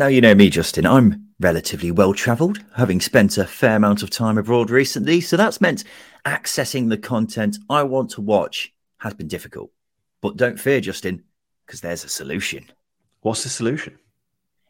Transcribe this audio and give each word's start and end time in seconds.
Now, 0.00 0.06
you 0.06 0.22
know 0.22 0.34
me, 0.34 0.48
Justin. 0.48 0.86
I'm 0.86 1.28
relatively 1.40 1.90
well 1.90 2.14
travelled, 2.14 2.64
having 2.74 3.02
spent 3.02 3.36
a 3.36 3.44
fair 3.44 3.76
amount 3.76 4.02
of 4.02 4.08
time 4.08 4.38
abroad 4.38 4.70
recently. 4.70 5.20
So 5.20 5.36
that's 5.36 5.60
meant 5.60 5.84
accessing 6.24 6.88
the 6.88 6.96
content 6.96 7.58
I 7.68 7.82
want 7.82 8.08
to 8.12 8.22
watch 8.22 8.72
has 9.00 9.12
been 9.12 9.28
difficult. 9.28 9.70
But 10.22 10.38
don't 10.38 10.58
fear, 10.58 10.80
Justin, 10.80 11.24
because 11.66 11.82
there's 11.82 12.02
a 12.02 12.08
solution. 12.08 12.64
What's 13.20 13.42
the 13.42 13.50
solution? 13.50 13.98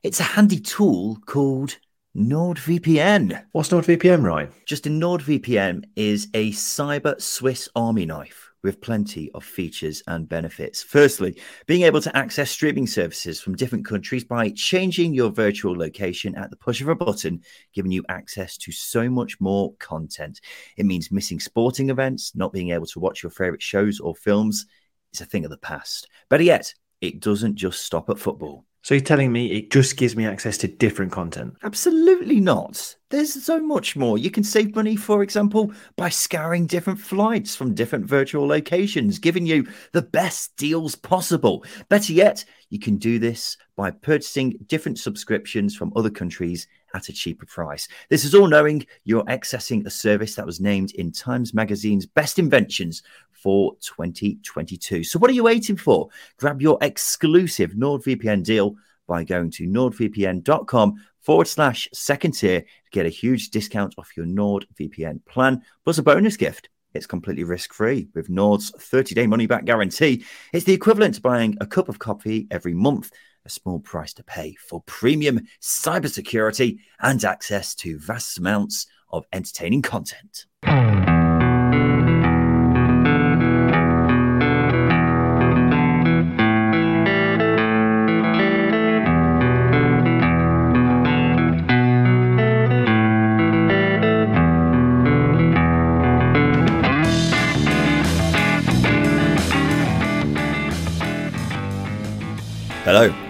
It's 0.02 0.18
a 0.18 0.24
handy 0.24 0.58
tool 0.58 1.20
called 1.26 1.78
NordVPN. 2.16 3.44
What's 3.52 3.68
NordVPN, 3.68 4.24
Ryan? 4.24 4.50
Justin, 4.66 5.00
NordVPN 5.00 5.84
is 5.94 6.26
a 6.34 6.50
cyber 6.50 7.22
Swiss 7.22 7.68
army 7.76 8.04
knife 8.04 8.49
with 8.62 8.80
plenty 8.80 9.30
of 9.32 9.44
features 9.44 10.02
and 10.06 10.28
benefits. 10.28 10.82
Firstly, 10.82 11.40
being 11.66 11.82
able 11.82 12.00
to 12.00 12.16
access 12.16 12.50
streaming 12.50 12.86
services 12.86 13.40
from 13.40 13.56
different 13.56 13.84
countries 13.84 14.24
by 14.24 14.50
changing 14.50 15.14
your 15.14 15.30
virtual 15.30 15.76
location 15.76 16.34
at 16.36 16.50
the 16.50 16.56
push 16.56 16.80
of 16.80 16.88
a 16.88 16.94
button, 16.94 17.42
giving 17.72 17.92
you 17.92 18.04
access 18.08 18.56
to 18.58 18.72
so 18.72 19.08
much 19.08 19.40
more 19.40 19.72
content. 19.78 20.40
It 20.76 20.86
means 20.86 21.10
missing 21.10 21.40
sporting 21.40 21.90
events, 21.90 22.34
not 22.34 22.52
being 22.52 22.70
able 22.70 22.86
to 22.86 23.00
watch 23.00 23.22
your 23.22 23.30
favorite 23.30 23.62
shows 23.62 24.00
or 24.00 24.14
films 24.14 24.66
is 25.12 25.20
a 25.20 25.24
thing 25.26 25.44
of 25.44 25.50
the 25.50 25.58
past. 25.58 26.08
Better 26.28 26.42
yet, 26.42 26.74
it 27.00 27.20
doesn't 27.20 27.56
just 27.56 27.84
stop 27.84 28.10
at 28.10 28.18
football. 28.18 28.64
So 28.82 28.94
you're 28.94 29.04
telling 29.04 29.30
me 29.32 29.52
it 29.52 29.70
just 29.70 29.96
gives 29.96 30.16
me 30.16 30.26
access 30.26 30.56
to 30.58 30.68
different 30.68 31.12
content? 31.12 31.54
Absolutely 31.62 32.40
not. 32.40 32.96
There's 33.10 33.44
so 33.44 33.60
much 33.60 33.96
more. 33.96 34.18
You 34.18 34.30
can 34.30 34.44
save 34.44 34.76
money, 34.76 34.94
for 34.94 35.24
example, 35.24 35.72
by 35.96 36.10
scouring 36.10 36.68
different 36.68 37.00
flights 37.00 37.56
from 37.56 37.74
different 37.74 38.06
virtual 38.06 38.46
locations, 38.46 39.18
giving 39.18 39.44
you 39.44 39.66
the 39.90 40.02
best 40.02 40.56
deals 40.56 40.94
possible. 40.94 41.64
Better 41.88 42.12
yet, 42.12 42.44
you 42.68 42.78
can 42.78 42.98
do 42.98 43.18
this 43.18 43.56
by 43.74 43.90
purchasing 43.90 44.56
different 44.68 45.00
subscriptions 45.00 45.74
from 45.74 45.92
other 45.96 46.08
countries 46.08 46.68
at 46.94 47.08
a 47.08 47.12
cheaper 47.12 47.46
price. 47.46 47.88
This 48.10 48.24
is 48.24 48.32
all 48.32 48.46
knowing 48.46 48.86
you're 49.02 49.24
accessing 49.24 49.84
a 49.84 49.90
service 49.90 50.36
that 50.36 50.46
was 50.46 50.60
named 50.60 50.92
in 50.92 51.10
Times 51.10 51.52
Magazine's 51.52 52.06
Best 52.06 52.38
Inventions 52.38 53.02
for 53.32 53.74
2022. 53.80 55.02
So, 55.02 55.18
what 55.18 55.30
are 55.30 55.34
you 55.34 55.44
waiting 55.44 55.76
for? 55.76 56.10
Grab 56.36 56.62
your 56.62 56.78
exclusive 56.80 57.72
NordVPN 57.72 58.44
deal 58.44 58.76
by 59.10 59.24
going 59.24 59.50
to 59.50 59.66
nordvpn.com 59.66 60.94
forward 61.20 61.46
slash 61.46 61.88
second 61.92 62.32
tier 62.32 62.62
to 62.62 62.90
get 62.90 63.06
a 63.06 63.10
huge 63.10 63.50
discount 63.50 63.94
off 63.98 64.16
your 64.16 64.26
NordVPN 64.26 65.24
plan, 65.26 65.62
plus 65.84 65.98
a 65.98 66.02
bonus 66.02 66.36
gift. 66.36 66.68
It's 66.92 67.06
completely 67.06 67.44
risk 67.44 67.72
free 67.72 68.08
with 68.14 68.28
Nord's 68.28 68.70
30 68.70 69.14
day 69.14 69.26
money 69.26 69.46
back 69.46 69.64
guarantee. 69.64 70.24
It's 70.52 70.64
the 70.64 70.74
equivalent 70.74 71.14
to 71.14 71.20
buying 71.20 71.56
a 71.60 71.66
cup 71.66 71.88
of 71.88 71.98
coffee 71.98 72.48
every 72.50 72.74
month, 72.74 73.12
a 73.44 73.50
small 73.50 73.78
price 73.78 74.12
to 74.14 74.24
pay 74.24 74.54
for 74.54 74.82
premium 74.86 75.46
cybersecurity 75.60 76.78
and 77.00 77.24
access 77.24 77.74
to 77.76 77.98
vast 77.98 78.38
amounts 78.38 78.86
of 79.12 79.24
entertaining 79.32 79.82
content. 79.82 80.46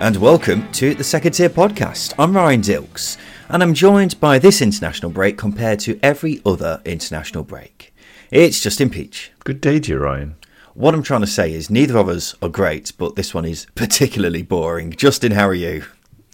And 0.01 0.17
welcome 0.17 0.73
to 0.73 0.95
the 0.95 1.05
Second 1.05 1.33
Tier 1.33 1.51
Podcast. 1.51 2.15
I'm 2.19 2.35
Ryan 2.35 2.63
Dilks, 2.63 3.19
and 3.51 3.63
I'm 3.63 3.75
joined 3.75 4.19
by 4.19 4.39
this 4.39 4.63
international 4.63 5.11
break 5.11 5.37
compared 5.37 5.79
to 5.81 6.01
every 6.03 6.41
other 6.47 6.81
international 6.87 7.45
break. 7.45 7.93
It's 8.31 8.63
Justin 8.63 8.89
Peach. 8.89 9.31
Good 9.45 9.61
day 9.61 9.79
to 9.79 9.93
you, 9.93 9.99
Ryan. 9.99 10.37
What 10.73 10.95
I'm 10.95 11.03
trying 11.03 11.21
to 11.21 11.27
say 11.27 11.53
is 11.53 11.69
neither 11.69 11.99
of 11.99 12.09
us 12.09 12.35
are 12.41 12.49
great, 12.49 12.93
but 12.97 13.15
this 13.15 13.35
one 13.35 13.45
is 13.45 13.67
particularly 13.75 14.41
boring. 14.41 14.91
Justin, 14.93 15.33
how 15.33 15.47
are 15.47 15.55
you? 15.55 15.85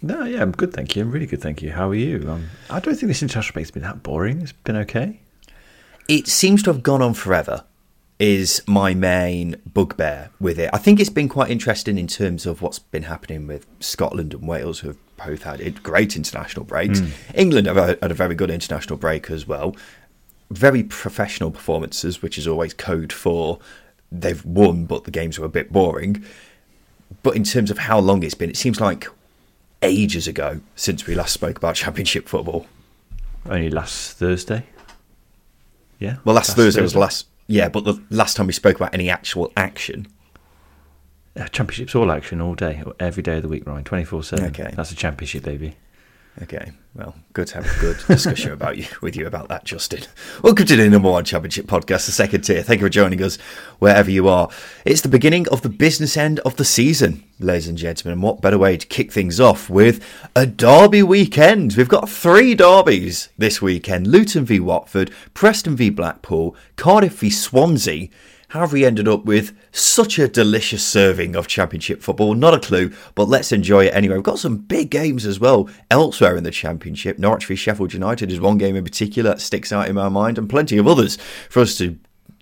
No, 0.01 0.23
yeah, 0.23 0.43
I'm 0.43 0.53
good, 0.53 0.73
thank 0.73 0.95
you. 0.95 1.03
I'm 1.03 1.11
really 1.11 1.27
good, 1.27 1.43
thank 1.43 1.61
you. 1.61 1.73
How 1.73 1.89
are 1.89 1.95
you? 1.95 2.25
Um, 2.31 2.47
I 2.71 2.79
don't 2.79 2.95
think 2.95 3.09
this 3.09 3.23
international 3.23 3.55
break's 3.55 3.73
been 3.73 3.83
that 3.83 4.05
boring. 4.05 4.43
It's 4.43 4.53
been 4.53 4.77
okay. 4.77 5.19
It 6.07 6.29
seems 6.29 6.63
to 6.63 6.73
have 6.73 6.85
gone 6.85 7.03
on 7.03 7.15
forever 7.15 7.65
is 8.19 8.63
my 8.67 8.95
main 8.95 9.57
bugbear 9.73 10.31
with 10.41 10.59
it. 10.59 10.71
I 10.73 10.79
think 10.79 11.01
it's 11.01 11.11
been 11.11 11.29
quite 11.29 11.51
interesting 11.51 11.99
in 11.99 12.07
terms 12.07 12.47
of 12.47 12.63
what's 12.63 12.79
been 12.79 13.05
happening 13.05 13.47
with 13.47 13.67
Scotland 13.81 14.33
and 14.33 14.49
Wales, 14.49 14.81
who 14.81 14.89
have 14.89 15.17
both 15.17 15.43
had 15.43 15.83
great 15.83 16.17
international 16.17 16.65
breaks. 16.65 17.01
Mm. 17.01 17.11
England 17.35 17.67
have 17.67 17.77
had 17.77 18.11
a 18.11 18.15
very 18.15 18.35
good 18.35 18.51
international 18.51 18.99
break 18.99 19.31
as 19.31 19.47
well. 19.47 19.77
Very 20.51 20.83
professional 20.83 21.51
performances, 21.51 22.23
which 22.23 22.39
is 22.39 22.47
always 22.47 22.73
code 22.73 23.13
for 23.13 23.59
they've 24.11 24.45
won, 24.45 24.87
but 24.87 25.05
the 25.05 25.11
games 25.11 25.39
were 25.39 25.47
a 25.47 25.51
bit 25.51 25.73
boring. 25.73 26.25
But 27.23 27.37
in 27.37 27.45
terms 27.45 27.71
of 27.71 27.79
how 27.79 27.99
long 27.99 28.23
it's 28.23 28.35
been, 28.35 28.51
it 28.51 28.57
seems 28.57 28.81
like 28.81 29.09
ages 29.83 30.27
ago 30.27 30.61
since 30.75 31.07
we 31.07 31.15
last 31.15 31.33
spoke 31.33 31.59
about 31.59 31.75
Championship 31.75 32.29
football. 32.29 32.67
Only 33.45 33.71
last 33.71 34.17
Thursday. 34.17 34.65
Yeah. 35.99 36.17
Well, 36.25 36.35
last, 36.35 36.51
last 36.51 36.57
Thursday, 36.57 36.81
Thursday 36.81 36.83
was 36.83 36.97
last 36.97 37.27
yeah, 37.47 37.69
but 37.69 37.85
the 37.85 38.03
last 38.11 38.37
time 38.37 38.47
we 38.47 38.53
spoke 38.53 38.77
about 38.77 38.95
any 38.95 39.09
actual 39.11 39.53
action. 39.57 40.07
Uh, 41.39 41.47
championships 41.49 41.95
all 41.95 42.11
action 42.11 42.41
all 42.41 42.55
day, 42.55 42.83
every 42.99 43.23
day 43.23 43.37
of 43.37 43.43
the 43.43 43.49
week, 43.49 43.67
Ryan, 43.67 43.85
24 43.85 44.23
7. 44.23 44.47
Okay. 44.47 44.73
That's 44.75 44.91
a 44.91 44.97
championship, 44.97 45.43
baby. 45.43 45.77
Okay, 46.43 46.73
well, 46.95 47.15
good 47.33 47.47
to 47.47 47.55
have 47.55 47.65
a 47.65 47.81
good 47.81 47.97
discussion 48.09 48.53
about 48.53 48.77
you 48.77 48.85
with 49.01 49.17
you 49.17 49.27
about 49.27 49.49
that, 49.49 49.65
Justin. 49.65 50.03
Welcome 50.43 50.67
to 50.67 50.77
the 50.77 50.91
number 50.91 51.11
one 51.11 51.25
championship 51.25 51.65
podcast, 51.65 52.05
the 52.05 52.13
second 52.13 52.43
tier. 52.43 52.63
Thank 52.63 52.83
you 52.83 52.87
for 52.87 52.91
joining 52.91 53.23
us 53.23 53.37
wherever 53.79 54.11
you 54.11 54.29
are. 54.29 54.51
It's 54.85 55.01
the 55.01 55.09
beginning 55.09 55.49
of 55.49 55.63
the 55.63 55.71
business 55.71 56.15
end 56.15 56.41
of 56.41 56.57
the 56.57 56.65
season, 56.65 57.25
ladies 57.41 57.69
and 57.69 57.79
gentlemen. 57.79 58.13
And 58.13 58.23
what 58.23 58.43
better 58.43 58.59
way 58.59 58.77
to 58.77 58.87
kick 58.87 59.13
things 59.13 59.41
off 59.41 59.71
with 59.71 60.05
a 60.35 60.45
derby 60.45 61.03
weekend? 61.03 61.75
We've 61.75 61.89
got 61.89 62.11
three 62.11 62.55
derbies 62.55 63.31
this 63.39 63.63
weekend: 63.63 64.07
Luton 64.07 64.45
v 64.45 64.61
Watford, 64.61 65.11
Preston 65.33 65.75
v 65.75 65.89
Blackpool, 65.89 66.55
Cardiff 66.77 67.21
v 67.21 67.31
Swansea, 67.31 68.11
how 68.49 68.61
have 68.61 68.73
we 68.73 68.85
ended 68.85 69.09
up 69.09 69.25
with 69.25 69.57
such 69.73 70.19
a 70.19 70.29
delicious 70.29 70.87
serving 70.87 71.35
of 71.35 71.49
Championship 71.49 72.01
football? 72.01 72.35
Not 72.35 72.55
a 72.55 72.61
clue, 72.61 72.93
but 73.17 73.29
let's 73.29 73.51
enjoy 73.51 73.87
it 73.87 73.95
anyway. 73.95 74.15
We've 74.15 74.23
got 74.23 74.39
some 74.39 74.59
big 74.59 74.91
games 74.91 75.27
as 75.27 75.41
well 75.41 75.69
elsewhere 75.91 76.37
in 76.37 76.45
the 76.45 76.53
Championship. 76.53 77.19
Norwich 77.19 77.47
v 77.47 77.57
Sheffield 77.57 77.93
United 77.93 78.31
is 78.31 78.39
one 78.39 78.57
game 78.57 78.77
in 78.77 78.85
particular 78.85 79.31
that 79.31 79.41
sticks 79.41 79.73
out 79.73 79.89
in 79.89 79.97
my 79.97 80.09
mind, 80.09 80.39
and 80.39 80.49
plenty 80.49 80.79
of 80.79 80.87
others 80.87 81.17
for 81.51 81.61
us 81.61 81.77
to 81.79 81.99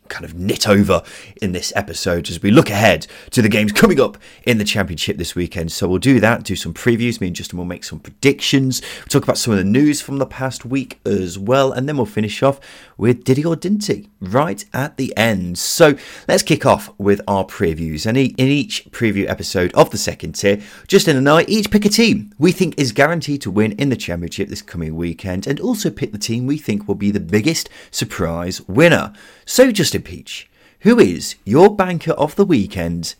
kind 0.08 0.24
of 0.24 0.34
knit 0.34 0.68
over 0.68 1.02
in 1.40 1.52
this 1.52 1.72
episode 1.74 2.28
as 2.28 2.42
we 2.42 2.50
look 2.50 2.70
ahead 2.70 3.06
to 3.30 3.42
the 3.42 3.48
games 3.48 3.72
coming 3.72 4.00
up 4.00 4.18
in 4.44 4.58
the 4.58 4.64
championship 4.64 5.16
this 5.16 5.34
weekend. 5.34 5.72
So 5.72 5.88
we'll 5.88 5.98
do 5.98 6.20
that, 6.20 6.44
do 6.44 6.56
some 6.56 6.74
previews. 6.74 7.20
Me 7.20 7.28
and 7.28 7.36
Justin 7.36 7.58
will 7.58 7.64
make 7.64 7.84
some 7.84 8.00
predictions. 8.00 8.82
We'll 8.98 9.06
talk 9.08 9.24
about 9.24 9.38
some 9.38 9.52
of 9.52 9.58
the 9.58 9.64
news 9.64 10.00
from 10.00 10.18
the 10.18 10.26
past 10.26 10.64
week 10.64 11.00
as 11.04 11.38
well, 11.38 11.72
and 11.72 11.88
then 11.88 11.96
we'll 11.96 12.06
finish 12.06 12.42
off 12.42 12.60
with 12.96 13.24
Diddy 13.24 13.44
or 13.44 13.56
Dinty 13.56 14.08
right 14.20 14.64
at 14.72 14.96
the 14.96 15.16
end. 15.16 15.58
So 15.58 15.96
let's 16.28 16.42
kick 16.42 16.64
off 16.64 16.92
with 16.98 17.20
our 17.26 17.44
previews. 17.44 18.06
And 18.06 18.16
in 18.16 18.34
each 18.38 18.90
preview 18.90 19.28
episode 19.28 19.72
of 19.74 19.90
the 19.90 19.98
second 19.98 20.34
tier, 20.34 20.60
Justin 20.86 21.16
and 21.16 21.28
I 21.28 21.42
each 21.42 21.70
pick 21.70 21.84
a 21.84 21.88
team 21.88 22.32
we 22.38 22.52
think 22.52 22.78
is 22.78 22.92
guaranteed 22.92 23.42
to 23.42 23.50
win 23.50 23.72
in 23.72 23.88
the 23.88 23.96
championship 23.96 24.48
this 24.48 24.62
coming 24.62 24.96
weekend, 24.96 25.46
and 25.46 25.60
also 25.60 25.90
pick 25.90 26.12
the 26.12 26.18
team 26.18 26.46
we 26.46 26.58
think 26.58 26.86
will 26.86 26.94
be 26.94 27.10
the 27.10 27.20
biggest 27.20 27.68
surprise 27.90 28.60
winner. 28.68 29.12
So, 29.46 29.72
Justin 29.94 30.12
Peach, 30.12 30.50
who 30.80 30.98
is 30.98 31.36
your 31.44 31.76
banker 31.76 32.10
of 32.14 32.34
the 32.34 32.44
weekend 32.44 33.14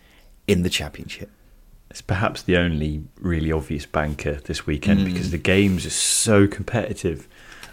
in 0.48 0.64
the 0.64 0.68
championship? 0.68 1.30
It's 1.88 2.02
perhaps 2.02 2.42
the 2.42 2.56
only 2.56 3.04
really 3.20 3.52
obvious 3.52 3.86
banker 3.86 4.40
this 4.46 4.66
weekend 4.66 5.00
mm. 5.00 5.04
because 5.04 5.30
the 5.30 5.38
games 5.38 5.86
are 5.86 5.90
so 5.90 6.48
competitive. 6.48 7.28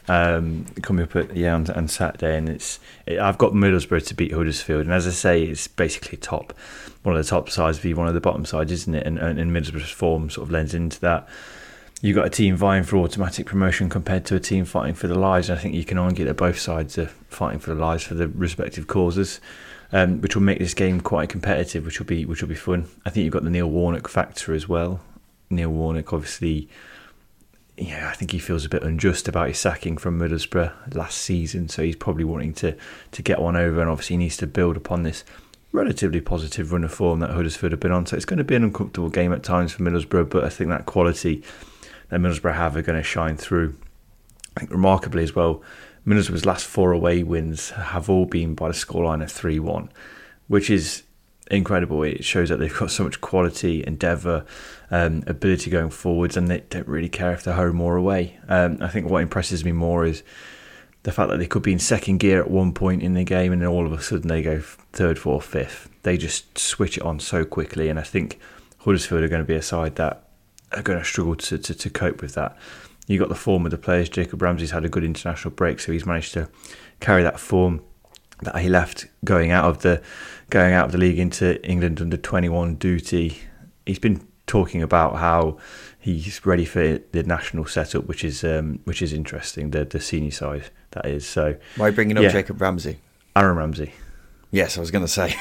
Um, 0.08 0.66
coming 0.84 1.04
up 1.04 1.16
at 1.16 1.36
yeah 1.36 1.56
on, 1.56 1.68
on 1.72 1.88
Saturday, 1.88 2.38
and 2.38 2.48
it's 2.48 2.80
it, 3.08 3.18
I've 3.20 3.40
got 3.40 3.54
Middlesbrough 3.54 4.06
to 4.08 4.14
beat 4.14 4.34
Huddersfield, 4.34 4.82
and 4.82 4.94
as 4.94 5.08
I 5.08 5.12
say, 5.12 5.44
it's 5.44 5.68
basically 5.68 6.18
top 6.18 6.54
one 7.02 7.16
of 7.16 7.24
the 7.24 7.28
top 7.28 7.50
sides 7.50 7.80
v 7.80 7.96
one 7.96 8.08
of 8.08 8.14
the 8.14 8.22
bottom 8.22 8.46
sides, 8.46 8.72
isn't 8.72 8.94
it? 8.94 9.08
And, 9.08 9.18
and, 9.18 9.40
and 9.40 9.52
Middlesbrough's 9.52 9.90
form 9.90 10.30
sort 10.30 10.48
of 10.48 10.52
lends 10.52 10.76
into 10.76 11.00
that 11.00 11.28
you've 12.02 12.16
got 12.16 12.26
a 12.26 12.32
team 12.32 12.56
vying 12.56 12.84
for 12.84 12.98
automatic 12.98 13.46
promotion 13.46 13.90
compared 13.90 14.26
to 14.26 14.36
a 14.36 14.40
team 14.40 14.66
fighting 14.66 14.96
for 14.96 15.08
the 15.08 15.18
lives. 15.18 15.50
And 15.50 15.58
I 15.58 15.62
think 15.62 15.76
you 15.76 15.86
can 15.86 15.98
argue 15.98 16.26
that 16.26 16.36
both 16.36 16.60
sides 16.60 16.98
are 16.98 17.08
fighting 17.30 17.60
for 17.60 17.74
the 17.74 17.80
lives 17.80 18.04
for 18.04 18.16
the 18.16 18.28
respective 18.28 18.88
causes, 18.88 19.40
um, 19.92 20.20
which 20.22 20.36
will 20.36 20.42
make 20.42 20.60
this 20.60 20.74
game 20.74 21.00
quite 21.00 21.30
competitive, 21.30 21.86
which 21.86 22.00
will 22.00 22.08
be 22.08 22.26
which 22.26 22.42
will 22.42 22.50
be 22.50 22.56
fun. 22.56 22.88
I 23.06 23.10
think 23.10 23.24
you've 23.24 23.34
got 23.34 23.44
the 23.44 23.50
Neil 23.50 23.70
Warnock 23.70 24.08
factor 24.08 24.54
as 24.54 24.68
well. 24.68 25.02
Neil 25.50 25.70
Warnock, 25.70 26.12
obviously, 26.14 26.70
yeah, 27.78 28.10
I 28.10 28.16
think 28.16 28.32
he 28.32 28.40
feels 28.40 28.66
a 28.66 28.70
bit 28.70 28.84
unjust 28.84 29.28
about 29.28 29.50
his 29.50 29.60
sacking 29.60 29.98
from 29.98 30.20
Middlesbrough 30.20 30.96
last 30.96 31.18
season, 31.18 31.70
so 31.70 31.84
he's 31.84 31.96
probably 31.96 32.24
wanting 32.24 32.54
to 32.56 32.76
to 33.12 33.22
get 33.22 33.40
one 33.40 33.56
over, 33.56 33.80
and 33.80 33.90
obviously 33.90 34.16
he 34.16 34.18
needs 34.18 34.38
to 34.38 34.48
build 34.48 34.76
upon 34.76 35.04
this 35.04 35.24
relatively 35.74 36.20
positive 36.20 36.74
run 36.74 36.84
of 36.84 36.94
form 36.94 37.20
that 37.20 37.30
Huddersfield 37.30 37.72
have 37.72 37.80
been 37.80 37.94
on. 37.94 38.06
So 38.06 38.16
it's 38.18 38.26
going 38.26 38.40
to 38.40 38.44
be 38.44 38.56
an 38.56 38.64
uncomfortable 38.64 39.10
game 39.10 39.32
at 39.32 39.42
times 39.42 39.72
for 39.72 39.84
Middlesbrough, 39.84 40.30
but 40.30 40.44
I 40.44 40.50
think 40.50 40.70
that 40.70 40.86
quality 40.86 41.44
that 42.12 42.20
Middlesbrough 42.20 42.54
have 42.54 42.76
are 42.76 42.82
going 42.84 43.00
to 43.00 43.04
shine 43.04 43.38
through. 43.38 43.76
I 44.56 44.60
think 44.60 44.72
remarkably 44.72 45.24
as 45.24 45.34
well, 45.34 45.64
Middlesbrough's 46.06 46.46
last 46.46 46.66
four 46.66 46.92
away 46.92 47.24
wins 47.24 47.72
have 47.72 48.10
all 48.10 48.26
been 48.26 48.54
by 48.54 48.68
the 48.68 48.74
scoreline 48.74 49.24
of 49.24 49.32
3 49.32 49.60
1, 49.60 49.90
which 50.48 50.70
is 50.70 51.04
incredible. 51.50 52.04
It 52.04 52.24
shows 52.24 52.50
that 52.50 52.60
they've 52.60 52.78
got 52.78 52.92
so 52.92 53.06
much 53.06 53.22
quality, 53.22 53.84
endeavour, 53.88 54.46
um, 54.92 55.24
ability 55.26 55.72
going 55.72 55.90
forwards, 55.90 56.36
and 56.36 56.50
they 56.50 56.60
don't 56.70 56.88
really 56.88 57.10
care 57.10 57.34
if 57.34 57.44
they're 57.44 57.54
home 57.54 57.80
or 57.80 57.96
away. 57.96 58.40
Um, 58.50 58.78
I 58.82 58.90
think 58.90 59.10
what 59.10 59.22
impresses 59.22 59.64
me 59.64 59.72
more 59.72 60.06
is 60.06 60.22
the 61.04 61.12
fact 61.12 61.30
that 61.30 61.38
they 61.38 61.48
could 61.48 61.64
be 61.64 61.72
in 61.72 61.80
second 61.80 62.20
gear 62.20 62.42
at 62.42 62.52
one 62.52 62.74
point 62.74 63.02
in 63.02 63.14
the 63.14 63.24
game 63.24 63.52
and 63.52 63.62
then 63.62 63.70
all 63.70 63.88
of 63.88 63.94
a 63.94 64.02
sudden 64.02 64.28
they 64.28 64.44
go 64.44 64.60
third, 64.60 65.18
fourth, 65.18 65.46
fifth. 65.46 65.90
They 66.04 66.18
just 66.18 66.58
switch 66.58 66.98
it 66.98 67.04
on 67.04 67.20
so 67.20 67.46
quickly, 67.46 67.90
and 67.90 67.98
I 67.98 68.04
think 68.04 68.40
Huddersfield 68.80 69.24
are 69.24 69.28
going 69.28 69.42
to 69.42 69.48
be 69.48 69.56
a 69.56 69.62
side 69.62 69.96
that 69.96 70.28
are 70.74 70.82
going 70.82 71.00
to 71.00 71.06
struggle 71.06 71.36
to, 71.36 71.58
to, 71.58 71.74
to 71.74 71.90
cope 71.90 72.22
with 72.22 72.34
that. 72.36 72.58
You 73.08 73.20
got 73.20 73.30
the 73.30 73.36
form 73.36 73.66
of 73.66 73.72
the 73.72 73.78
players. 73.78 74.10
Jacob 74.10 74.42
Ramsey's 74.42 74.72
had 74.72 74.86
a 74.86 74.90
good 74.90 75.04
international 75.04 75.54
break, 75.54 75.80
so 75.80 75.92
he's 75.92 76.06
managed 76.06 76.34
to 76.34 76.50
carry 77.00 77.24
that 77.24 77.40
form 77.40 77.82
that 78.42 78.58
he 78.60 78.70
left 78.70 79.08
going 79.24 79.52
out 79.52 79.66
of 79.66 79.82
the 79.82 80.02
going 80.50 80.74
out 80.74 80.86
of 80.86 80.92
the 80.92 80.98
league 80.98 81.20
into 81.20 81.64
England 81.68 82.02
under 82.02 82.18
21 82.18 82.76
duty. 82.76 83.38
He's 83.86 84.00
been 84.00 84.26
talking 84.48 84.82
about 84.82 85.18
how 85.18 85.58
he's 86.00 86.46
ready 86.46 86.66
for 86.66 87.00
the 87.12 87.24
national 87.24 87.66
setup, 87.66 88.06
which 88.06 88.24
is 88.24 88.44
um, 88.44 88.80
which 88.86 89.02
is 89.02 89.14
interesting. 89.14 89.72
The 89.72 89.86
the 89.86 90.00
senior 90.00 90.32
side 90.32 90.70
that 90.92 91.06
is. 91.06 91.28
So 91.28 91.58
why 91.78 91.92
bringing 91.92 92.18
up 92.18 92.24
yeah. 92.24 92.32
Jacob 92.32 92.62
Ramsey? 92.62 92.98
Aaron 93.36 93.58
Ramsey. 93.58 93.94
Yes, 94.52 94.78
I 94.78 94.82
was 94.82 94.92
going 94.92 95.06
to 95.06 95.12
say. 95.12 95.36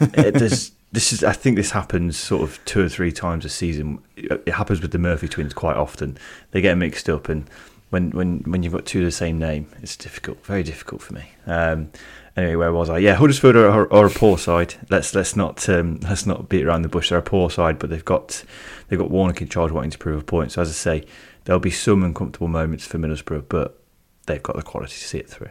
it, 0.00 0.34
this 0.92 1.12
is. 1.12 1.24
I 1.24 1.32
think 1.32 1.56
this 1.56 1.70
happens 1.70 2.16
sort 2.16 2.42
of 2.42 2.62
two 2.66 2.84
or 2.84 2.88
three 2.88 3.12
times 3.12 3.44
a 3.44 3.48
season. 3.48 4.02
It 4.16 4.52
happens 4.52 4.80
with 4.80 4.92
the 4.92 4.98
Murphy 4.98 5.26
twins 5.26 5.54
quite 5.54 5.76
often. 5.76 6.18
They 6.50 6.60
get 6.60 6.76
mixed 6.76 7.08
up, 7.08 7.30
and 7.30 7.48
when 7.90 8.10
when 8.10 8.40
when 8.40 8.62
you've 8.62 8.74
got 8.74 8.84
two 8.84 9.00
of 9.00 9.06
the 9.06 9.10
same 9.10 9.38
name, 9.38 9.68
it's 9.82 9.96
difficult. 9.96 10.44
Very 10.44 10.62
difficult 10.62 11.00
for 11.00 11.14
me. 11.14 11.30
Um, 11.46 11.90
anyway, 12.36 12.56
where 12.56 12.72
was 12.72 12.90
I? 12.90 12.98
Yeah, 12.98 13.14
Huddersfield 13.14 13.56
are, 13.56 13.92
are, 13.92 14.06
a 14.06 14.10
poor 14.10 14.36
side. 14.36 14.74
Let's 14.90 15.14
let's 15.14 15.34
not 15.34 15.66
um, 15.68 15.98
let's 16.02 16.26
not 16.26 16.50
beat 16.50 16.64
around 16.64 16.82
the 16.82 16.88
bush. 16.88 17.08
They're 17.08 17.18
a 17.18 17.22
poor 17.22 17.50
side, 17.50 17.78
but 17.78 17.88
they've 17.88 18.04
got 18.04 18.44
they've 18.88 18.98
got 18.98 19.10
Warnock 19.10 19.40
in 19.40 19.48
charge, 19.48 19.72
wanting 19.72 19.90
to 19.90 19.98
prove 19.98 20.20
a 20.20 20.24
point. 20.24 20.52
So 20.52 20.60
as 20.60 20.68
I 20.68 20.72
say, 20.72 21.06
there'll 21.44 21.60
be 21.60 21.70
some 21.70 22.02
uncomfortable 22.02 22.48
moments 22.48 22.86
for 22.86 22.98
Middlesbrough, 22.98 23.46
but 23.48 23.82
they've 24.26 24.42
got 24.42 24.56
the 24.56 24.62
quality 24.62 24.92
to 24.92 25.08
see 25.08 25.18
it 25.18 25.28
through. 25.28 25.50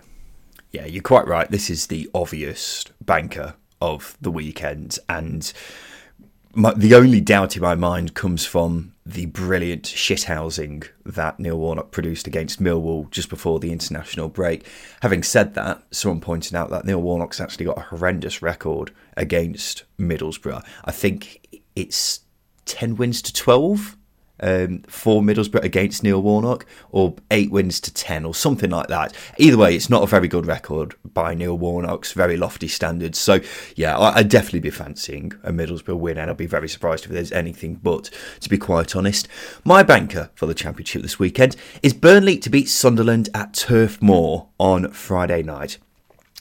Yeah, 0.71 0.85
you're 0.85 1.03
quite 1.03 1.27
right. 1.27 1.49
This 1.49 1.69
is 1.69 1.87
the 1.87 2.09
obvious 2.13 2.85
banker 3.01 3.55
of 3.81 4.17
the 4.21 4.31
weekend, 4.31 4.99
and 5.09 5.51
my, 6.53 6.73
the 6.73 6.95
only 6.95 7.21
doubt 7.21 7.55
in 7.55 7.61
my 7.61 7.75
mind 7.75 8.13
comes 8.13 8.45
from 8.45 8.93
the 9.05 9.25
brilliant 9.25 9.83
shithousing 9.83 10.87
that 11.05 11.39
Neil 11.39 11.57
Warnock 11.57 11.91
produced 11.91 12.27
against 12.27 12.61
Millwall 12.61 13.09
just 13.09 13.29
before 13.29 13.59
the 13.59 13.71
international 13.71 14.29
break. 14.29 14.67
Having 15.01 15.23
said 15.23 15.53
that, 15.55 15.83
someone 15.91 16.21
pointed 16.21 16.55
out 16.55 16.69
that 16.69 16.85
Neil 16.85 17.01
Warnock's 17.01 17.41
actually 17.41 17.65
got 17.65 17.77
a 17.77 17.81
horrendous 17.81 18.41
record 18.41 18.91
against 19.17 19.83
Middlesbrough. 19.99 20.63
I 20.85 20.91
think 20.91 21.63
it's 21.75 22.21
10 22.65 22.95
wins 22.95 23.21
to 23.23 23.33
12 23.33 23.97
um, 24.41 24.83
for 24.87 25.21
Middlesbrough 25.21 25.63
against 25.63 26.03
Neil 26.03 26.21
Warnock, 26.21 26.65
or 26.89 27.15
eight 27.29 27.51
wins 27.51 27.79
to 27.81 27.93
ten, 27.93 28.25
or 28.25 28.33
something 28.33 28.69
like 28.69 28.87
that. 28.87 29.15
Either 29.37 29.57
way, 29.57 29.75
it's 29.75 29.89
not 29.89 30.03
a 30.03 30.07
very 30.07 30.27
good 30.27 30.45
record 30.45 30.95
by 31.03 31.33
Neil 31.33 31.57
Warnock's 31.57 32.13
very 32.13 32.37
lofty 32.37 32.67
standards. 32.67 33.17
So, 33.19 33.39
yeah, 33.75 33.97
I'd 33.97 34.29
definitely 34.29 34.61
be 34.61 34.69
fancying 34.69 35.33
a 35.43 35.51
Middlesbrough 35.51 35.99
win, 35.99 36.17
and 36.17 36.29
I'd 36.29 36.37
be 36.37 36.45
very 36.45 36.69
surprised 36.69 37.05
if 37.05 37.11
there's 37.11 37.31
anything 37.31 37.75
but, 37.75 38.09
to 38.39 38.49
be 38.49 38.57
quite 38.57 38.95
honest. 38.95 39.27
My 39.63 39.83
banker 39.83 40.29
for 40.35 40.45
the 40.45 40.53
Championship 40.53 41.01
this 41.01 41.19
weekend 41.19 41.55
is 41.81 41.93
Burnley 41.93 42.37
to 42.39 42.49
beat 42.49 42.69
Sunderland 42.69 43.29
at 43.33 43.53
Turf 43.53 44.01
Moor 44.01 44.47
on 44.57 44.91
Friday 44.91 45.43
night. 45.43 45.77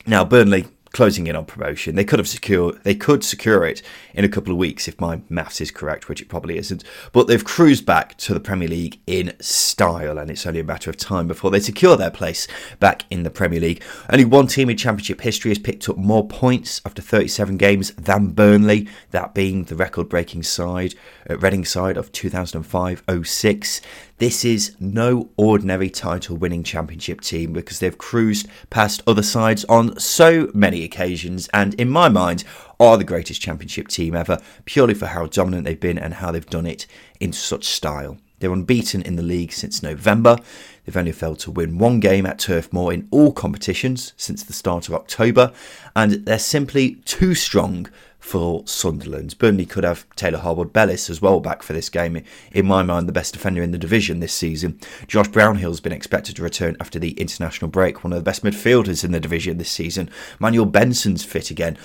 Now, 0.07 0.25
Burnley 0.25 0.67
closing 0.93 1.27
in 1.27 1.37
on 1.37 1.45
promotion. 1.45 1.95
They 1.95 2.05
could 2.05 2.19
have 2.19 2.29
secure 2.29 2.73
they 2.83 2.95
could 2.95 3.25
secure 3.25 3.65
it 3.65 3.83
in 4.15 4.25
a 4.25 4.29
couple 4.29 4.53
of 4.53 4.59
weeks 4.59 4.89
if 4.89 5.01
my 5.01 5.21
maths 5.29 5.61
is 5.61 5.71
correct, 5.71 6.09
which 6.09 6.21
it 6.21 6.29
probably 6.29 6.59
isn't. 6.59 6.85
But 7.13 7.27
they've 7.27 7.45
cruised 7.45 7.87
back 7.87 8.17
to 8.19 8.35
the 8.35 8.41
Premier 8.41 8.69
League 8.69 9.01
in 9.07 9.35
style, 9.41 10.19
and 10.19 10.31
it's 10.31 10.47
only 10.47 10.61
a 10.61 10.65
matter 10.65 10.91
of 10.91 10.97
time 10.97 11.29
before 11.29 11.51
they 11.51 11.61
secure 11.61 11.97
their 11.97 12.11
place 12.11 12.49
back 12.79 13.05
in 13.11 13.23
the 13.23 13.31
Premier 13.31 13.61
League. 13.61 13.83
Only 14.11 14.25
one 14.25 14.47
team 14.47 14.71
in 14.71 14.77
Championship 14.77 15.21
history 15.21 15.51
has 15.51 15.59
picked 15.59 15.89
up 15.89 15.97
more 15.97 16.27
points 16.27 16.81
after 16.85 17.03
37 17.03 17.57
games 17.57 17.93
than 17.93 18.29
Burnley, 18.31 18.89
that 19.11 19.35
being 19.35 19.65
the 19.65 19.77
record-breaking 19.77 20.43
side, 20.43 20.95
uh, 21.29 21.39
Reading 21.39 21.65
side 21.65 21.97
of 21.97 22.13
2005-06. 22.13 23.81
This 24.21 24.45
is 24.45 24.77
no 24.79 25.31
ordinary 25.39 25.89
title 25.89 26.37
winning 26.37 26.63
championship 26.63 27.23
team 27.23 27.55
because 27.55 27.79
they've 27.79 27.97
cruised 27.97 28.49
past 28.69 29.03
other 29.07 29.23
sides 29.23 29.65
on 29.65 29.99
so 29.99 30.51
many 30.53 30.85
occasions 30.85 31.49
and, 31.55 31.73
in 31.81 31.89
my 31.89 32.11
mind, 32.11 32.45
are 32.79 32.99
the 32.99 33.05
greatest 33.05 33.41
championship 33.41 33.89
team 33.89 34.15
ever 34.15 34.37
purely 34.67 34.93
for 34.93 35.07
how 35.07 35.25
dominant 35.25 35.65
they've 35.65 35.81
been 35.81 35.99
and 35.99 36.13
how 36.13 36.31
they've 36.31 36.45
done 36.45 36.67
it 36.67 36.87
in 37.19 37.33
such 37.33 37.65
style. 37.65 38.19
They're 38.41 38.53
unbeaten 38.53 39.01
in 39.01 39.17
the 39.17 39.23
league 39.23 39.53
since 39.53 39.83
November. 39.83 40.37
They've 40.85 40.97
only 40.99 41.13
failed 41.13 41.39
to 41.41 41.51
win 41.51 41.79
one 41.79 41.99
game 41.99 42.27
at 42.27 42.41
Turf 42.41 42.71
Moor 42.75 42.93
in 42.93 43.09
all 43.11 43.33
competitions 43.33 44.13
since 44.19 44.43
the 44.43 44.53
start 44.53 44.87
of 44.87 44.95
October, 44.95 45.51
and 45.97 46.27
they're 46.27 46.39
simply 46.39 46.97
too 47.07 47.35
strong 47.35 47.87
for 48.21 48.63
Sunderland. 48.67 49.37
Burnley 49.39 49.67
could 49.67 49.85
have 49.85 50.07
Taylor 50.15 50.39
Harwood 50.39 50.73
Bellis 50.73 51.11
as 51.11 51.21
well 51.21 51.41
back 51.41 51.63
for 51.63 51.73
this 51.73 51.89
game. 51.89 52.23
In 52.53 52.67
my 52.67 52.83
mind, 52.83 53.09
the 53.09 53.13
best 53.13 53.33
defender 53.33 53.63
in 53.63 53.73
the 53.73 53.79
division 53.79 54.21
this 54.21 54.35
season. 54.35 54.79
Josh 55.09 55.29
Brownhill's 55.29 55.81
been 55.81 55.93
expected 55.93 56.37
to 56.37 56.43
return 56.43 56.77
after 56.81 56.99
the 56.99 57.13
international 57.13 57.71
break, 57.71 58.05
one 58.05 58.13
of 58.13 58.19
the 58.19 58.23
best 58.23 58.45
midfielders 58.45 59.05
in 59.05 59.13
the 59.13 59.21
division 59.21 59.59
this 59.59 59.71
season. 59.71 60.11
Manuel 60.39 60.67
Benson's 60.67 61.25
fit 61.25 61.51
again. 61.51 61.77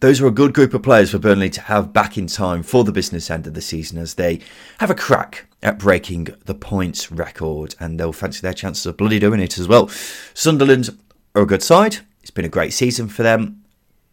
Those 0.00 0.20
are 0.20 0.26
a 0.26 0.30
good 0.30 0.54
group 0.54 0.72
of 0.72 0.82
players 0.82 1.10
for 1.10 1.18
Burnley 1.18 1.50
to 1.50 1.60
have 1.62 1.92
back 1.92 2.16
in 2.16 2.26
time 2.26 2.62
for 2.62 2.84
the 2.84 2.92
business 2.92 3.30
end 3.30 3.46
of 3.46 3.52
the 3.52 3.60
season 3.60 3.98
as 3.98 4.14
they 4.14 4.40
have 4.78 4.90
a 4.90 4.94
crack 4.94 5.46
at 5.62 5.78
breaking 5.78 6.28
the 6.46 6.54
points 6.54 7.12
record 7.12 7.74
and 7.78 8.00
they'll 8.00 8.12
fancy 8.12 8.40
their 8.40 8.54
chances 8.54 8.86
of 8.86 8.96
bloody 8.96 9.18
doing 9.18 9.40
it 9.40 9.58
as 9.58 9.68
well. 9.68 9.88
Sunderland 10.32 10.88
are 11.34 11.42
a 11.42 11.46
good 11.46 11.62
side. 11.62 11.98
It's 12.22 12.30
been 12.30 12.46
a 12.46 12.48
great 12.50 12.72
season 12.72 13.08
for 13.08 13.22
them. 13.22 13.59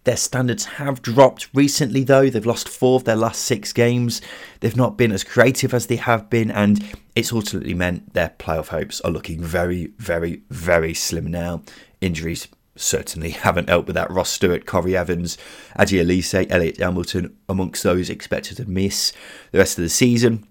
Their 0.07 0.15
standards 0.15 0.63
have 0.63 1.01
dropped 1.01 1.49
recently, 1.53 2.05
though. 2.05 2.29
They've 2.29 2.45
lost 2.45 2.69
four 2.69 2.95
of 2.95 3.03
their 3.03 3.17
last 3.17 3.41
six 3.41 3.73
games. 3.73 4.21
They've 4.61 4.73
not 4.73 4.97
been 4.97 5.11
as 5.11 5.25
creative 5.25 5.73
as 5.73 5.87
they 5.87 5.97
have 5.97 6.29
been, 6.29 6.49
and 6.49 6.81
it's 7.13 7.33
ultimately 7.33 7.73
meant 7.73 8.13
their 8.13 8.33
playoff 8.39 8.69
hopes 8.69 9.01
are 9.01 9.11
looking 9.11 9.43
very, 9.43 9.87
very, 9.97 10.43
very 10.49 10.93
slim 10.93 11.27
now. 11.27 11.61
Injuries 11.99 12.47
certainly 12.77 13.31
haven't 13.47 13.67
helped 13.67 13.87
with 13.87 13.95
that. 13.95 14.09
Ross 14.09 14.29
Stewart, 14.29 14.65
Corry 14.65 14.93
Evans, 14.93 15.37
Aji 15.77 16.01
Alese, 16.01 16.49
Elliot 16.49 16.79
Embleton 16.79 17.35
amongst 17.49 17.83
those 17.83 18.09
expected 18.09 18.55
to 18.55 18.65
miss 18.65 19.11
the 19.51 19.57
rest 19.57 19.77
of 19.77 19.83
the 19.83 19.89
season. 19.89 20.47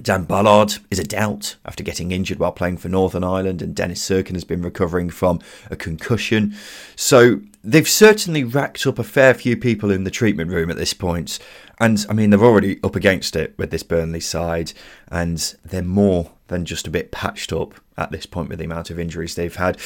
Dan 0.00 0.24
Ballard 0.24 0.74
is 0.90 0.98
a 0.98 1.04
doubt 1.04 1.56
after 1.64 1.82
getting 1.82 2.10
injured 2.10 2.38
while 2.38 2.52
playing 2.52 2.78
for 2.78 2.88
Northern 2.88 3.24
Ireland, 3.24 3.62
and 3.62 3.74
Dennis 3.74 4.02
Cirkin 4.02 4.34
has 4.34 4.44
been 4.44 4.62
recovering 4.62 5.10
from 5.10 5.40
a 5.70 5.76
concussion. 5.76 6.54
So 6.94 7.40
they've 7.64 7.88
certainly 7.88 8.44
racked 8.44 8.86
up 8.86 8.98
a 8.98 9.04
fair 9.04 9.34
few 9.34 9.56
people 9.56 9.90
in 9.90 10.04
the 10.04 10.10
treatment 10.10 10.50
room 10.50 10.70
at 10.70 10.76
this 10.76 10.94
point. 10.94 11.38
And 11.78 12.04
I 12.08 12.12
mean, 12.12 12.30
they're 12.30 12.44
already 12.44 12.80
up 12.82 12.96
against 12.96 13.36
it 13.36 13.54
with 13.58 13.70
this 13.70 13.82
Burnley 13.82 14.20
side, 14.20 14.72
and 15.08 15.54
they're 15.64 15.82
more 15.82 16.32
than 16.48 16.64
just 16.64 16.86
a 16.86 16.90
bit 16.90 17.10
patched 17.10 17.52
up 17.52 17.74
at 17.98 18.10
this 18.10 18.26
point 18.26 18.48
with 18.48 18.58
the 18.58 18.64
amount 18.64 18.90
of 18.90 18.98
injuries 18.98 19.34
they've 19.34 19.56
had. 19.56 19.80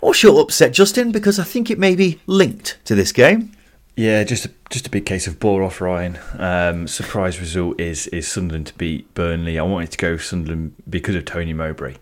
What's 0.00 0.22
your 0.22 0.40
upset, 0.40 0.72
Justin? 0.72 1.12
Because 1.12 1.38
I 1.38 1.44
think 1.44 1.70
it 1.70 1.78
may 1.78 1.94
be 1.94 2.20
linked 2.26 2.78
to 2.84 2.94
this 2.94 3.12
game. 3.12 3.52
Yeah, 4.00 4.24
just 4.24 4.46
a, 4.46 4.50
just 4.70 4.86
a 4.86 4.90
big 4.90 5.04
case 5.04 5.26
of 5.26 5.38
ball 5.38 5.62
off 5.62 5.78
Ryan. 5.78 6.18
Um, 6.38 6.88
surprise 6.88 7.38
result 7.38 7.78
is 7.78 8.06
is 8.06 8.26
Sunderland 8.26 8.68
to 8.68 8.74
beat 8.78 9.12
Burnley. 9.12 9.58
I 9.58 9.62
wanted 9.62 9.90
to 9.90 9.98
go 9.98 10.16
Sunderland 10.16 10.74
because 10.88 11.14
of 11.16 11.26
Tony 11.26 11.52
Mowbray, 11.52 11.96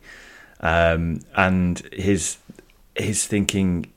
um, 0.61 1.23
and 1.37 1.81
his 1.93 2.37
his 2.95 3.27
thinking 3.27 3.93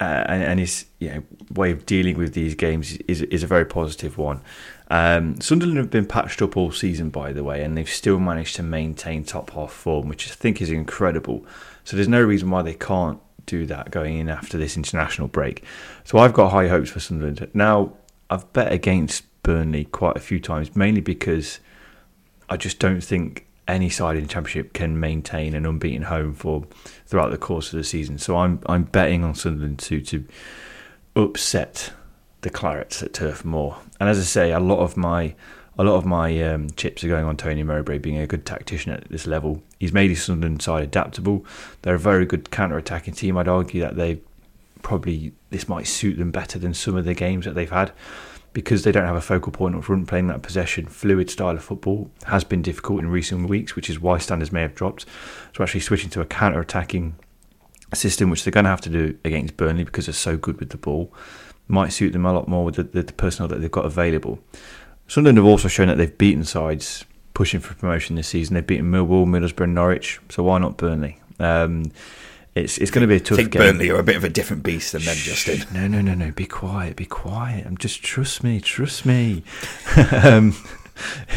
uh, 0.00 0.24
and, 0.26 0.42
and, 0.42 0.58
his 0.58 0.86
you 1.00 1.10
know, 1.10 1.22
way 1.52 1.70
of 1.70 1.84
dealing 1.84 2.16
with 2.16 2.32
these 2.32 2.54
games 2.54 2.96
is 3.08 3.20
is 3.20 3.42
a 3.42 3.46
very 3.46 3.66
positive 3.66 4.16
one. 4.16 4.40
Um, 4.88 5.38
Sunderland 5.38 5.76
have 5.76 5.90
been 5.90 6.06
patched 6.06 6.40
up 6.40 6.56
all 6.56 6.72
season, 6.72 7.10
by 7.10 7.34
the 7.34 7.44
way, 7.44 7.62
and 7.62 7.76
they've 7.76 7.86
still 7.86 8.20
managed 8.20 8.56
to 8.56 8.62
maintain 8.62 9.22
top 9.22 9.50
half 9.50 9.70
form, 9.70 10.08
which 10.08 10.30
I 10.30 10.34
think 10.34 10.62
is 10.62 10.70
incredible. 10.70 11.44
So 11.84 11.94
there's 11.94 12.08
no 12.08 12.22
reason 12.22 12.48
why 12.48 12.62
they 12.62 12.72
can't 12.72 13.20
do 13.46 13.66
that 13.66 13.90
going 13.90 14.18
in 14.18 14.28
after 14.28 14.58
this 14.58 14.76
international 14.76 15.28
break. 15.28 15.64
So 16.04 16.18
I've 16.18 16.32
got 16.32 16.50
high 16.50 16.68
hopes 16.68 16.90
for 16.90 17.00
Sunderland. 17.00 17.48
Now, 17.54 17.92
I've 18.30 18.50
bet 18.52 18.72
against 18.72 19.24
Burnley 19.42 19.84
quite 19.84 20.16
a 20.16 20.20
few 20.20 20.40
times, 20.40 20.74
mainly 20.74 21.00
because 21.00 21.60
I 22.48 22.56
just 22.56 22.78
don't 22.78 23.02
think 23.02 23.46
any 23.66 23.88
side 23.88 24.16
in 24.16 24.22
the 24.22 24.28
championship 24.28 24.72
can 24.72 25.00
maintain 25.00 25.54
an 25.54 25.64
unbeaten 25.64 26.02
home 26.02 26.34
for 26.34 26.66
throughout 27.06 27.30
the 27.30 27.38
course 27.38 27.72
of 27.72 27.78
the 27.78 27.84
season. 27.84 28.18
So 28.18 28.36
I'm 28.36 28.60
I'm 28.66 28.84
betting 28.84 29.24
on 29.24 29.34
Sunderland 29.34 29.78
to 29.80 30.00
to 30.02 30.24
upset 31.16 31.92
the 32.42 32.50
Clarets 32.50 33.02
at 33.02 33.14
Turf 33.14 33.44
Moor. 33.44 33.78
And 34.00 34.08
as 34.08 34.18
I 34.18 34.22
say, 34.22 34.52
a 34.52 34.60
lot 34.60 34.80
of 34.80 34.96
my 34.96 35.34
a 35.76 35.84
lot 35.84 35.96
of 35.96 36.04
my 36.04 36.40
um, 36.42 36.70
chips 36.70 37.02
are 37.02 37.08
going 37.08 37.24
on 37.24 37.36
Tony 37.36 37.62
Mowbray 37.62 37.98
being 37.98 38.18
a 38.18 38.26
good 38.26 38.46
tactician 38.46 38.92
at 38.92 39.08
this 39.08 39.26
level. 39.26 39.62
He's 39.80 39.92
made 39.92 40.10
his 40.10 40.22
Sunderland 40.22 40.62
side 40.62 40.84
adaptable. 40.84 41.44
They're 41.82 41.96
a 41.96 41.98
very 41.98 42.26
good 42.26 42.50
counter-attacking 42.50 43.14
team. 43.14 43.36
I'd 43.36 43.48
argue 43.48 43.80
that 43.80 43.96
they 43.96 44.20
probably 44.82 45.32
this 45.50 45.68
might 45.68 45.86
suit 45.86 46.18
them 46.18 46.30
better 46.30 46.58
than 46.58 46.74
some 46.74 46.94
of 46.94 47.04
the 47.04 47.14
games 47.14 47.46
that 47.46 47.54
they've 47.54 47.70
had 47.70 47.90
because 48.52 48.84
they 48.84 48.92
don't 48.92 49.06
have 49.06 49.16
a 49.16 49.20
focal 49.20 49.50
point 49.50 49.74
up 49.74 49.82
front 49.82 50.06
playing 50.06 50.28
that 50.28 50.42
possession 50.42 50.86
fluid 50.86 51.30
style 51.30 51.56
of 51.56 51.64
football 51.64 52.10
has 52.24 52.44
been 52.44 52.60
difficult 52.60 53.00
in 53.00 53.08
recent 53.08 53.48
weeks 53.48 53.74
which 53.74 53.88
is 53.88 53.98
why 53.98 54.18
standards 54.18 54.52
may 54.52 54.60
have 54.60 54.74
dropped 54.74 55.06
so 55.56 55.64
actually 55.64 55.80
switching 55.80 56.10
to 56.10 56.20
a 56.20 56.26
counter-attacking 56.26 57.16
system 57.94 58.28
which 58.28 58.44
they're 58.44 58.52
going 58.52 58.64
to 58.64 58.70
have 58.70 58.80
to 58.80 58.90
do 58.90 59.18
against 59.24 59.56
Burnley 59.56 59.84
because 59.84 60.06
they're 60.06 60.12
so 60.12 60.36
good 60.36 60.60
with 60.60 60.68
the 60.68 60.76
ball 60.76 61.12
might 61.66 61.92
suit 61.92 62.12
them 62.12 62.26
a 62.26 62.32
lot 62.32 62.46
more 62.46 62.64
with 62.64 62.74
the, 62.74 62.82
the, 62.82 63.02
the 63.02 63.12
personnel 63.14 63.48
that 63.48 63.60
they've 63.60 63.70
got 63.70 63.86
available 63.86 64.38
Sunderland 65.06 65.38
have 65.38 65.46
also 65.46 65.68
shown 65.68 65.88
that 65.88 65.98
they've 65.98 66.16
beaten 66.16 66.44
sides 66.44 67.04
pushing 67.34 67.60
for 67.60 67.74
promotion 67.74 68.16
this 68.16 68.28
season 68.28 68.54
they've 68.54 68.66
beaten 68.66 68.90
Millwall 68.90 69.26
Middlesbrough 69.26 69.68
Norwich 69.68 70.20
so 70.28 70.42
why 70.42 70.58
not 70.58 70.76
Burnley 70.76 71.18
um, 71.40 71.90
it's 72.54 72.78
it's 72.78 72.90
going 72.90 73.02
to 73.02 73.08
be 73.08 73.16
a 73.16 73.20
tough 73.20 73.36
think 73.36 73.50
game. 73.50 73.62
Burnley 73.62 73.90
are 73.90 73.98
a 73.98 74.04
bit 74.04 74.16
of 74.16 74.22
a 74.22 74.28
different 74.28 74.62
beast 74.62 74.92
than 74.92 75.02
them, 75.02 75.16
Justin. 75.16 75.64
No, 75.72 75.88
no, 75.88 76.00
no, 76.00 76.14
no. 76.14 76.30
Be 76.30 76.46
quiet. 76.46 76.94
Be 76.94 77.04
quiet. 77.04 77.66
I'm 77.66 77.76
just 77.76 78.02
trust 78.02 78.44
me. 78.44 78.60
Trust 78.60 79.04
me. 79.04 79.42
um, 80.12 80.52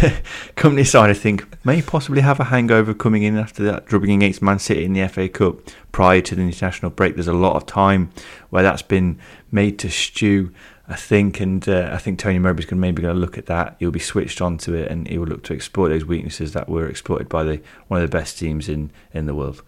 Kompany 0.56 0.86
side, 0.86 1.10
I 1.10 1.14
think, 1.14 1.48
may 1.66 1.82
possibly 1.82 2.22
have 2.22 2.40
a 2.40 2.46
hangover 2.46 2.94
coming 2.94 3.24
in 3.24 3.36
after 3.36 3.64
that 3.64 3.88
drubbing 3.88 4.12
against 4.12 4.42
Man 4.44 4.60
City 4.60 4.86
in 4.86 4.94
the 4.94 5.08
FA 5.08 5.28
Cup 5.28 5.58
prior 5.92 6.22
to 6.22 6.36
the 6.36 6.44
international 6.44 6.92
break. 6.92 7.16
There's 7.16 7.28
a 7.28 7.34
lot 7.34 7.56
of 7.56 7.66
time 7.66 8.12
where 8.52 8.62
that's 8.62 8.84
been 8.84 9.20
made 9.52 9.80
to 9.80 9.90
stew. 9.90 10.54
I 10.90 10.96
think, 10.96 11.42
and 11.42 11.68
uh, 11.68 11.90
I 11.92 11.98
think 11.98 12.18
Tony 12.18 12.40
Mowbray's 12.40 12.66
going 12.66 12.80
maybe 12.80 13.02
going 13.02 13.14
to 13.14 13.20
look 13.20 13.38
at 13.38 13.48
that. 13.48 13.76
He'll 13.80 13.92
be 13.92 14.00
switched 14.00 14.42
onto 14.42 14.74
it, 14.74 14.90
and 14.90 15.08
he 15.08 15.18
will 15.18 15.28
look 15.28 15.44
to 15.46 15.54
exploit 15.54 15.90
those 15.90 16.06
weaknesses 16.06 16.54
that 16.54 16.70
were 16.70 16.88
exploited 16.88 17.28
by 17.28 17.44
the 17.44 17.62
one 17.88 18.02
of 18.02 18.10
the 18.10 18.18
best 18.18 18.40
teams 18.40 18.70
in 18.70 18.92
in 19.14 19.26
the 19.26 19.36
world 19.36 19.62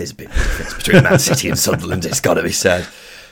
there's 0.00 0.12
a 0.12 0.14
big 0.14 0.28
difference 0.28 0.74
between 0.74 1.02
Man 1.02 1.18
City 1.18 1.48
and 1.48 1.58
Sunderland. 1.58 2.04
It's 2.04 2.20
got 2.20 2.34
to 2.34 2.42
be 2.42 2.52
said. 2.52 2.86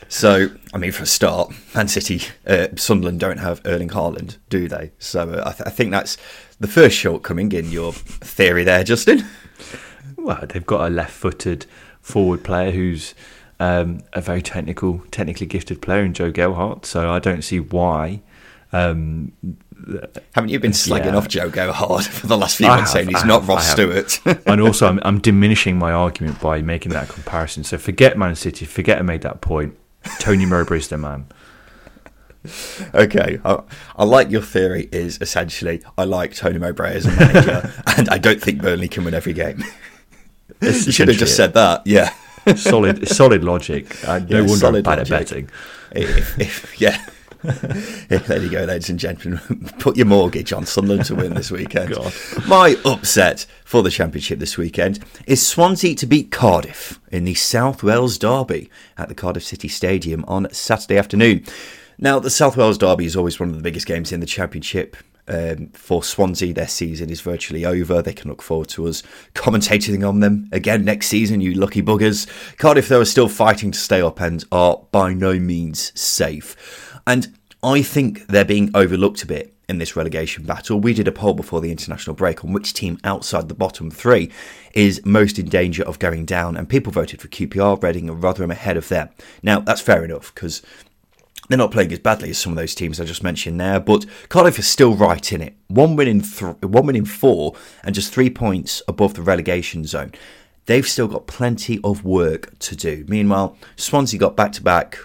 So, 0.08 0.48
I 0.72 0.78
mean, 0.78 0.92
for 0.92 1.02
a 1.02 1.06
start, 1.06 1.52
Man 1.74 1.88
City, 1.88 2.22
uh, 2.46 2.68
Sunderland 2.76 3.20
don't 3.20 3.38
have 3.38 3.60
Erling 3.64 3.90
Haaland, 3.90 4.38
do 4.48 4.68
they? 4.68 4.92
So, 4.98 5.30
uh, 5.30 5.42
I, 5.46 5.52
th- 5.52 5.66
I, 5.66 5.70
think 5.70 5.90
that's 5.90 6.16
the 6.58 6.66
first 6.66 6.96
shortcoming 6.96 7.52
in 7.52 7.70
your 7.70 7.92
theory 7.92 8.64
there, 8.64 8.84
Justin. 8.84 9.24
Well, 10.16 10.44
they've 10.48 10.64
got 10.64 10.86
a 10.86 10.90
left-footed 10.90 11.66
forward 12.00 12.42
player 12.42 12.70
who's 12.70 13.14
um, 13.60 14.00
a 14.12 14.20
very 14.20 14.42
technical, 14.42 15.00
technically 15.10 15.46
gifted 15.46 15.82
player 15.82 16.02
in 16.02 16.14
Joe 16.14 16.30
Gelhardt. 16.30 16.86
So, 16.86 17.10
I 17.10 17.18
don't 17.18 17.42
see 17.42 17.60
why 17.60 18.22
um, 18.72 19.32
haven't 20.34 20.50
you 20.50 20.58
been 20.58 20.72
slagging 20.72 21.06
yeah. 21.06 21.16
off 21.16 21.28
Joe 21.28 21.48
Gelhardt 21.48 22.04
for 22.04 22.26
the 22.26 22.36
last 22.36 22.56
few 22.56 22.66
months, 22.66 22.92
saying 22.92 23.08
he's 23.08 23.22
I 23.22 23.26
not 23.26 23.40
have, 23.40 23.48
Ross 23.48 23.70
Stewart? 23.70 24.20
and 24.46 24.60
also, 24.60 24.86
I'm, 24.86 25.00
I'm, 25.02 25.20
diminishing 25.20 25.78
my 25.78 25.92
argument 25.92 26.40
by 26.40 26.60
making 26.60 26.92
that 26.92 27.08
comparison. 27.08 27.64
So 27.64 27.78
forget 27.78 28.18
Man 28.18 28.34
City, 28.34 28.66
forget 28.66 28.98
I 28.98 29.02
made 29.02 29.22
that 29.22 29.40
point. 29.40 29.76
Tony 30.18 30.46
Mowbray's 30.46 30.88
the 30.88 30.98
man. 30.98 31.26
Okay, 32.94 33.40
I, 33.44 33.62
I, 33.96 34.04
like 34.04 34.30
your 34.30 34.42
theory. 34.42 34.88
Is 34.92 35.18
essentially 35.20 35.82
I 35.96 36.04
like 36.04 36.34
Tony 36.34 36.58
Mowbray 36.58 36.94
as 36.94 37.06
a 37.06 37.10
manager, 37.10 37.72
and 37.96 38.08
I 38.08 38.18
don't 38.18 38.40
think 38.40 38.62
Burnley 38.62 38.88
can 38.88 39.04
win 39.04 39.14
every 39.14 39.32
game. 39.32 39.64
you 40.60 40.72
should 40.72 41.08
have 41.08 41.16
just 41.16 41.36
said 41.36 41.54
that. 41.54 41.86
Yeah, 41.86 42.12
solid, 42.56 43.08
solid 43.08 43.44
logic. 43.44 44.04
Uh, 44.06 44.20
no 44.20 44.40
yeah, 44.40 44.46
wonder 44.46 44.66
I'm 44.66 44.82
bad 44.82 44.98
logic. 44.98 45.00
at 45.00 45.08
betting. 45.08 45.50
If, 45.92 46.38
if, 46.38 46.80
yeah. 46.80 47.04
there 47.42 48.42
you 48.42 48.50
go, 48.50 48.64
ladies 48.64 48.90
and 48.90 48.98
gentlemen. 48.98 49.40
Put 49.78 49.96
your 49.96 50.06
mortgage 50.06 50.52
on 50.52 50.66
Sunderland 50.66 51.04
to 51.06 51.14
win 51.14 51.34
this 51.34 51.52
weekend. 51.52 51.94
My 52.48 52.76
upset 52.84 53.46
for 53.64 53.82
the 53.82 53.90
Championship 53.90 54.40
this 54.40 54.58
weekend 54.58 54.98
is 55.26 55.46
Swansea 55.46 55.94
to 55.96 56.06
beat 56.06 56.32
Cardiff 56.32 56.98
in 57.12 57.24
the 57.24 57.34
South 57.34 57.82
Wales 57.84 58.18
Derby 58.18 58.70
at 58.96 59.08
the 59.08 59.14
Cardiff 59.14 59.44
City 59.44 59.68
Stadium 59.68 60.24
on 60.26 60.52
Saturday 60.52 60.98
afternoon. 60.98 61.44
Now, 61.96 62.18
the 62.18 62.30
South 62.30 62.56
Wales 62.56 62.78
Derby 62.78 63.06
is 63.06 63.14
always 63.14 63.38
one 63.38 63.50
of 63.50 63.56
the 63.56 63.62
biggest 63.62 63.86
games 63.86 64.10
in 64.10 64.20
the 64.20 64.26
Championship. 64.26 64.96
Um, 65.28 65.68
for 65.74 66.02
Swansea, 66.02 66.54
their 66.54 66.68
season 66.68 67.10
is 67.10 67.20
virtually 67.20 67.64
over. 67.64 68.00
They 68.00 68.14
can 68.14 68.30
look 68.30 68.40
forward 68.40 68.68
to 68.70 68.88
us 68.88 69.02
commentating 69.34 70.08
on 70.08 70.20
them 70.20 70.48
again 70.52 70.84
next 70.84 71.08
season, 71.08 71.42
you 71.42 71.52
lucky 71.52 71.82
buggers. 71.82 72.26
Cardiff, 72.56 72.88
though, 72.88 73.00
are 73.00 73.04
still 73.04 73.28
fighting 73.28 73.70
to 73.72 73.78
stay 73.78 74.00
up 74.00 74.20
and 74.20 74.42
are 74.50 74.80
by 74.90 75.12
no 75.12 75.38
means 75.38 75.92
safe. 75.98 76.98
And 77.06 77.36
I 77.62 77.82
think 77.82 78.26
they're 78.28 78.44
being 78.44 78.70
overlooked 78.74 79.22
a 79.22 79.26
bit 79.26 79.54
in 79.68 79.78
this 79.78 79.96
relegation 79.96 80.44
battle. 80.44 80.80
We 80.80 80.94
did 80.94 81.08
a 81.08 81.12
poll 81.12 81.34
before 81.34 81.60
the 81.60 81.70
international 81.70 82.16
break 82.16 82.42
on 82.44 82.52
which 82.52 82.72
team 82.72 82.98
outside 83.04 83.48
the 83.48 83.54
bottom 83.54 83.90
three 83.90 84.30
is 84.72 85.04
most 85.04 85.38
in 85.38 85.48
danger 85.48 85.82
of 85.82 85.98
going 85.98 86.24
down, 86.24 86.56
and 86.56 86.68
people 86.68 86.92
voted 86.92 87.20
for 87.20 87.28
QPR, 87.28 87.82
Reading, 87.82 88.08
and 88.08 88.22
Rotherham 88.22 88.50
ahead 88.50 88.76
of 88.76 88.88
them. 88.88 89.10
Now, 89.42 89.60
that's 89.60 89.80
fair 89.80 90.04
enough 90.04 90.34
because 90.34 90.62
they're 91.48 91.58
not 91.58 91.70
playing 91.70 91.92
as 91.92 91.98
badly 91.98 92.30
as 92.30 92.38
some 92.38 92.52
of 92.52 92.56
those 92.56 92.74
teams 92.74 93.00
I 93.00 93.04
just 93.04 93.22
mentioned 93.22 93.60
there, 93.60 93.80
but 93.80 94.06
Cardiff 94.28 94.58
is 94.58 94.66
still 94.66 94.94
right 94.94 95.32
in 95.32 95.40
it. 95.40 95.54
One 95.68 95.96
win 95.96 96.08
in 96.08 96.20
th- 96.20 96.56
one 96.62 96.86
win 96.86 96.96
in 96.96 97.04
four, 97.04 97.54
and 97.82 97.94
just 97.94 98.12
three 98.12 98.30
points 98.30 98.82
above 98.86 99.14
the 99.14 99.22
relegation 99.22 99.84
zone. 99.84 100.12
They've 100.66 100.86
still 100.86 101.08
got 101.08 101.26
plenty 101.26 101.80
of 101.82 102.04
work 102.04 102.58
to 102.58 102.76
do. 102.76 103.04
Meanwhile, 103.08 103.56
Swansea 103.76 104.20
got 104.20 104.36
back 104.36 104.52
to 104.52 104.62
back 104.62 104.98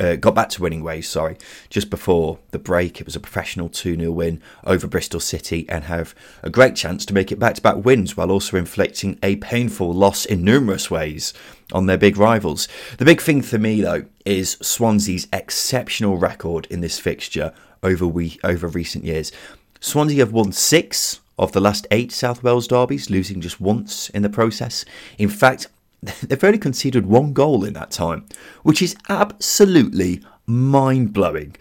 uh, 0.00 0.16
got 0.16 0.34
back 0.34 0.48
to 0.50 0.62
winning 0.62 0.82
ways, 0.82 1.08
sorry, 1.08 1.36
just 1.70 1.90
before 1.90 2.38
the 2.50 2.58
break. 2.58 3.00
It 3.00 3.06
was 3.06 3.16
a 3.16 3.20
professional 3.20 3.68
2 3.68 3.96
0 3.96 4.12
win 4.12 4.40
over 4.64 4.86
Bristol 4.86 5.20
City 5.20 5.68
and 5.68 5.84
have 5.84 6.14
a 6.42 6.50
great 6.50 6.76
chance 6.76 7.04
to 7.06 7.14
make 7.14 7.32
it 7.32 7.38
back 7.38 7.54
to 7.54 7.62
back 7.62 7.84
wins 7.84 8.16
while 8.16 8.30
also 8.30 8.56
inflicting 8.56 9.18
a 9.22 9.36
painful 9.36 9.92
loss 9.92 10.24
in 10.24 10.44
numerous 10.44 10.90
ways 10.90 11.34
on 11.72 11.86
their 11.86 11.98
big 11.98 12.16
rivals. 12.16 12.68
The 12.98 13.04
big 13.04 13.20
thing 13.20 13.42
for 13.42 13.58
me, 13.58 13.80
though, 13.80 14.04
is 14.24 14.56
Swansea's 14.62 15.26
exceptional 15.32 16.16
record 16.16 16.66
in 16.70 16.80
this 16.80 16.98
fixture 16.98 17.52
over, 17.82 18.06
we, 18.06 18.38
over 18.44 18.68
recent 18.68 19.04
years. 19.04 19.32
Swansea 19.80 20.18
have 20.18 20.32
won 20.32 20.52
six 20.52 21.20
of 21.38 21.52
the 21.52 21.60
last 21.60 21.86
eight 21.90 22.10
South 22.10 22.42
Wales 22.42 22.66
derbies, 22.66 23.10
losing 23.10 23.40
just 23.40 23.60
once 23.60 24.10
in 24.10 24.22
the 24.22 24.28
process. 24.28 24.84
In 25.18 25.28
fact, 25.28 25.68
they've 26.22 26.44
only 26.44 26.58
conceded 26.58 27.06
one 27.06 27.32
goal 27.32 27.64
in 27.64 27.74
that 27.74 27.90
time, 27.90 28.26
which 28.62 28.82
is 28.82 28.96
absolutely 29.08 30.22
mind 30.46 31.12
blowing. 31.12 31.56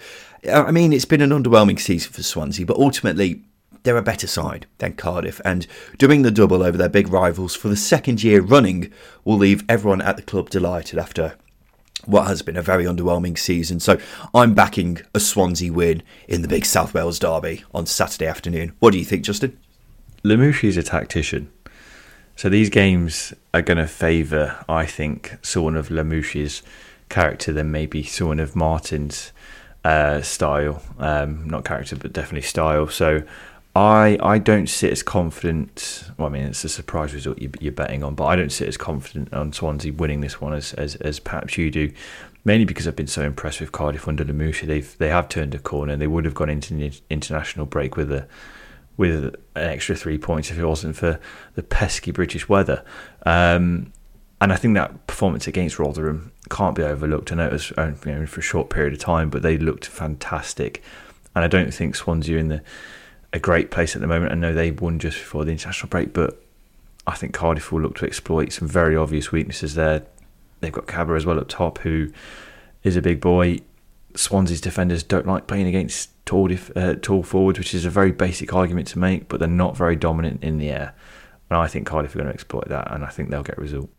Uh, 0.47 0.63
I 0.63 0.71
mean, 0.71 0.93
it's 0.93 1.05
been 1.05 1.21
an 1.21 1.31
underwhelming 1.31 1.79
season 1.79 2.11
for 2.11 2.23
Swansea, 2.23 2.65
but 2.65 2.77
ultimately, 2.77 3.43
they're 3.83 3.97
a 3.97 4.01
better 4.01 4.27
side 4.27 4.67
than 4.79 4.93
Cardiff, 4.93 5.41
and 5.45 5.65
doing 5.97 6.21
the 6.21 6.31
double 6.31 6.61
over 6.61 6.77
their 6.77 6.89
big 6.89 7.07
rivals 7.07 7.55
for 7.55 7.69
the 7.69 7.75
second 7.75 8.23
year 8.23 8.41
running 8.41 8.91
will 9.23 9.37
leave 9.37 9.63
everyone 9.69 10.01
at 10.01 10.17
the 10.17 10.23
club 10.23 10.49
delighted 10.49 10.99
after 10.99 11.35
what 12.05 12.27
has 12.27 12.41
been 12.41 12.57
a 12.57 12.61
very 12.61 12.85
underwhelming 12.85 13.37
season. 13.37 13.79
So 13.79 13.97
I'm 14.33 14.53
backing 14.53 14.99
a 15.13 15.19
Swansea 15.19 15.71
win 15.71 16.03
in 16.27 16.41
the 16.41 16.47
big 16.47 16.65
South 16.65 16.93
Wales 16.93 17.19
derby 17.19 17.63
on 17.73 17.85
Saturday 17.85 18.27
afternoon. 18.27 18.73
What 18.79 18.91
do 18.91 18.99
you 18.99 19.05
think, 19.05 19.23
Justin? 19.23 19.57
Lamouchi's 20.23 20.77
a 20.77 20.83
tactician. 20.83 21.51
So 22.37 22.49
these 22.49 22.69
games 22.69 23.33
are 23.51 23.63
going 23.63 23.79
to 23.79 23.87
favour, 23.87 24.63
I 24.69 24.85
think, 24.85 25.37
someone 25.41 25.75
of 25.75 25.89
Lamouchi's 25.89 26.61
character 27.09 27.51
than 27.51 27.71
maybe 27.71 28.03
someone 28.03 28.39
of 28.39 28.55
Martin's 28.55 29.31
uh, 29.83 30.21
style. 30.21 30.83
Um, 30.99 31.49
not 31.49 31.65
character, 31.65 31.95
but 31.95 32.13
definitely 32.13 32.43
style. 32.43 32.89
So 32.89 33.23
I 33.75 34.19
I 34.21 34.37
don't 34.37 34.67
sit 34.67 34.91
as 34.91 35.01
confident. 35.01 36.11
Well, 36.17 36.27
I 36.27 36.31
mean, 36.31 36.43
it's 36.43 36.63
a 36.63 36.69
surprise 36.69 37.11
result 37.15 37.39
you're 37.41 37.71
betting 37.71 38.03
on, 38.03 38.13
but 38.13 38.25
I 38.25 38.35
don't 38.35 38.51
sit 38.51 38.67
as 38.67 38.77
confident 38.77 39.33
on 39.33 39.51
Swansea 39.51 39.91
winning 39.93 40.21
this 40.21 40.39
one 40.39 40.53
as 40.53 40.73
as, 40.73 40.93
as 40.97 41.19
perhaps 41.19 41.57
you 41.57 41.71
do. 41.71 41.91
Mainly 42.45 42.65
because 42.65 42.87
I've 42.87 42.95
been 42.95 43.07
so 43.07 43.23
impressed 43.23 43.59
with 43.59 43.71
Cardiff 43.71 44.07
under 44.07 44.23
Lamouchi. 44.23 44.67
They've 44.67 44.95
they 44.99 45.09
have 45.09 45.27
turned 45.27 45.55
a 45.55 45.59
corner. 45.59 45.97
They 45.97 46.05
would 46.05 46.25
have 46.25 46.35
gone 46.35 46.51
into 46.51 46.75
the 46.75 46.91
international 47.09 47.65
break 47.65 47.97
with 47.97 48.11
a 48.11 48.27
with 48.97 49.25
an 49.25 49.35
extra 49.55 49.95
three 49.95 50.17
points 50.17 50.49
if 50.51 50.57
it 50.57 50.65
wasn't 50.65 50.95
for 50.95 51.19
the 51.55 51.63
pesky 51.63 52.11
British 52.11 52.49
weather. 52.49 52.83
Um, 53.25 53.93
and 54.41 54.51
I 54.51 54.55
think 54.55 54.75
that 54.75 55.07
performance 55.07 55.47
against 55.47 55.79
Rotherham 55.79 56.31
can't 56.49 56.75
be 56.75 56.83
overlooked. 56.83 57.31
I 57.31 57.35
know 57.35 57.47
it 57.47 57.53
was 57.53 57.71
uh, 57.77 57.93
you 58.05 58.11
know, 58.11 58.25
for 58.25 58.39
a 58.39 58.43
short 58.43 58.69
period 58.69 58.93
of 58.93 58.99
time, 58.99 59.29
but 59.29 59.41
they 59.41 59.57
looked 59.57 59.85
fantastic. 59.85 60.83
And 61.35 61.43
I 61.43 61.47
don't 61.47 61.73
think 61.73 61.95
Swansea 61.95 62.35
are 62.35 62.39
in 62.39 62.47
the, 62.49 62.61
a 63.33 63.39
great 63.39 63.71
place 63.71 63.95
at 63.95 64.01
the 64.01 64.07
moment. 64.07 64.31
I 64.31 64.35
know 64.35 64.53
they 64.53 64.71
won 64.71 64.99
just 64.99 65.17
before 65.17 65.45
the 65.45 65.51
international 65.51 65.89
break, 65.89 66.13
but 66.13 66.41
I 67.05 67.15
think 67.15 67.33
Cardiff 67.33 67.71
will 67.71 67.81
look 67.81 67.95
to 67.97 68.05
exploit 68.05 68.51
some 68.51 68.67
very 68.67 68.95
obvious 68.95 69.31
weaknesses 69.31 69.75
there. 69.75 70.03
They've 70.59 70.71
got 70.71 70.87
Kaba 70.87 71.13
as 71.13 71.25
well 71.25 71.39
up 71.39 71.47
top, 71.47 71.79
who 71.79 72.11
is 72.83 72.95
a 72.95 73.01
big 73.01 73.21
boy. 73.21 73.59
Swansea's 74.17 74.61
defenders 74.61 75.03
don't 75.03 75.27
like 75.27 75.47
playing 75.47 75.67
against 75.67 76.09
tall, 76.25 76.47
def- 76.47 76.75
uh, 76.75 76.95
tall 76.95 77.23
forwards, 77.23 77.59
which 77.59 77.73
is 77.73 77.85
a 77.85 77.89
very 77.89 78.11
basic 78.11 78.53
argument 78.53 78.87
to 78.89 78.99
make, 78.99 79.29
but 79.29 79.39
they're 79.39 79.47
not 79.47 79.77
very 79.77 79.95
dominant 79.95 80.43
in 80.43 80.57
the 80.57 80.69
air. 80.69 80.95
And 81.49 81.57
I 81.57 81.67
think 81.67 81.87
Cardiff 81.87 82.13
are 82.15 82.17
going 82.17 82.27
to 82.27 82.33
exploit 82.33 82.67
that, 82.67 82.91
and 82.91 83.05
I 83.05 83.09
think 83.09 83.29
they'll 83.29 83.43
get 83.43 83.57
a 83.57 83.61
result. 83.61 83.89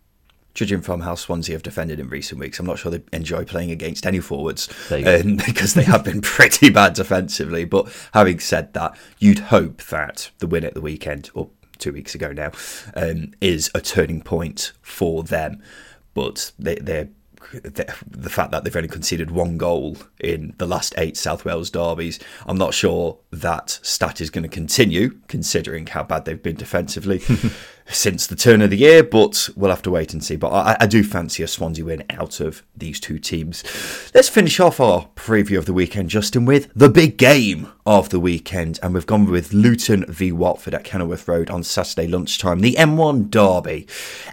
judging 0.54 0.82
from 0.82 1.00
how 1.00 1.14
Swansea 1.14 1.54
have 1.54 1.62
defended 1.62 2.00
in 2.00 2.08
recent 2.08 2.40
weeks, 2.40 2.58
I'm 2.58 2.66
not 2.66 2.78
sure 2.78 2.90
they 2.90 3.02
enjoy 3.12 3.44
playing 3.44 3.70
against 3.70 4.04
any 4.06 4.20
forwards 4.20 4.68
um, 4.90 5.36
because 5.46 5.74
they 5.74 5.84
have 5.84 6.04
been 6.04 6.20
pretty 6.20 6.68
bad 6.68 6.94
defensively. 6.94 7.64
But 7.64 7.88
having 8.12 8.40
said 8.40 8.74
that, 8.74 8.98
you'd 9.18 9.38
hope 9.38 9.82
that 9.84 10.30
the 10.40 10.46
win 10.46 10.64
at 10.64 10.74
the 10.74 10.80
weekend, 10.80 11.30
or 11.32 11.48
two 11.78 11.92
weeks 11.92 12.14
ago 12.14 12.32
now, 12.32 12.50
um, 12.94 13.32
is 13.40 13.70
a 13.74 13.80
turning 13.80 14.20
point 14.20 14.72
for 14.82 15.22
them. 15.22 15.62
But 16.12 16.52
they, 16.58 16.74
they're 16.74 17.08
the, 17.52 17.94
the 18.06 18.30
fact 18.30 18.50
that 18.50 18.64
they've 18.64 18.76
only 18.76 18.88
conceded 18.88 19.30
one 19.30 19.56
goal 19.56 19.96
in 20.20 20.54
the 20.58 20.66
last 20.66 20.94
eight 20.98 21.16
South 21.16 21.44
Wales 21.44 21.70
derbies, 21.70 22.18
I'm 22.46 22.58
not 22.58 22.74
sure 22.74 23.18
that 23.30 23.78
stat 23.82 24.20
is 24.20 24.30
going 24.30 24.42
to 24.42 24.48
continue, 24.48 25.18
considering 25.28 25.86
how 25.86 26.02
bad 26.02 26.24
they've 26.24 26.42
been 26.42 26.56
defensively 26.56 27.22
since 27.86 28.26
the 28.26 28.36
turn 28.36 28.60
of 28.60 28.70
the 28.70 28.76
year. 28.76 29.02
But 29.02 29.48
we'll 29.56 29.70
have 29.70 29.82
to 29.82 29.90
wait 29.90 30.12
and 30.12 30.22
see. 30.22 30.36
But 30.36 30.48
I, 30.48 30.76
I, 30.80 30.86
do 30.86 31.02
fancy 31.02 31.42
a 31.42 31.48
Swansea 31.48 31.84
win 31.84 32.04
out 32.10 32.40
of 32.40 32.62
these 32.76 33.00
two 33.00 33.18
teams. 33.18 33.64
Let's 34.14 34.28
finish 34.28 34.60
off 34.60 34.80
our 34.80 35.08
preview 35.16 35.58
of 35.58 35.66
the 35.66 35.72
weekend, 35.72 36.10
Justin, 36.10 36.44
with 36.44 36.70
the 36.74 36.90
big 36.90 37.16
game 37.16 37.72
of 37.86 38.10
the 38.10 38.20
weekend, 38.20 38.78
and 38.82 38.92
we've 38.92 39.06
gone 39.06 39.30
with 39.30 39.54
Luton 39.54 40.04
v 40.06 40.32
Watford 40.32 40.74
at 40.74 40.84
Kenilworth 40.84 41.26
Road 41.26 41.48
on 41.48 41.62
Saturday 41.62 42.06
lunchtime, 42.06 42.60
the 42.60 42.74
M1 42.74 43.30
derby. 43.30 43.86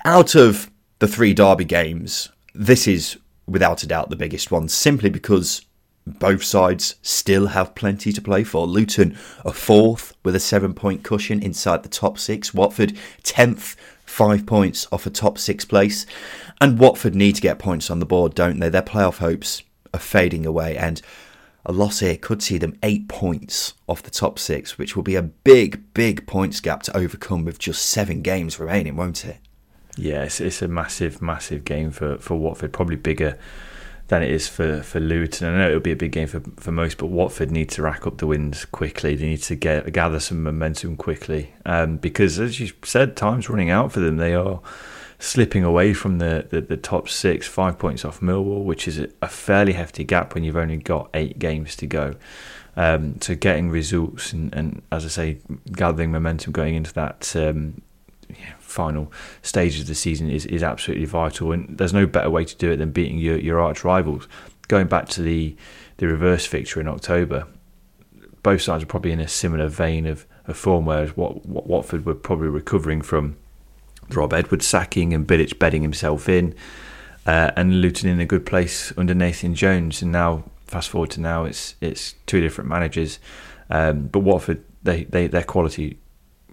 Out 0.04 0.36
of 0.36 0.70
the 1.00 1.08
three 1.08 1.34
derby 1.34 1.66
games, 1.66 2.30
this 2.56 2.88
is 2.88 3.18
without 3.48 3.84
a 3.84 3.88
doubt 3.88 4.10
the 4.10 4.16
biggest 4.16 4.52
one, 4.52 4.68
simply 4.68 5.10
because 5.10 5.62
both 6.08 6.44
sides 6.44 6.96
still 7.02 7.48
have 7.48 7.76
plenty 7.76 8.12
to 8.14 8.22
play 8.22 8.44
for. 8.44 8.68
Luton 8.68 9.18
are 9.44 9.54
fourth 9.54 10.16
with 10.24 10.36
a 10.36 10.40
seven 10.40 10.74
point 10.74 11.04
cushion 11.04 11.42
inside 11.42 11.84
the 11.84 11.90
top 11.90 12.18
six. 12.20 12.54
Watford, 12.54 12.98
10th, 13.24 13.76
five 14.06 14.46
points 14.46 14.88
off 14.92 15.06
a 15.06 15.10
top 15.10 15.38
six 15.38 15.66
place. 15.66 16.06
And 16.62 16.80
Watford 16.80 17.16
need 17.16 17.36
to 17.36 17.42
get 17.42 17.60
points 17.60 17.90
on 17.90 18.00
the 18.00 18.06
board, 18.06 18.36
don't 18.36 18.60
they? 18.60 18.70
Their 18.70 18.82
playoff 18.82 19.18
hopes 19.18 19.64
are 19.94 20.00
fading 20.00 20.46
away, 20.46 20.78
and 20.78 21.02
a 21.66 21.72
loss 21.72 22.00
here 22.00 22.18
could 22.18 22.44
see 22.44 22.58
them 22.58 22.78
eight 22.84 23.08
points 23.08 23.74
off 23.88 24.04
the 24.04 24.12
top 24.12 24.38
six, 24.38 24.78
which 24.78 24.96
will 24.96 25.04
be 25.04 25.16
a 25.16 25.24
big, 25.24 25.94
big 25.94 26.28
points 26.28 26.60
gap 26.60 26.84
to 26.84 26.96
overcome 26.96 27.44
with 27.44 27.60
just 27.60 27.86
seven 27.86 28.22
games 28.22 28.60
remaining, 28.60 28.96
won't 28.96 29.26
it? 29.26 29.38
Yeah, 29.98 30.24
it's, 30.24 30.42
it's 30.42 30.62
a 30.62 30.68
massive, 30.68 31.22
massive 31.22 31.66
game 31.66 31.92
for, 31.92 32.18
for 32.18 32.36
Watford, 32.36 32.74
probably 32.74 32.98
bigger 32.98 33.38
than 34.08 34.22
it 34.22 34.30
is 34.30 34.48
for, 34.48 34.84
for 34.84 35.00
Luton. 35.00 35.48
I 35.48 35.58
know 35.58 35.68
it'll 35.70 35.80
be 35.80 35.92
a 35.92 35.96
big 35.96 36.12
game 36.12 36.28
for, 36.28 36.42
for 36.58 36.72
most, 36.72 36.98
but 36.98 37.08
Watford 37.08 37.52
need 37.52 37.70
to 37.72 37.82
rack 37.82 38.06
up 38.06 38.18
the 38.18 38.28
wins 38.28 38.66
quickly. 38.66 39.16
They 39.16 39.26
need 39.26 39.42
to 39.44 39.56
get 39.56 39.92
gather 39.94 40.20
some 40.20 40.44
momentum 40.44 40.96
quickly 40.96 41.54
um, 41.66 41.98
because, 41.98 42.40
as 42.40 42.60
you 42.60 42.72
said, 42.84 43.16
time's 43.16 43.50
running 43.50 43.70
out 43.70 43.92
for 43.92 44.02
them. 44.02 44.18
They 44.18 44.36
are 44.36 44.62
slipping 45.18 45.64
away 45.64 45.94
from 45.94 46.20
the, 46.20 46.46
the, 46.50 46.62
the 46.62 46.78
top 46.78 47.10
six, 47.10 47.48
five 47.48 47.80
points 47.80 48.06
off 48.06 48.20
Millwall, 48.20 48.64
which 48.64 48.88
is 48.88 49.00
a 49.22 49.28
fairly 49.28 49.74
hefty 49.74 50.04
gap 50.04 50.36
when 50.36 50.44
you've 50.44 50.58
only 50.58 50.78
got 50.78 51.10
eight 51.14 51.40
games 51.40 51.76
to 51.78 51.88
go. 51.88 52.16
Um, 52.78 53.20
so 53.22 53.36
getting 53.36 53.70
results 53.70 54.34
and, 54.34 54.54
and, 54.54 54.82
as 54.92 55.06
I 55.06 55.08
say, 55.08 55.38
gathering 55.72 56.12
momentum 56.12 56.52
going 56.52 56.76
into 56.76 56.94
that 56.94 57.34
um, 57.36 57.82
final 58.76 59.12
stages 59.42 59.82
of 59.82 59.88
the 59.88 59.96
season 59.96 60.30
is, 60.30 60.46
is 60.46 60.62
absolutely 60.62 61.06
vital. 61.06 61.52
And 61.52 61.78
there's 61.78 61.94
no 61.94 62.06
better 62.06 62.30
way 62.30 62.46
to 62.46 62.56
do 62.56 62.72
it 62.72 62.78
than 62.78 62.92
beating 62.92 63.18
your, 63.18 63.38
your 63.38 63.60
arch 63.60 63.84
rivals. 63.84 64.28
Going 64.68 64.88
back 64.88 65.08
to 65.10 65.22
the, 65.22 65.56
the 65.98 66.08
reverse 66.08 66.46
fixture 66.46 66.82
in 66.82 66.88
October, 66.88 67.48
both 68.44 68.62
sides 68.62 68.84
are 68.84 68.88
probably 68.88 69.12
in 69.12 69.20
a 69.20 69.28
similar 69.28 69.68
vein 69.68 70.06
of, 70.06 70.26
of 70.46 70.58
form, 70.58 70.86
whereas 70.86 71.16
what, 71.16 71.46
what 71.46 71.68
Watford 71.68 72.06
were 72.06 72.14
probably 72.14 72.50
recovering 72.50 73.02
from 73.02 73.38
Rob 74.10 74.34
Edwards 74.34 74.68
sacking 74.68 75.14
and 75.14 75.26
Bilic 75.26 75.58
bedding 75.58 75.82
himself 75.82 76.30
in, 76.30 76.54
uh, 77.26 77.52
and 77.56 77.82
Luton 77.82 78.10
in 78.10 78.20
a 78.20 78.26
good 78.26 78.46
place 78.46 78.94
under 78.98 79.16
Nathan 79.16 79.56
Jones. 79.56 80.02
And 80.02 80.12
now, 80.12 80.44
fast 80.68 80.90
forward 80.90 81.12
to 81.12 81.22
now, 81.22 81.46
it's 81.46 81.76
it's 81.82 82.14
two 82.28 82.42
different 82.42 82.70
managers. 82.70 83.20
Um, 83.70 84.08
but 84.08 84.20
Watford, 84.20 84.64
they, 84.84 85.06
they 85.06 85.26
their 85.26 85.44
quality 85.44 85.98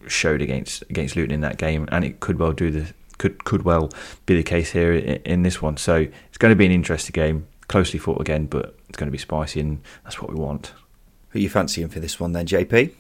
showed 0.09 0.43
against 0.43 0.83
against 0.83 1.17
Luton 1.17 1.33
in 1.33 1.41
that 1.43 1.59
game, 1.59 1.89
and 1.93 2.05
it 2.05 2.21
could 2.21 2.39
well 2.39 2.53
do 2.53 2.71
the 2.71 2.93
could 3.19 3.45
could 3.45 3.63
well 3.63 3.91
be 4.27 4.37
the 4.37 4.43
case 4.43 4.73
here 4.73 4.93
in, 4.93 5.23
in 5.23 5.43
this 5.43 5.63
one. 5.63 5.77
So 5.77 5.97
it's 6.29 6.39
going 6.39 6.51
to 6.53 6.57
be 6.57 6.67
an 6.67 6.73
interesting 6.73 7.13
game, 7.13 7.47
closely 7.69 7.99
fought 7.99 8.21
again, 8.21 8.47
but 8.47 8.77
it's 8.89 8.99
going 8.99 9.09
to 9.09 9.13
be 9.13 9.19
spicy, 9.19 9.61
and 9.61 9.83
that's 10.05 10.21
what 10.21 10.33
we 10.33 10.39
want. 10.39 10.73
Who 11.31 11.39
are 11.39 11.43
you 11.43 11.49
fancying 11.49 11.89
for 11.89 12.01
this 12.01 12.21
one 12.21 12.33
then, 12.33 12.47
JP? 12.47 12.93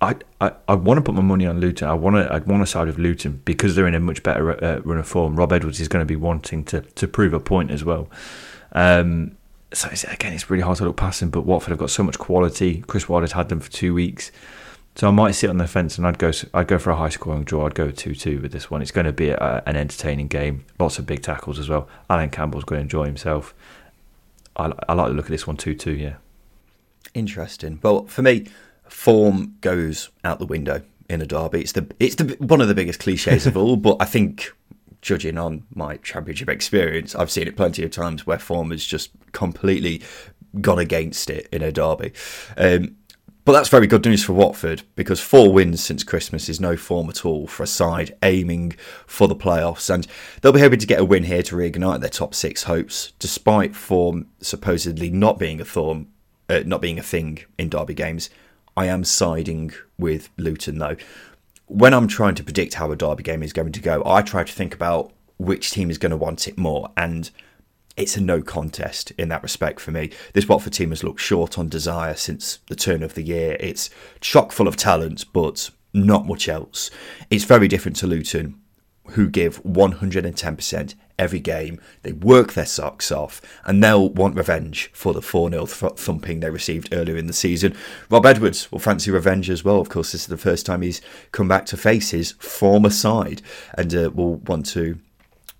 I, 0.00 0.14
I, 0.40 0.52
I 0.68 0.74
want 0.74 0.98
to 0.98 1.02
put 1.02 1.14
my 1.14 1.22
money 1.22 1.46
on 1.46 1.60
Luton. 1.60 1.88
I 1.88 1.94
want 1.94 2.16
to 2.16 2.32
I 2.32 2.38
want 2.38 2.62
to 2.62 2.66
side 2.66 2.86
with 2.86 2.98
Luton 2.98 3.42
because 3.44 3.74
they're 3.74 3.86
in 3.86 3.94
a 3.94 4.00
much 4.00 4.22
better 4.22 4.62
uh, 4.64 4.80
run 4.80 4.98
of 4.98 5.08
form. 5.08 5.36
Rob 5.36 5.52
Edwards 5.52 5.80
is 5.80 5.88
going 5.88 6.02
to 6.02 6.06
be 6.06 6.16
wanting 6.16 6.64
to, 6.66 6.82
to 6.82 7.08
prove 7.08 7.32
a 7.32 7.40
point 7.40 7.70
as 7.70 7.84
well. 7.84 8.08
Um, 8.72 9.36
so 9.72 9.88
it's, 9.90 10.04
again, 10.04 10.32
it's 10.32 10.48
really 10.50 10.62
hard 10.62 10.78
to 10.78 10.84
look 10.84 10.96
past 10.96 11.20
him. 11.20 11.30
But 11.30 11.42
Watford 11.42 11.70
have 11.70 11.78
got 11.78 11.90
so 11.90 12.02
much 12.02 12.18
quality. 12.18 12.82
Chris 12.86 13.08
Wilder's 13.08 13.32
had 13.32 13.48
them 13.48 13.60
for 13.60 13.70
two 13.70 13.92
weeks. 13.92 14.30
So 14.98 15.06
I 15.06 15.12
might 15.12 15.30
sit 15.32 15.48
on 15.48 15.58
the 15.58 15.68
fence 15.68 15.96
and 15.96 16.04
I'd 16.04 16.18
go 16.18 16.32
I'd 16.52 16.66
go 16.66 16.76
for 16.76 16.90
a 16.90 16.96
high 16.96 17.08
scoring 17.08 17.44
draw. 17.44 17.66
I'd 17.66 17.76
go 17.76 17.92
two 17.92 18.16
two 18.16 18.40
with 18.40 18.50
this 18.50 18.68
one. 18.68 18.82
It's 18.82 18.90
going 18.90 19.06
to 19.06 19.12
be 19.12 19.28
a, 19.28 19.62
an 19.64 19.76
entertaining 19.76 20.26
game. 20.26 20.64
Lots 20.80 20.98
of 20.98 21.06
big 21.06 21.22
tackles 21.22 21.60
as 21.60 21.68
well. 21.68 21.88
Alan 22.10 22.30
Campbell's 22.30 22.64
going 22.64 22.80
to 22.80 22.82
enjoy 22.82 23.04
himself. 23.04 23.54
I, 24.56 24.72
I 24.88 24.94
like 24.94 25.10
the 25.10 25.14
look 25.14 25.26
of 25.26 25.30
this 25.30 25.46
one 25.46 25.56
two 25.56 25.76
two. 25.76 25.92
Yeah. 25.92 26.16
Interesting. 27.14 27.78
Well, 27.80 28.06
for 28.06 28.22
me, 28.22 28.48
form 28.88 29.54
goes 29.60 30.10
out 30.24 30.40
the 30.40 30.46
window 30.46 30.82
in 31.08 31.22
a 31.22 31.26
derby. 31.26 31.60
It's 31.60 31.72
the 31.72 31.88
it's 32.00 32.16
the 32.16 32.36
one 32.40 32.60
of 32.60 32.66
the 32.66 32.74
biggest 32.74 32.98
cliches 32.98 33.46
of 33.46 33.56
all. 33.56 33.76
But 33.76 33.98
I 34.00 34.04
think 34.04 34.52
judging 35.00 35.38
on 35.38 35.62
my 35.72 35.98
championship 35.98 36.48
experience, 36.48 37.14
I've 37.14 37.30
seen 37.30 37.46
it 37.46 37.56
plenty 37.56 37.84
of 37.84 37.92
times 37.92 38.26
where 38.26 38.40
form 38.40 38.72
has 38.72 38.84
just 38.84 39.12
completely 39.30 40.02
gone 40.60 40.80
against 40.80 41.30
it 41.30 41.46
in 41.52 41.62
a 41.62 41.70
derby. 41.70 42.12
Um, 42.56 42.96
but 43.48 43.54
that's 43.54 43.70
very 43.70 43.86
good 43.86 44.04
news 44.04 44.22
for 44.22 44.34
Watford 44.34 44.82
because 44.94 45.20
four 45.20 45.50
wins 45.50 45.82
since 45.82 46.04
Christmas 46.04 46.50
is 46.50 46.60
no 46.60 46.76
form 46.76 47.08
at 47.08 47.24
all 47.24 47.46
for 47.46 47.62
a 47.62 47.66
side 47.66 48.14
aiming 48.22 48.72
for 49.06 49.26
the 49.26 49.34
playoffs. 49.34 49.88
And 49.88 50.06
they'll 50.42 50.52
be 50.52 50.60
hoping 50.60 50.80
to 50.80 50.86
get 50.86 51.00
a 51.00 51.04
win 51.06 51.24
here 51.24 51.42
to 51.44 51.56
reignite 51.56 52.00
their 52.00 52.10
top 52.10 52.34
six 52.34 52.64
hopes, 52.64 53.14
despite 53.18 53.74
form 53.74 54.26
supposedly 54.42 55.08
not 55.08 55.38
being 55.38 55.62
a 55.62 55.64
thorn, 55.64 56.08
uh, 56.50 56.60
not 56.66 56.82
being 56.82 56.98
a 56.98 57.02
thing 57.02 57.38
in 57.56 57.70
derby 57.70 57.94
games. 57.94 58.28
I 58.76 58.84
am 58.84 59.02
siding 59.02 59.72
with 59.98 60.28
Luton 60.36 60.78
though. 60.78 60.96
When 61.68 61.94
I'm 61.94 62.06
trying 62.06 62.34
to 62.34 62.44
predict 62.44 62.74
how 62.74 62.92
a 62.92 62.96
derby 62.96 63.22
game 63.22 63.42
is 63.42 63.54
going 63.54 63.72
to 63.72 63.80
go, 63.80 64.02
I 64.04 64.20
try 64.20 64.44
to 64.44 64.52
think 64.52 64.74
about 64.74 65.10
which 65.38 65.70
team 65.70 65.88
is 65.88 65.96
going 65.96 66.10
to 66.10 66.18
want 66.18 66.48
it 66.48 66.58
more. 66.58 66.90
And 66.98 67.30
it's 67.98 68.16
a 68.16 68.20
no 68.20 68.40
contest 68.40 69.10
in 69.18 69.28
that 69.28 69.42
respect 69.42 69.80
for 69.80 69.90
me. 69.90 70.10
This 70.32 70.48
Watford 70.48 70.72
team 70.72 70.90
has 70.90 71.02
looked 71.02 71.20
short 71.20 71.58
on 71.58 71.68
desire 71.68 72.14
since 72.14 72.60
the 72.68 72.76
turn 72.76 73.02
of 73.02 73.14
the 73.14 73.22
year. 73.22 73.56
It's 73.58 73.90
chock 74.20 74.52
full 74.52 74.68
of 74.68 74.76
talent, 74.76 75.24
but 75.32 75.70
not 75.92 76.26
much 76.26 76.48
else. 76.48 76.90
It's 77.28 77.44
very 77.44 77.66
different 77.66 77.96
to 77.96 78.06
Luton, 78.06 78.60
who 79.10 79.28
give 79.28 79.62
110% 79.64 80.94
every 81.18 81.40
game. 81.40 81.80
They 82.02 82.12
work 82.12 82.52
their 82.52 82.66
socks 82.66 83.10
off 83.10 83.40
and 83.64 83.82
they'll 83.82 84.10
want 84.10 84.36
revenge 84.36 84.90
for 84.92 85.12
the 85.12 85.22
4 85.22 85.50
0 85.50 85.66
thumping 85.66 86.38
they 86.38 86.50
received 86.50 86.90
earlier 86.92 87.16
in 87.16 87.26
the 87.26 87.32
season. 87.32 87.76
Rob 88.10 88.26
Edwards 88.26 88.70
will 88.70 88.78
fancy 88.78 89.10
revenge 89.10 89.50
as 89.50 89.64
well. 89.64 89.80
Of 89.80 89.88
course, 89.88 90.12
this 90.12 90.22
is 90.22 90.26
the 90.28 90.36
first 90.36 90.66
time 90.66 90.82
he's 90.82 91.00
come 91.32 91.48
back 91.48 91.66
to 91.66 91.76
face 91.76 92.10
his 92.10 92.32
former 92.32 92.90
side 92.90 93.42
and 93.76 93.92
uh, 93.92 94.10
will 94.14 94.36
want 94.36 94.66
to 94.66 95.00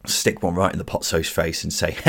stick 0.06 0.42
one 0.42 0.54
right 0.54 0.72
in 0.72 0.78
the 0.78 0.84
Pozzo's 0.84 1.28
face 1.28 1.64
and 1.64 1.72
say, 1.72 1.96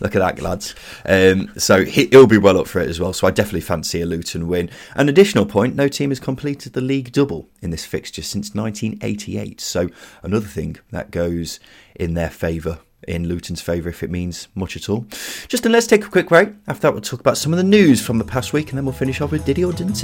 look 0.00 0.16
at 0.16 0.20
that, 0.20 0.40
lads. 0.40 0.74
Um, 1.04 1.52
so 1.58 1.84
he, 1.84 2.08
will 2.12 2.26
be 2.26 2.38
well 2.38 2.58
up 2.58 2.66
for 2.66 2.80
it 2.80 2.88
as 2.88 3.00
well. 3.00 3.12
So 3.12 3.26
I 3.26 3.30
definitely 3.30 3.60
fancy 3.60 4.00
a 4.00 4.06
Luton 4.06 4.48
win. 4.48 4.70
An 4.94 5.08
additional 5.08 5.46
point 5.46 5.76
no 5.76 5.88
team 5.88 6.10
has 6.10 6.20
completed 6.20 6.72
the 6.72 6.80
league 6.80 7.12
double 7.12 7.48
in 7.60 7.70
this 7.70 7.84
fixture 7.84 8.22
since 8.22 8.54
1988. 8.54 9.60
So 9.60 9.88
another 10.22 10.46
thing 10.46 10.78
that 10.90 11.10
goes 11.10 11.60
in 11.94 12.14
their 12.14 12.30
favour. 12.30 12.80
In 13.08 13.26
Luton's 13.26 13.60
favour, 13.60 13.88
if 13.88 14.04
it 14.04 14.12
means 14.12 14.46
much 14.54 14.76
at 14.76 14.88
all. 14.88 15.06
Justin, 15.48 15.72
let's 15.72 15.88
take 15.88 16.04
a 16.04 16.08
quick 16.08 16.28
break. 16.28 16.50
After 16.68 16.82
that, 16.82 16.92
we'll 16.92 17.00
talk 17.00 17.18
about 17.18 17.36
some 17.36 17.52
of 17.52 17.56
the 17.56 17.64
news 17.64 18.00
from 18.00 18.18
the 18.18 18.24
past 18.24 18.52
week 18.52 18.68
and 18.68 18.78
then 18.78 18.84
we'll 18.84 18.94
finish 18.94 19.20
off 19.20 19.32
with 19.32 19.44
Diddy 19.44 19.64
or 19.64 19.72
Didn't 19.72 19.96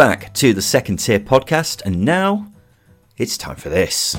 back 0.00 0.32
to 0.32 0.54
the 0.54 0.62
second 0.62 0.96
tier 0.96 1.20
podcast, 1.20 1.82
and 1.84 2.06
now 2.06 2.50
it's 3.18 3.36
time 3.36 3.56
for 3.56 3.68
this. 3.68 4.16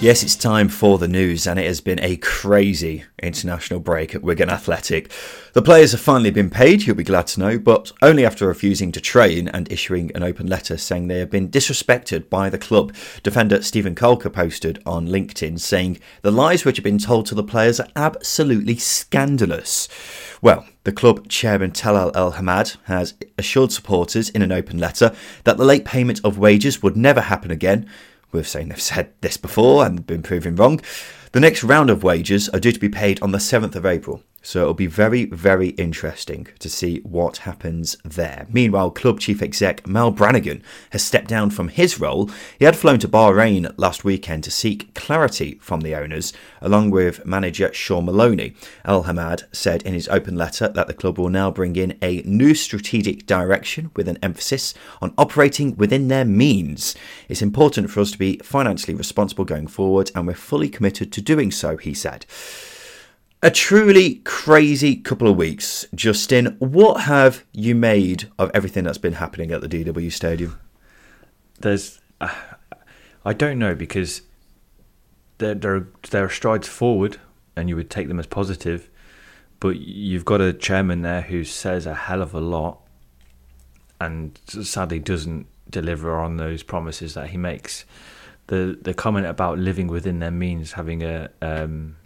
Yes, 0.00 0.22
it's 0.22 0.34
time 0.34 0.70
for 0.70 0.96
the 0.96 1.06
news, 1.06 1.46
and 1.46 1.58
it 1.58 1.66
has 1.66 1.82
been 1.82 2.00
a 2.00 2.16
crazy 2.16 3.04
international 3.22 3.80
break 3.80 4.14
at 4.14 4.22
Wigan 4.22 4.48
Athletic. 4.48 5.12
The 5.52 5.60
players 5.60 5.92
have 5.92 6.00
finally 6.00 6.30
been 6.30 6.48
paid, 6.48 6.84
you'll 6.84 6.96
be 6.96 7.04
glad 7.04 7.26
to 7.26 7.40
know, 7.40 7.58
but 7.58 7.92
only 8.00 8.24
after 8.24 8.46
refusing 8.46 8.92
to 8.92 9.00
train 9.02 9.46
and 9.48 9.70
issuing 9.70 10.10
an 10.14 10.22
open 10.22 10.46
letter 10.46 10.78
saying 10.78 11.08
they 11.08 11.18
have 11.18 11.28
been 11.28 11.50
disrespected 11.50 12.30
by 12.30 12.48
the 12.48 12.56
club. 12.56 12.94
Defender 13.22 13.60
Stephen 13.60 13.94
Caulker 13.94 14.32
posted 14.32 14.82
on 14.86 15.06
LinkedIn 15.06 15.60
saying 15.60 16.00
the 16.22 16.32
lies 16.32 16.64
which 16.64 16.78
have 16.78 16.84
been 16.84 16.96
told 16.96 17.26
to 17.26 17.34
the 17.34 17.44
players 17.44 17.78
are 17.78 17.88
absolutely 17.94 18.78
scandalous. 18.78 19.86
Well, 20.40 20.66
the 20.84 20.92
club 20.92 21.28
chairman 21.28 21.72
Talal 21.72 22.10
El 22.14 22.32
Hamad 22.32 22.78
has 22.84 23.12
assured 23.36 23.70
supporters 23.70 24.30
in 24.30 24.40
an 24.40 24.50
open 24.50 24.78
letter 24.78 25.14
that 25.44 25.58
the 25.58 25.66
late 25.66 25.84
payment 25.84 26.22
of 26.24 26.38
wages 26.38 26.82
would 26.82 26.96
never 26.96 27.20
happen 27.20 27.50
again 27.50 27.86
We've 28.32 28.46
saying 28.46 28.68
they've 28.68 28.80
said 28.80 29.12
this 29.20 29.36
before 29.36 29.84
and 29.84 30.06
been 30.06 30.22
proven 30.22 30.56
wrong. 30.56 30.80
The 31.32 31.40
next 31.40 31.64
round 31.64 31.90
of 31.90 32.02
wages 32.02 32.48
are 32.50 32.60
due 32.60 32.72
to 32.72 32.80
be 32.80 32.88
paid 32.88 33.20
on 33.22 33.32
the 33.32 33.38
7th 33.38 33.74
of 33.74 33.86
April. 33.86 34.22
So 34.42 34.62
it'll 34.62 34.74
be 34.74 34.86
very, 34.86 35.26
very 35.26 35.68
interesting 35.70 36.48
to 36.60 36.70
see 36.70 37.00
what 37.00 37.38
happens 37.38 37.96
there. 38.04 38.46
Meanwhile, 38.50 38.92
club 38.92 39.20
chief 39.20 39.42
exec 39.42 39.86
Mal 39.86 40.10
Brannigan 40.10 40.62
has 40.90 41.02
stepped 41.02 41.28
down 41.28 41.50
from 41.50 41.68
his 41.68 42.00
role. 42.00 42.30
He 42.58 42.64
had 42.64 42.76
flown 42.76 42.98
to 43.00 43.08
Bahrain 43.08 43.72
last 43.76 44.02
weekend 44.02 44.44
to 44.44 44.50
seek 44.50 44.94
clarity 44.94 45.58
from 45.60 45.82
the 45.82 45.94
owners, 45.94 46.32
along 46.62 46.90
with 46.90 47.26
manager 47.26 47.70
Shaun 47.74 48.06
Maloney. 48.06 48.54
El 48.84 49.04
Hamad 49.04 49.44
said 49.52 49.82
in 49.82 49.92
his 49.92 50.08
open 50.08 50.36
letter 50.36 50.68
that 50.68 50.86
the 50.86 50.94
club 50.94 51.18
will 51.18 51.28
now 51.28 51.50
bring 51.50 51.76
in 51.76 51.98
a 52.00 52.22
new 52.22 52.54
strategic 52.54 53.26
direction 53.26 53.90
with 53.94 54.08
an 54.08 54.18
emphasis 54.22 54.72
on 55.02 55.12
operating 55.18 55.76
within 55.76 56.08
their 56.08 56.24
means. 56.24 56.94
It's 57.28 57.42
important 57.42 57.90
for 57.90 58.00
us 58.00 58.12
to 58.12 58.18
be 58.18 58.38
financially 58.38 58.94
responsible 58.94 59.44
going 59.44 59.66
forward, 59.66 60.10
and 60.14 60.26
we're 60.26 60.34
fully 60.34 60.70
committed 60.70 61.12
to 61.12 61.20
doing 61.20 61.50
so, 61.50 61.76
he 61.76 61.92
said. 61.92 62.24
A 63.42 63.50
truly 63.50 64.16
crazy 64.16 64.96
couple 64.96 65.26
of 65.26 65.34
weeks. 65.34 65.86
Justin, 65.94 66.56
what 66.58 67.04
have 67.04 67.42
you 67.52 67.74
made 67.74 68.30
of 68.38 68.50
everything 68.52 68.84
that's 68.84 68.98
been 68.98 69.14
happening 69.14 69.50
at 69.50 69.62
the 69.62 69.68
DW 69.68 70.12
Stadium? 70.12 70.60
There's, 71.58 72.00
uh, 72.20 72.34
I 73.24 73.32
don't 73.32 73.58
know 73.58 73.74
because 73.74 74.20
there 75.38 75.54
there 75.54 75.74
are, 75.74 75.88
there 76.10 76.24
are 76.26 76.30
strides 76.30 76.68
forward, 76.68 77.18
and 77.56 77.70
you 77.70 77.76
would 77.76 77.88
take 77.88 78.08
them 78.08 78.18
as 78.18 78.26
positive, 78.26 78.90
but 79.58 79.76
you've 79.76 80.26
got 80.26 80.42
a 80.42 80.52
chairman 80.52 81.00
there 81.00 81.22
who 81.22 81.42
says 81.44 81.86
a 81.86 81.94
hell 81.94 82.20
of 82.20 82.34
a 82.34 82.40
lot, 82.40 82.80
and 83.98 84.38
sadly 84.48 84.98
doesn't 84.98 85.46
deliver 85.70 86.20
on 86.20 86.36
those 86.36 86.62
promises 86.62 87.14
that 87.14 87.30
he 87.30 87.38
makes. 87.38 87.86
The 88.48 88.78
the 88.82 88.92
comment 88.92 89.24
about 89.24 89.58
living 89.58 89.86
within 89.86 90.18
their 90.18 90.30
means, 90.30 90.72
having 90.72 91.02
a 91.02 91.30
um, 91.40 91.96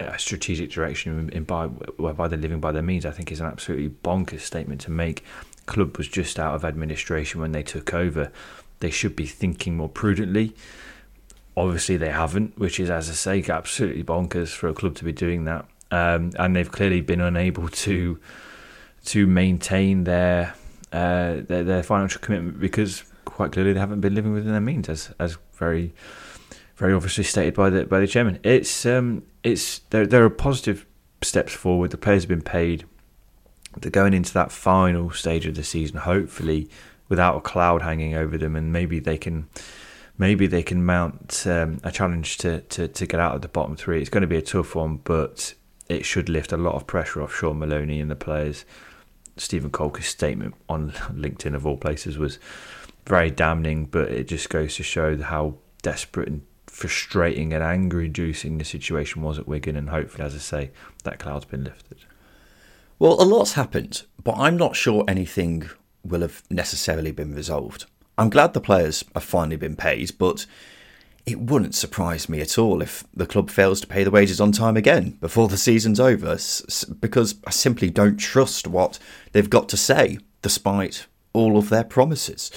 a 0.00 0.18
strategic 0.18 0.70
direction 0.70 1.30
in 1.30 1.44
by 1.44 1.66
whereby 1.66 2.28
they're 2.28 2.38
living 2.38 2.60
by 2.60 2.72
their 2.72 2.82
means, 2.82 3.04
I 3.04 3.10
think 3.10 3.32
is 3.32 3.40
an 3.40 3.46
absolutely 3.46 3.88
bonkers 3.88 4.40
statement 4.40 4.80
to 4.82 4.90
make. 4.90 5.24
Club 5.66 5.96
was 5.98 6.08
just 6.08 6.38
out 6.38 6.54
of 6.54 6.64
administration 6.64 7.40
when 7.40 7.52
they 7.52 7.62
took 7.62 7.92
over. 7.92 8.30
They 8.80 8.90
should 8.90 9.16
be 9.16 9.26
thinking 9.26 9.76
more 9.76 9.88
prudently. 9.88 10.54
Obviously, 11.56 11.96
they 11.96 12.10
haven't, 12.10 12.56
which 12.58 12.78
is, 12.78 12.88
as 12.88 13.10
I 13.10 13.12
say, 13.12 13.44
absolutely 13.50 14.04
bonkers 14.04 14.48
for 14.48 14.68
a 14.68 14.74
club 14.74 14.94
to 14.96 15.04
be 15.04 15.12
doing 15.12 15.44
that. 15.44 15.66
Um, 15.90 16.32
and 16.38 16.54
they've 16.54 16.70
clearly 16.70 17.00
been 17.00 17.20
unable 17.20 17.68
to 17.68 18.20
to 19.06 19.26
maintain 19.26 20.04
their, 20.04 20.54
uh, 20.92 21.36
their 21.46 21.64
their 21.64 21.82
financial 21.82 22.20
commitment 22.20 22.60
because 22.60 23.04
quite 23.24 23.52
clearly 23.52 23.72
they 23.72 23.80
haven't 23.80 24.00
been 24.00 24.14
living 24.14 24.32
within 24.32 24.52
their 24.52 24.60
means, 24.60 24.88
as 24.88 25.10
as 25.18 25.38
very 25.54 25.92
very 26.78 26.94
obviously 26.94 27.24
stated 27.24 27.54
by 27.54 27.68
the 27.68 27.84
by 27.84 27.98
the 27.98 28.06
chairman. 28.06 28.38
It's 28.42 28.86
um, 28.86 29.24
it's 29.42 29.80
there. 29.90 30.06
There 30.06 30.24
are 30.24 30.30
positive 30.30 30.86
steps 31.22 31.52
forward. 31.52 31.90
The 31.90 31.98
players 31.98 32.22
have 32.22 32.28
been 32.28 32.40
paid. 32.40 32.84
They're 33.76 33.90
going 33.90 34.14
into 34.14 34.32
that 34.34 34.50
final 34.50 35.10
stage 35.10 35.44
of 35.44 35.56
the 35.56 35.64
season, 35.64 35.98
hopefully 35.98 36.70
without 37.08 37.36
a 37.36 37.40
cloud 37.40 37.82
hanging 37.82 38.14
over 38.14 38.38
them, 38.38 38.54
and 38.54 38.72
maybe 38.72 39.00
they 39.00 39.18
can 39.18 39.48
maybe 40.16 40.46
they 40.46 40.62
can 40.62 40.84
mount 40.84 41.44
um, 41.46 41.80
a 41.82 41.90
challenge 41.90 42.38
to, 42.38 42.60
to 42.60 42.86
to 42.86 43.06
get 43.06 43.18
out 43.18 43.34
of 43.34 43.42
the 43.42 43.48
bottom 43.48 43.76
three. 43.76 44.00
It's 44.00 44.10
going 44.10 44.22
to 44.22 44.28
be 44.28 44.36
a 44.36 44.42
tough 44.42 44.76
one, 44.76 44.98
but 44.98 45.54
it 45.88 46.04
should 46.04 46.28
lift 46.28 46.52
a 46.52 46.56
lot 46.56 46.76
of 46.76 46.86
pressure 46.86 47.22
off 47.22 47.34
Shaun 47.34 47.58
Maloney 47.58 48.00
and 48.00 48.10
the 48.10 48.16
players. 48.16 48.64
Stephen 49.36 49.70
Caulker's 49.70 50.06
statement 50.06 50.54
on 50.68 50.90
LinkedIn 51.12 51.54
of 51.54 51.66
all 51.66 51.76
places 51.76 52.18
was 52.18 52.38
very 53.04 53.30
damning, 53.30 53.86
but 53.86 54.10
it 54.10 54.28
just 54.28 54.48
goes 54.48 54.76
to 54.76 54.84
show 54.84 55.16
how 55.20 55.54
desperate 55.82 56.28
and 56.28 56.42
frustrating 56.78 57.52
and 57.52 57.60
anger 57.60 58.00
inducing 58.00 58.56
the 58.56 58.64
situation 58.64 59.20
was 59.20 59.36
at 59.36 59.48
Wigan, 59.48 59.74
and 59.74 59.90
hopefully, 59.90 60.24
as 60.24 60.34
I 60.36 60.38
say, 60.38 60.70
that 61.02 61.18
cloud's 61.18 61.44
been 61.44 61.64
lifted. 61.64 61.98
Well, 63.00 63.20
a 63.20 63.24
lot's 63.24 63.54
happened, 63.54 64.04
but 64.22 64.36
I'm 64.38 64.56
not 64.56 64.76
sure 64.76 65.04
anything 65.08 65.68
will 66.04 66.20
have 66.20 66.44
necessarily 66.50 67.10
been 67.10 67.34
resolved. 67.34 67.86
I'm 68.16 68.30
glad 68.30 68.54
the 68.54 68.60
players 68.60 69.04
have 69.14 69.24
finally 69.24 69.56
been 69.56 69.74
paid, 69.74 70.16
but 70.18 70.46
it 71.26 71.40
wouldn't 71.40 71.74
surprise 71.74 72.28
me 72.28 72.40
at 72.40 72.56
all 72.58 72.80
if 72.80 73.02
the 73.12 73.26
club 73.26 73.50
fails 73.50 73.80
to 73.80 73.88
pay 73.88 74.04
the 74.04 74.12
wages 74.12 74.40
on 74.40 74.52
time 74.52 74.76
again 74.76 75.18
before 75.20 75.48
the 75.48 75.56
season's 75.56 75.98
over, 75.98 76.38
because 77.00 77.34
I 77.44 77.50
simply 77.50 77.90
don't 77.90 78.18
trust 78.18 78.68
what 78.68 79.00
they've 79.32 79.50
got 79.50 79.68
to 79.70 79.76
say, 79.76 80.18
despite 80.42 81.06
all 81.32 81.58
of 81.58 81.70
their 81.70 81.84
promises. 81.84 82.52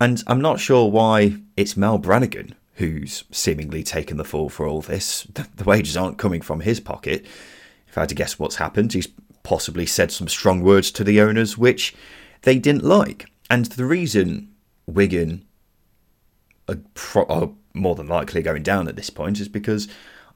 And 0.00 0.22
I'm 0.28 0.40
not 0.40 0.60
sure 0.60 0.88
why 0.88 1.38
it's 1.56 1.76
Mal 1.76 1.98
Brannigan 1.98 2.54
who's 2.76 3.24
seemingly 3.30 3.82
taken 3.82 4.16
the 4.16 4.24
fall 4.24 4.48
for 4.48 4.66
all 4.66 4.82
this. 4.82 5.22
The 5.24 5.64
wages 5.64 5.96
aren't 5.96 6.18
coming 6.18 6.42
from 6.42 6.60
his 6.60 6.78
pocket. 6.78 7.26
If 7.88 7.96
I 7.96 8.02
had 8.02 8.10
to 8.10 8.14
guess 8.14 8.38
what's 8.38 8.56
happened, 8.56 8.92
he's 8.92 9.08
possibly 9.42 9.86
said 9.86 10.12
some 10.12 10.28
strong 10.28 10.60
words 10.60 10.90
to 10.92 11.04
the 11.04 11.20
owners 11.20 11.56
which 11.56 11.94
they 12.42 12.58
didn't 12.58 12.84
like. 12.84 13.30
And 13.48 13.66
the 13.66 13.86
reason 13.86 14.52
Wigan 14.86 15.46
are, 16.68 16.78
pro- 16.94 17.26
are 17.26 17.50
more 17.72 17.94
than 17.94 18.08
likely 18.08 18.42
going 18.42 18.62
down 18.62 18.88
at 18.88 18.96
this 18.96 19.10
point 19.10 19.40
is 19.40 19.48
because 19.48 19.88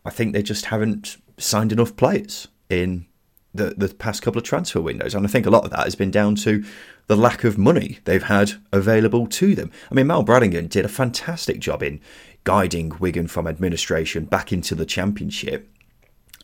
I 0.05 0.11
think 0.11 0.33
they 0.33 0.43
just 0.43 0.67
haven't 0.67 1.19
signed 1.37 1.73
enough 1.73 1.97
players 1.97 2.49
in 2.69 3.07
the, 3.53 3.75
the 3.77 3.93
past 3.93 4.23
couple 4.23 4.39
of 4.39 4.45
transfer 4.45 4.81
windows. 4.81 5.15
And 5.15 5.27
I 5.27 5.29
think 5.29 5.45
a 5.45 5.51
lot 5.51 5.65
of 5.65 5.71
that 5.71 5.85
has 5.85 5.95
been 5.95 6.11
down 6.11 6.37
to 6.37 6.65
the 7.09 7.17
lack 7.17 7.43
of 7.43 7.59
money 7.59 7.99
they've 8.05 8.23
had 8.23 8.53
available 8.73 9.27
to 9.27 9.55
them. 9.55 9.71
I 9.91 9.95
mean, 9.95 10.07
Mal 10.07 10.23
Brannigan 10.23 10.69
did 10.69 10.85
a 10.85 10.89
fantastic 10.89 11.59
job 11.59 11.83
in 11.83 12.01
guiding 12.45 12.93
Wigan 12.99 13.27
from 13.27 13.47
administration 13.47 14.25
back 14.25 14.53
into 14.53 14.75
the 14.75 14.87
championship. 14.87 15.69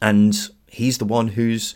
And 0.03 0.37
he's 0.67 0.99
the 0.99 1.05
one 1.05 1.29
who's 1.29 1.75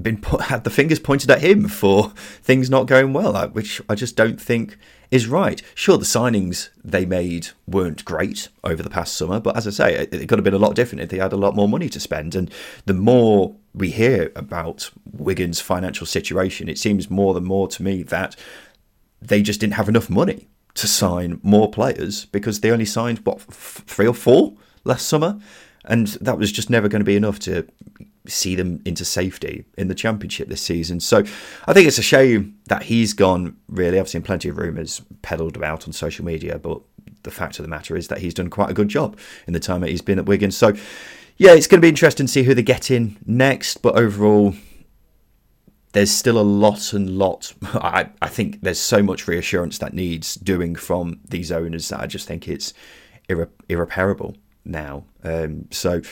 been 0.00 0.20
put, 0.20 0.42
had 0.42 0.64
the 0.64 0.70
fingers 0.70 0.98
pointed 0.98 1.30
at 1.30 1.42
him 1.42 1.68
for 1.68 2.10
things 2.42 2.68
not 2.68 2.86
going 2.86 3.12
well, 3.12 3.36
uh, 3.36 3.48
which 3.48 3.80
I 3.88 3.94
just 3.94 4.16
don't 4.16 4.40
think 4.40 4.76
is 5.10 5.28
right. 5.28 5.62
Sure, 5.74 5.98
the 5.98 6.04
signings 6.04 6.70
they 6.84 7.06
made 7.06 7.48
weren't 7.66 8.04
great 8.04 8.48
over 8.64 8.82
the 8.82 8.90
past 8.90 9.16
summer, 9.16 9.38
but 9.38 9.56
as 9.56 9.66
I 9.66 9.70
say, 9.70 9.94
it, 9.94 10.14
it 10.14 10.28
could 10.28 10.38
have 10.38 10.44
been 10.44 10.54
a 10.54 10.58
lot 10.58 10.74
different 10.74 11.02
if 11.02 11.10
they 11.10 11.18
had 11.18 11.32
a 11.32 11.36
lot 11.36 11.54
more 11.54 11.68
money 11.68 11.88
to 11.90 12.00
spend. 12.00 12.34
And 12.34 12.50
the 12.86 12.94
more 12.94 13.54
we 13.74 13.90
hear 13.90 14.32
about 14.34 14.90
Wigan's 15.12 15.60
financial 15.60 16.06
situation, 16.06 16.68
it 16.68 16.78
seems 16.78 17.10
more 17.10 17.36
and 17.36 17.46
more 17.46 17.68
to 17.68 17.82
me 17.82 18.02
that 18.04 18.34
they 19.22 19.42
just 19.42 19.60
didn't 19.60 19.74
have 19.74 19.88
enough 19.88 20.10
money 20.10 20.48
to 20.76 20.86
sign 20.86 21.40
more 21.42 21.70
players 21.70 22.26
because 22.26 22.60
they 22.60 22.70
only 22.70 22.84
signed 22.84 23.18
what 23.20 23.38
f- 23.48 23.82
three 23.86 24.06
or 24.06 24.14
four 24.14 24.54
last 24.84 25.06
summer, 25.08 25.38
and 25.84 26.06
that 26.20 26.38
was 26.38 26.52
just 26.52 26.70
never 26.70 26.88
going 26.88 27.00
to 27.00 27.04
be 27.04 27.16
enough 27.16 27.38
to 27.40 27.66
see 28.26 28.54
them 28.54 28.82
into 28.84 29.04
safety 29.04 29.64
in 29.78 29.88
the 29.88 29.94
championship 29.94 30.48
this 30.48 30.60
season. 30.60 31.00
So 31.00 31.18
I 31.66 31.72
think 31.72 31.86
it's 31.86 31.98
a 31.98 32.02
shame 32.02 32.58
that 32.68 32.84
he's 32.84 33.12
gone. 33.12 33.56
Really, 33.68 33.98
I've 33.98 34.08
seen 34.08 34.22
plenty 34.22 34.48
of 34.48 34.58
rumours 34.58 35.02
peddled 35.22 35.56
about 35.56 35.86
on 35.86 35.92
social 35.92 36.24
media, 36.24 36.58
but 36.58 36.80
the 37.22 37.30
fact 37.30 37.58
of 37.58 37.64
the 37.64 37.68
matter 37.68 37.96
is 37.96 38.08
that 38.08 38.18
he's 38.18 38.34
done 38.34 38.50
quite 38.50 38.70
a 38.70 38.74
good 38.74 38.88
job 38.88 39.18
in 39.46 39.52
the 39.52 39.60
time 39.60 39.80
that 39.80 39.90
he's 39.90 40.02
been 40.02 40.18
at 40.18 40.26
Wigan. 40.26 40.50
So 40.50 40.72
yeah, 41.38 41.52
it's 41.52 41.66
going 41.66 41.80
to 41.80 41.84
be 41.84 41.88
interesting 41.88 42.26
to 42.26 42.32
see 42.32 42.42
who 42.42 42.54
they 42.54 42.62
get 42.62 42.90
in 42.90 43.16
next. 43.26 43.82
But 43.82 43.96
overall, 43.96 44.54
there's 45.92 46.10
still 46.10 46.38
a 46.38 46.42
lot 46.42 46.92
and 46.92 47.18
lot. 47.18 47.52
I, 47.62 48.08
I 48.20 48.28
think 48.28 48.60
there's 48.62 48.78
so 48.78 49.02
much 49.02 49.26
reassurance 49.26 49.78
that 49.78 49.94
needs 49.94 50.34
doing 50.34 50.74
from 50.74 51.20
these 51.28 51.50
owners 51.50 51.88
that 51.88 52.00
I 52.00 52.06
just 52.06 52.26
think 52.26 52.48
it's 52.48 52.74
irre- 53.28 53.48
irreparable 53.68 54.36
now. 54.64 55.04
Um, 55.22 55.68
so, 55.70 56.02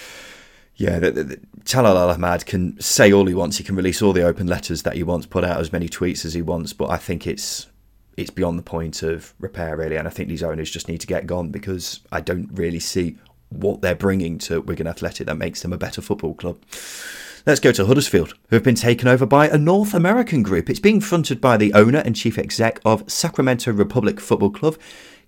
yeah, 0.77 0.99
the, 0.99 1.11
the, 1.11 1.41
Talal 1.65 1.97
El 1.97 2.17
Hamad 2.17 2.47
can 2.47 2.81
say 2.81 3.13
all 3.13 3.27
he 3.27 3.35
wants. 3.35 3.59
He 3.59 3.65
can 3.65 3.77
release 3.77 4.03
all 4.03 4.13
the 4.13 4.23
open 4.23 4.47
letters 4.47 4.83
that 4.83 4.95
he 4.95 5.03
wants, 5.03 5.27
put 5.27 5.45
out 5.45 5.61
as 5.61 5.73
many 5.73 5.89
tweets 5.89 6.25
as 6.25 6.35
he 6.35 6.43
wants. 6.43 6.73
But 6.73 6.91
I 6.91 6.97
think 6.97 7.27
it's 7.27 7.69
it's 8.17 8.31
beyond 8.31 8.59
the 8.59 8.63
point 8.63 9.03
of 9.03 9.35
repair, 9.41 9.77
really. 9.77 9.97
And 9.97 10.07
I 10.07 10.11
think 10.11 10.29
these 10.29 10.43
owners 10.43 10.71
just 10.71 10.89
need 10.89 11.01
to 11.01 11.07
get 11.07 11.27
gone 11.27 11.51
because 11.51 12.01
I 12.13 12.21
don't 12.21 12.49
really 12.53 12.81
see 12.81 13.17
what 13.49 13.83
they're 13.83 13.95
bringing 13.95 14.39
to 14.39 14.61
Wigan 14.61 14.87
Athletic 14.87 15.27
that 15.27 15.37
makes 15.37 15.63
them 15.63 15.73
a 15.73 15.79
better 15.79 16.01
football 16.01 16.35
club. 16.35 16.59
Let's 17.47 17.61
go 17.61 17.73
to 17.73 17.85
Huddersfield, 17.85 18.33
who 18.49 18.57
have 18.57 18.63
been 18.63 18.75
taken 18.75 19.07
over 19.07 19.27
by 19.27 19.49
a 19.49 19.59
North 19.59 19.93
American 19.93 20.43
group. 20.43 20.71
It's 20.71 20.81
being 20.81 20.99
fronted 20.99 21.43
by 21.43 21.59
the 21.59 21.75
owner 21.75 21.99
and 21.99 22.17
chief 22.17 22.39
exec 22.39 22.81
of 22.87 23.05
Sacramento 23.07 23.71
Republic 23.71 24.19
Football 24.19 24.49
Club, 24.49 24.79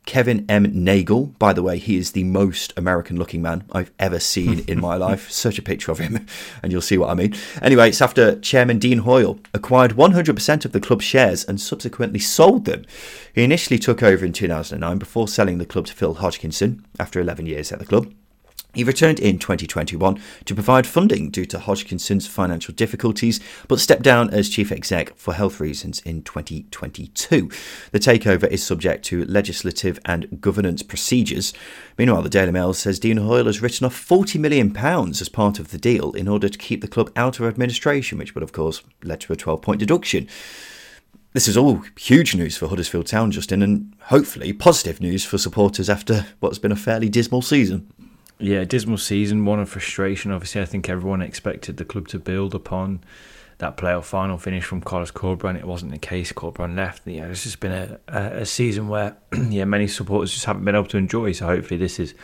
Kevin 0.06 0.46
M. 0.48 0.82
Nagle. 0.82 1.26
By 1.38 1.52
the 1.52 1.62
way, 1.62 1.76
he 1.76 1.98
is 1.98 2.12
the 2.12 2.24
most 2.24 2.72
American 2.74 3.18
looking 3.18 3.42
man 3.42 3.64
I've 3.70 3.90
ever 3.98 4.18
seen 4.18 4.64
in 4.66 4.80
my 4.80 4.96
life. 4.96 5.30
Search 5.30 5.58
a 5.58 5.62
picture 5.62 5.92
of 5.92 5.98
him 5.98 6.24
and 6.62 6.72
you'll 6.72 6.80
see 6.80 6.96
what 6.96 7.10
I 7.10 7.14
mean. 7.14 7.34
Anyway, 7.60 7.90
it's 7.90 8.00
after 8.00 8.40
Chairman 8.40 8.78
Dean 8.78 9.00
Hoyle 9.00 9.38
acquired 9.52 9.90
100% 9.90 10.64
of 10.64 10.72
the 10.72 10.80
club's 10.80 11.04
shares 11.04 11.44
and 11.44 11.60
subsequently 11.60 12.20
sold 12.20 12.64
them. 12.64 12.86
He 13.34 13.44
initially 13.44 13.78
took 13.78 14.02
over 14.02 14.24
in 14.24 14.32
2009 14.32 14.96
before 14.96 15.28
selling 15.28 15.58
the 15.58 15.66
club 15.66 15.84
to 15.88 15.92
Phil 15.92 16.14
Hodgkinson 16.14 16.86
after 16.98 17.20
11 17.20 17.44
years 17.44 17.72
at 17.72 17.78
the 17.78 17.84
club. 17.84 18.10
He 18.76 18.84
returned 18.84 19.18
in 19.18 19.38
2021 19.38 20.20
to 20.44 20.54
provide 20.54 20.86
funding 20.86 21.30
due 21.30 21.46
to 21.46 21.58
Hodgkinson's 21.58 22.26
financial 22.26 22.74
difficulties, 22.74 23.40
but 23.68 23.80
stepped 23.80 24.02
down 24.02 24.28
as 24.28 24.50
chief 24.50 24.70
exec 24.70 25.16
for 25.16 25.32
health 25.32 25.60
reasons 25.60 26.00
in 26.00 26.22
2022. 26.22 27.50
The 27.92 27.98
takeover 27.98 28.46
is 28.46 28.62
subject 28.62 29.02
to 29.06 29.24
legislative 29.24 29.98
and 30.04 30.42
governance 30.42 30.82
procedures. 30.82 31.54
Meanwhile, 31.96 32.20
the 32.20 32.28
Daily 32.28 32.52
Mail 32.52 32.74
says 32.74 32.98
Dean 32.98 33.16
Hoyle 33.16 33.46
has 33.46 33.62
written 33.62 33.86
off 33.86 33.96
£40 33.96 34.38
million 34.38 34.76
as 34.76 35.30
part 35.30 35.58
of 35.58 35.70
the 35.70 35.78
deal 35.78 36.12
in 36.12 36.28
order 36.28 36.50
to 36.50 36.58
keep 36.58 36.82
the 36.82 36.86
club 36.86 37.10
out 37.16 37.40
of 37.40 37.46
administration, 37.46 38.18
which 38.18 38.34
would, 38.34 38.44
of 38.44 38.52
course, 38.52 38.82
lead 39.02 39.20
to 39.20 39.32
a 39.32 39.36
12 39.36 39.62
point 39.62 39.80
deduction. 39.80 40.28
This 41.32 41.48
is 41.48 41.56
all 41.56 41.82
huge 41.98 42.34
news 42.34 42.58
for 42.58 42.68
Huddersfield 42.68 43.06
Town, 43.06 43.30
Justin, 43.30 43.62
and 43.62 43.94
hopefully 44.04 44.52
positive 44.52 45.00
news 45.00 45.24
for 45.24 45.38
supporters 45.38 45.88
after 45.88 46.26
what's 46.40 46.58
been 46.58 46.72
a 46.72 46.76
fairly 46.76 47.08
dismal 47.08 47.40
season. 47.40 47.90
Yeah, 48.38 48.64
dismal 48.64 48.98
season, 48.98 49.44
one 49.44 49.60
of 49.60 49.70
frustration. 49.70 50.30
Obviously, 50.30 50.60
I 50.60 50.66
think 50.66 50.88
everyone 50.88 51.22
expected 51.22 51.78
the 51.78 51.84
club 51.84 52.08
to 52.08 52.18
build 52.18 52.54
upon 52.54 53.00
that 53.58 53.78
playoff 53.78 54.04
final 54.04 54.36
finish 54.36 54.64
from 54.64 54.82
Carlos 54.82 55.10
Corberán. 55.10 55.56
It 55.56 55.66
wasn't 55.66 55.92
the 55.92 55.98
case. 55.98 56.32
Corberán 56.32 56.76
left. 56.76 57.06
Yeah, 57.06 57.28
this 57.28 57.44
has 57.44 57.56
been 57.56 57.72
a, 57.72 57.98
a, 58.08 58.40
a 58.42 58.46
season 58.46 58.88
where 58.88 59.16
yeah 59.48 59.64
many 59.64 59.86
supporters 59.86 60.32
just 60.32 60.44
haven't 60.44 60.64
been 60.64 60.74
able 60.74 60.86
to 60.88 60.98
enjoy. 60.98 61.32
So 61.32 61.46
hopefully, 61.46 61.78
this 61.78 61.98
is 61.98 62.14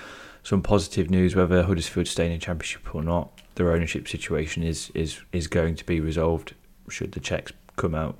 some 0.42 0.62
positive 0.62 1.08
news. 1.08 1.34
Whether 1.34 1.62
Huddersfield 1.62 2.06
stay 2.06 2.26
in 2.26 2.32
the 2.32 2.38
Championship 2.38 2.94
or 2.94 3.02
not, 3.02 3.40
their 3.54 3.72
ownership 3.72 4.06
situation 4.06 4.62
is 4.62 4.90
is 4.94 5.20
is 5.32 5.46
going 5.46 5.76
to 5.76 5.86
be 5.86 6.00
resolved. 6.00 6.54
Should 6.90 7.12
the 7.12 7.20
checks 7.20 7.52
come 7.76 7.94
out 7.94 8.18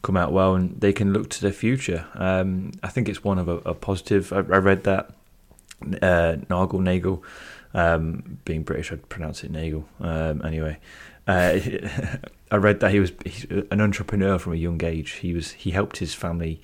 come 0.00 0.16
out 0.16 0.32
well, 0.32 0.54
and 0.54 0.80
they 0.80 0.94
can 0.94 1.12
look 1.12 1.28
to 1.28 1.42
the 1.42 1.52
future. 1.52 2.06
Um, 2.14 2.72
I 2.82 2.88
think 2.88 3.08
it's 3.08 3.22
one 3.22 3.38
of 3.38 3.48
a, 3.48 3.56
a 3.58 3.74
positive. 3.74 4.32
I, 4.32 4.36
I 4.36 4.58
read 4.58 4.84
that 4.84 5.10
uh, 6.02 6.36
Nagel 6.48 6.80
Nagel. 6.80 7.22
Um, 7.74 8.38
being 8.44 8.62
British, 8.62 8.92
I'd 8.92 9.08
pronounce 9.08 9.44
it 9.44 9.50
Nagel. 9.50 9.84
Um, 10.00 10.44
anyway, 10.44 10.78
uh, 11.26 11.58
I 12.50 12.56
read 12.56 12.80
that 12.80 12.90
he 12.90 13.00
was 13.00 13.12
an 13.70 13.80
entrepreneur 13.80 14.38
from 14.38 14.54
a 14.54 14.56
young 14.56 14.82
age. 14.82 15.12
He 15.12 15.34
was 15.34 15.52
he 15.52 15.70
helped 15.70 15.98
his 15.98 16.14
family, 16.14 16.60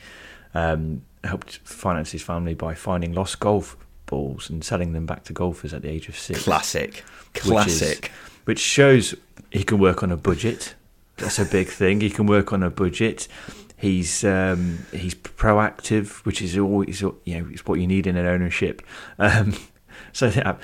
um, 0.55 1.03
helped 1.23 1.59
finance 1.59 2.13
his 2.13 2.23
family 2.23 2.55
by 2.55 2.75
finding 2.75 3.13
lost 3.13 3.41
golf 3.41 3.77
balls 4.07 4.51
and 4.51 4.65
selling 4.65 4.93
them 4.93 5.07
back 5.07 5.25
to 5.25 5.33
golfers 5.33 5.75
at 5.75 5.83
the 5.83 5.91
age 5.91 6.09
of 6.09 6.19
six. 6.19 6.45
Classic, 6.45 7.05
classic. 7.35 8.11
Which, 8.45 8.59
is, 8.59 8.59
which 8.61 8.61
shows 8.61 9.15
he 9.51 9.65
can 9.65 9.79
work 9.79 10.03
on 10.03 10.11
a 10.11 10.17
budget. 10.17 10.75
That's 11.17 11.39
a 11.39 11.45
big 11.45 11.69
thing. 11.69 12.01
He 12.01 12.11
can 12.11 12.27
work 12.27 12.53
on 12.53 12.63
a 12.63 12.71
budget. 12.71 13.29
He's 13.77 14.25
um, 14.25 14.87
he's 14.93 15.15
proactive, 15.15 16.25
which 16.25 16.41
is 16.41 16.57
always 16.57 17.01
you 17.01 17.15
know 17.27 17.49
it's 17.51 17.67
what 17.67 17.81
you 17.81 17.87
need 17.87 18.07
in 18.07 18.17
an 18.17 18.27
ownership. 18.27 18.83
Um, 19.19 19.55
so 20.13 20.29
I, 20.29 20.57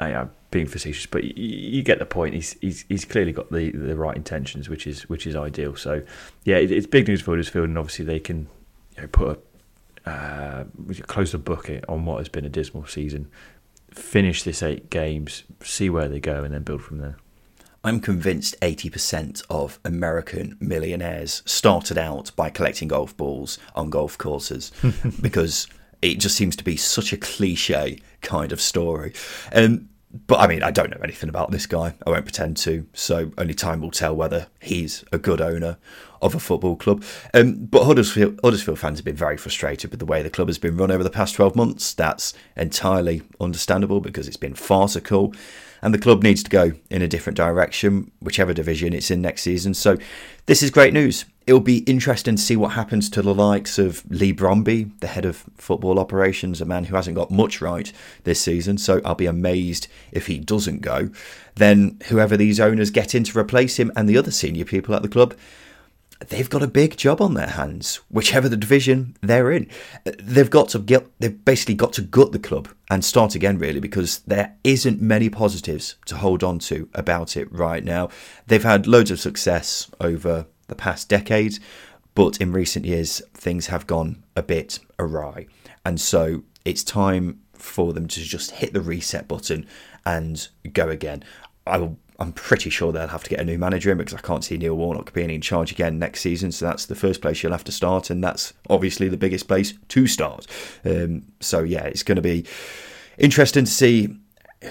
I, 0.00 0.10
am 0.10 0.30
being 0.50 0.66
facetious, 0.66 1.06
but 1.06 1.24
you, 1.24 1.82
get 1.82 1.98
the 1.98 2.06
point. 2.06 2.34
He's, 2.34 2.54
he's 2.60 2.84
he's 2.88 3.04
clearly 3.04 3.32
got 3.32 3.50
the, 3.52 3.70
the 3.70 3.96
right 3.96 4.16
intentions, 4.16 4.68
which 4.68 4.86
is 4.86 5.08
which 5.08 5.26
is 5.26 5.36
ideal. 5.36 5.76
So 5.76 6.02
yeah, 6.44 6.56
it, 6.56 6.70
it's 6.70 6.86
big 6.86 7.08
news 7.08 7.22
for 7.22 7.32
Huddersfield, 7.32 7.68
and 7.68 7.78
obviously 7.78 8.04
they 8.04 8.20
can 8.20 8.48
you 8.96 9.02
know, 9.02 9.08
put 9.08 9.44
a 10.04 10.10
uh, 10.10 10.64
close 11.06 11.32
the 11.32 11.38
book 11.38 11.70
on 11.88 12.04
what 12.04 12.18
has 12.18 12.28
been 12.28 12.44
a 12.44 12.48
dismal 12.48 12.86
season, 12.86 13.30
finish 13.90 14.42
this 14.42 14.62
eight 14.62 14.90
games, 14.90 15.44
see 15.62 15.90
where 15.90 16.08
they 16.08 16.20
go, 16.20 16.44
and 16.44 16.54
then 16.54 16.62
build 16.62 16.82
from 16.82 16.98
there. 16.98 17.16
I'm 17.88 18.00
convinced 18.00 18.54
80% 18.60 19.42
of 19.48 19.80
American 19.82 20.58
millionaires 20.60 21.42
started 21.46 21.96
out 21.96 22.30
by 22.36 22.50
collecting 22.50 22.88
golf 22.88 23.16
balls 23.16 23.58
on 23.74 23.88
golf 23.88 24.18
courses 24.18 24.72
because 25.22 25.66
it 26.02 26.20
just 26.20 26.36
seems 26.36 26.54
to 26.56 26.64
be 26.64 26.76
such 26.76 27.14
a 27.14 27.16
cliche 27.16 27.98
kind 28.20 28.52
of 28.52 28.60
story. 28.60 29.14
Um, 29.54 29.88
but 30.26 30.38
I 30.38 30.46
mean, 30.46 30.62
I 30.62 30.70
don't 30.70 30.90
know 30.90 31.00
anything 31.02 31.30
about 31.30 31.50
this 31.50 31.64
guy. 31.64 31.94
I 32.06 32.10
won't 32.10 32.26
pretend 32.26 32.58
to. 32.58 32.86
So 32.92 33.32
only 33.38 33.54
time 33.54 33.80
will 33.80 33.90
tell 33.90 34.14
whether 34.14 34.48
he's 34.60 35.02
a 35.10 35.16
good 35.16 35.40
owner 35.40 35.78
of 36.20 36.34
a 36.34 36.40
football 36.40 36.76
club. 36.76 37.02
Um, 37.32 37.64
but 37.64 37.84
Huddersfield, 37.84 38.38
Huddersfield 38.44 38.78
fans 38.78 38.98
have 38.98 39.06
been 39.06 39.16
very 39.16 39.38
frustrated 39.38 39.90
with 39.90 40.00
the 40.00 40.06
way 40.06 40.22
the 40.22 40.28
club 40.28 40.48
has 40.48 40.58
been 40.58 40.76
run 40.76 40.90
over 40.90 41.04
the 41.04 41.08
past 41.10 41.36
12 41.36 41.56
months. 41.56 41.94
That's 41.94 42.34
entirely 42.54 43.22
understandable 43.40 44.00
because 44.02 44.28
it's 44.28 44.36
been 44.36 44.54
farcical 44.54 45.32
and 45.82 45.94
the 45.94 45.98
club 45.98 46.22
needs 46.22 46.42
to 46.42 46.50
go 46.50 46.72
in 46.90 47.02
a 47.02 47.08
different 47.08 47.36
direction, 47.36 48.10
whichever 48.20 48.52
division 48.52 48.92
it's 48.92 49.10
in 49.10 49.22
next 49.22 49.42
season. 49.42 49.74
So 49.74 49.96
this 50.46 50.62
is 50.62 50.70
great 50.70 50.92
news. 50.92 51.24
It'll 51.46 51.60
be 51.60 51.78
interesting 51.78 52.36
to 52.36 52.42
see 52.42 52.56
what 52.56 52.72
happens 52.72 53.08
to 53.10 53.22
the 53.22 53.34
likes 53.34 53.78
of 53.78 54.04
Leigh 54.10 54.34
Bromby, 54.34 54.90
the 55.00 55.06
head 55.06 55.24
of 55.24 55.44
football 55.56 55.98
operations, 55.98 56.60
a 56.60 56.66
man 56.66 56.84
who 56.84 56.96
hasn't 56.96 57.16
got 57.16 57.30
much 57.30 57.60
right 57.62 57.90
this 58.24 58.40
season. 58.40 58.76
So 58.76 59.00
I'll 59.04 59.14
be 59.14 59.26
amazed 59.26 59.88
if 60.12 60.26
he 60.26 60.38
doesn't 60.38 60.82
go. 60.82 61.10
Then 61.54 61.98
whoever 62.08 62.36
these 62.36 62.60
owners 62.60 62.90
get 62.90 63.14
in 63.14 63.24
to 63.24 63.38
replace 63.38 63.78
him 63.78 63.90
and 63.96 64.08
the 64.08 64.18
other 64.18 64.30
senior 64.30 64.66
people 64.66 64.94
at 64.94 65.02
the 65.02 65.08
club, 65.08 65.34
they've 66.20 66.50
got 66.50 66.62
a 66.62 66.68
big 66.68 66.96
job 66.96 67.20
on 67.20 67.34
their 67.34 67.48
hands, 67.48 67.96
whichever 68.10 68.48
the 68.48 68.56
division 68.56 69.16
they're 69.20 69.52
in. 69.52 69.68
Uh, 70.06 70.12
they've 70.18 70.50
got 70.50 70.68
to 70.70 70.78
get, 70.78 71.06
they've 71.20 71.44
basically 71.44 71.74
got 71.74 71.92
to 71.94 72.02
gut 72.02 72.32
the 72.32 72.38
club 72.38 72.68
and 72.90 73.04
start 73.04 73.34
again, 73.34 73.58
really, 73.58 73.80
because 73.80 74.20
there 74.20 74.56
isn't 74.64 75.00
many 75.00 75.28
positives 75.28 75.96
to 76.06 76.16
hold 76.16 76.42
on 76.42 76.58
to 76.58 76.88
about 76.94 77.36
it 77.36 77.50
right 77.52 77.84
now. 77.84 78.08
They've 78.46 78.62
had 78.62 78.86
loads 78.86 79.10
of 79.10 79.20
success 79.20 79.90
over 80.00 80.46
the 80.66 80.74
past 80.74 81.08
decade, 81.08 81.58
but 82.14 82.40
in 82.40 82.52
recent 82.52 82.84
years, 82.84 83.22
things 83.34 83.68
have 83.68 83.86
gone 83.86 84.24
a 84.34 84.42
bit 84.42 84.80
awry. 84.98 85.46
And 85.84 86.00
so 86.00 86.42
it's 86.64 86.82
time 86.82 87.40
for 87.52 87.92
them 87.92 88.08
to 88.08 88.20
just 88.20 88.52
hit 88.52 88.72
the 88.72 88.80
reset 88.80 89.28
button 89.28 89.66
and 90.04 90.48
go 90.72 90.88
again. 90.88 91.22
I 91.66 91.78
will 91.78 91.98
I'm 92.20 92.32
pretty 92.32 92.68
sure 92.68 92.90
they'll 92.90 93.06
have 93.06 93.22
to 93.24 93.30
get 93.30 93.38
a 93.38 93.44
new 93.44 93.58
manager 93.58 93.92
in 93.92 93.98
because 93.98 94.14
I 94.14 94.20
can't 94.20 94.42
see 94.42 94.58
Neil 94.58 94.74
Warnock 94.74 95.12
being 95.12 95.30
in 95.30 95.40
charge 95.40 95.70
again 95.70 96.00
next 96.00 96.20
season. 96.20 96.50
So 96.50 96.64
that's 96.66 96.86
the 96.86 96.96
first 96.96 97.22
place 97.22 97.42
you'll 97.42 97.52
have 97.52 97.64
to 97.64 97.72
start, 97.72 98.10
and 98.10 98.22
that's 98.22 98.52
obviously 98.68 99.08
the 99.08 99.16
biggest 99.16 99.46
place 99.46 99.74
to 99.88 100.06
start. 100.08 100.46
Um, 100.84 101.26
so 101.40 101.60
yeah, 101.60 101.84
it's 101.84 102.02
going 102.02 102.16
to 102.16 102.22
be 102.22 102.44
interesting 103.18 103.66
to 103.66 103.70
see 103.70 104.16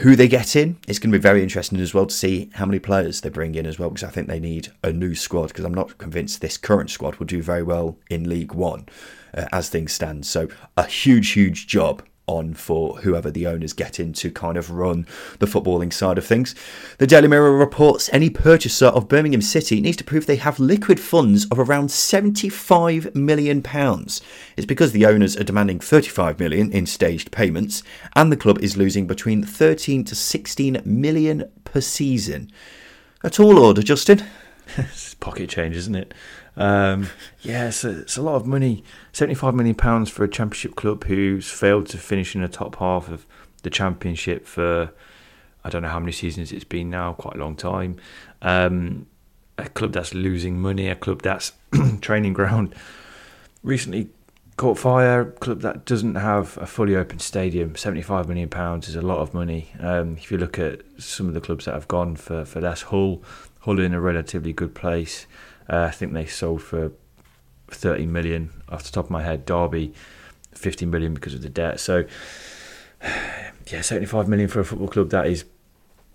who 0.01 0.17
they 0.17 0.27
get 0.27 0.57
in. 0.57 0.77
It's 0.89 0.99
going 0.99 1.12
to 1.13 1.17
be 1.17 1.21
very 1.21 1.41
interesting 1.41 1.79
as 1.79 1.93
well 1.93 2.05
to 2.05 2.13
see 2.13 2.49
how 2.55 2.65
many 2.65 2.79
players 2.79 3.21
they 3.21 3.29
bring 3.29 3.55
in 3.55 3.65
as 3.65 3.79
well, 3.79 3.89
because 3.89 4.03
I 4.03 4.12
think 4.12 4.27
they 4.27 4.41
need 4.41 4.67
a 4.83 4.91
new 4.91 5.15
squad. 5.15 5.47
Because 5.47 5.63
I'm 5.63 5.73
not 5.73 5.97
convinced 5.97 6.41
this 6.41 6.57
current 6.57 6.89
squad 6.89 7.15
will 7.15 7.27
do 7.27 7.41
very 7.41 7.63
well 7.63 7.97
in 8.10 8.27
League 8.27 8.53
One 8.53 8.88
uh, 9.33 9.47
as 9.53 9.69
things 9.69 9.93
stand. 9.93 10.25
So 10.25 10.49
a 10.75 10.86
huge, 10.86 11.29
huge 11.29 11.67
job 11.67 12.03
on 12.27 12.53
for 12.53 12.97
whoever 12.97 13.31
the 13.31 13.47
owners 13.47 13.73
get 13.73 13.99
in 13.99 14.11
to 14.11 14.29
kind 14.29 14.57
of 14.57 14.69
run 14.69 15.07
the 15.39 15.45
footballing 15.45 15.91
side 15.91 16.17
of 16.17 16.25
things. 16.25 16.53
The 16.97 17.07
Daily 17.07 17.27
Mirror 17.27 17.57
reports 17.57 18.09
any 18.11 18.29
purchaser 18.29 18.87
of 18.87 19.07
Birmingham 19.07 19.41
City 19.41 19.79
needs 19.79 19.97
to 19.97 20.03
prove 20.03 20.25
they 20.25 20.35
have 20.35 20.59
liquid 20.59 20.99
funds 20.99 21.47
of 21.49 21.57
around 21.57 21.89
75 21.89 23.15
million 23.15 23.61
pounds. 23.61 24.21
It's 24.57 24.65
because 24.65 24.91
the 24.91 25.05
owners 25.05 25.37
are 25.37 25.43
demanding 25.43 25.79
35 25.79 26.39
million 26.39 26.71
in 26.71 26.85
staged 26.85 27.31
payments 27.31 27.81
and 28.15 28.31
the 28.31 28.37
club 28.37 28.59
is 28.59 28.77
losing 28.77 29.07
between 29.07 29.43
13 29.43 30.03
to 30.03 30.15
16 30.15 30.81
million 30.83 31.49
per 31.63 31.81
season. 31.81 32.51
A 33.23 33.29
tall 33.29 33.57
order, 33.57 33.81
Justin. 33.81 34.23
it's 34.77 35.13
pocket 35.15 35.49
change, 35.49 35.75
isn't 35.75 35.95
it? 35.95 36.13
Um, 36.58 37.08
yeah, 37.41 37.67
it's 37.67 37.84
a, 37.84 38.00
it's 38.00 38.17
a 38.17 38.22
lot 38.22 38.36
of 38.36 38.46
money. 38.46 38.84
Seventy-five 39.13 39.56
million 39.56 39.76
pounds 39.76 40.10
for 40.10 40.24
a 40.24 40.30
championship 40.30 40.76
club 40.76 41.06
who's 41.06 41.50
failed 41.50 41.88
to 41.88 41.98
finish 41.98 42.36
in 42.36 42.41
the 42.41 42.48
top 42.48 42.76
half 42.78 43.10
of 43.10 43.26
the 43.63 43.70
championship 43.70 44.46
for 44.46 44.91
I 45.63 45.70
don't 45.70 45.82
know 45.82 45.89
how 45.89 46.00
many 46.00 46.12
seasons 46.12 46.52
it's 46.52 46.63
been 46.63 46.89
now, 46.89 47.13
quite 47.13 47.36
a 47.36 47.39
long 47.39 47.56
time. 47.56 47.98
Um, 48.41 49.08
a 49.58 49.67
club 49.67 49.91
that's 49.91 50.13
losing 50.13 50.62
money, 50.62 50.88
a 50.88 50.96
club 50.96 51.22
that's 51.22 51.52
training 52.02 52.34
ground 52.34 52.74
recently 53.63 54.10
caught 54.56 54.78
fire. 54.78 55.22
A 55.22 55.32
club 55.32 55.62
that 55.62 55.86
doesn't 55.86 56.15
have 56.15 56.58
a 56.58 56.65
fully 56.65 56.96
open 56.96 57.20
stadium. 57.20 57.76
Seventy-five 57.76 58.28
million 58.28 58.50
pounds 58.50 58.88
is 58.88 58.96
a 58.96 59.02
lot 59.02 59.20
of 59.20 59.34
money. 59.34 59.72
Um, 59.80 60.17
if 60.17 60.32
you 60.32 60.38
look 60.38 60.58
at 60.58 60.82
some 60.98 61.28
of 61.28 61.34
the 61.34 61.41
clubs 61.41 61.65
that 61.65 61.74
have 61.74 61.88
gone 61.88 62.15
for 62.15 62.46
for 62.46 62.62
less, 62.62 62.84
Hull, 62.84 63.22
Hull 63.60 63.80
in 63.80 63.93
a 63.93 64.02
relatively 64.02 64.54
good 64.54 64.74
place. 64.74 65.26
Uh, 65.69 65.82
I 65.82 65.91
think 65.91 66.13
they 66.13 66.25
sold 66.25 66.62
for 66.62 66.91
30 67.69 68.06
million 68.06 68.51
off 68.69 68.84
the 68.84 68.91
top 68.91 69.06
of 69.06 69.12
my 69.12 69.23
head. 69.23 69.45
Derby, 69.45 69.93
50 70.53 70.86
million 70.86 71.13
because 71.13 71.34
of 71.34 71.41
the 71.41 71.49
debt. 71.49 71.80
So, 71.80 72.06
yeah, 73.03 73.82
75 73.82 74.27
million 74.27 74.47
for 74.47 74.60
a 74.60 74.65
football 74.65 74.88
club 74.88 75.10
that 75.10 75.27
is 75.27 75.45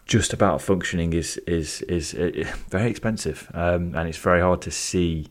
just 0.06 0.32
about 0.32 0.60
functioning 0.60 1.12
is 1.12 1.36
is 1.46 1.80
is, 1.82 2.14
is 2.14 2.48
very 2.68 2.90
expensive, 2.90 3.50
um, 3.54 3.94
and 3.94 4.08
it's 4.08 4.18
very 4.18 4.40
hard 4.40 4.60
to 4.62 4.70
see. 4.70 5.28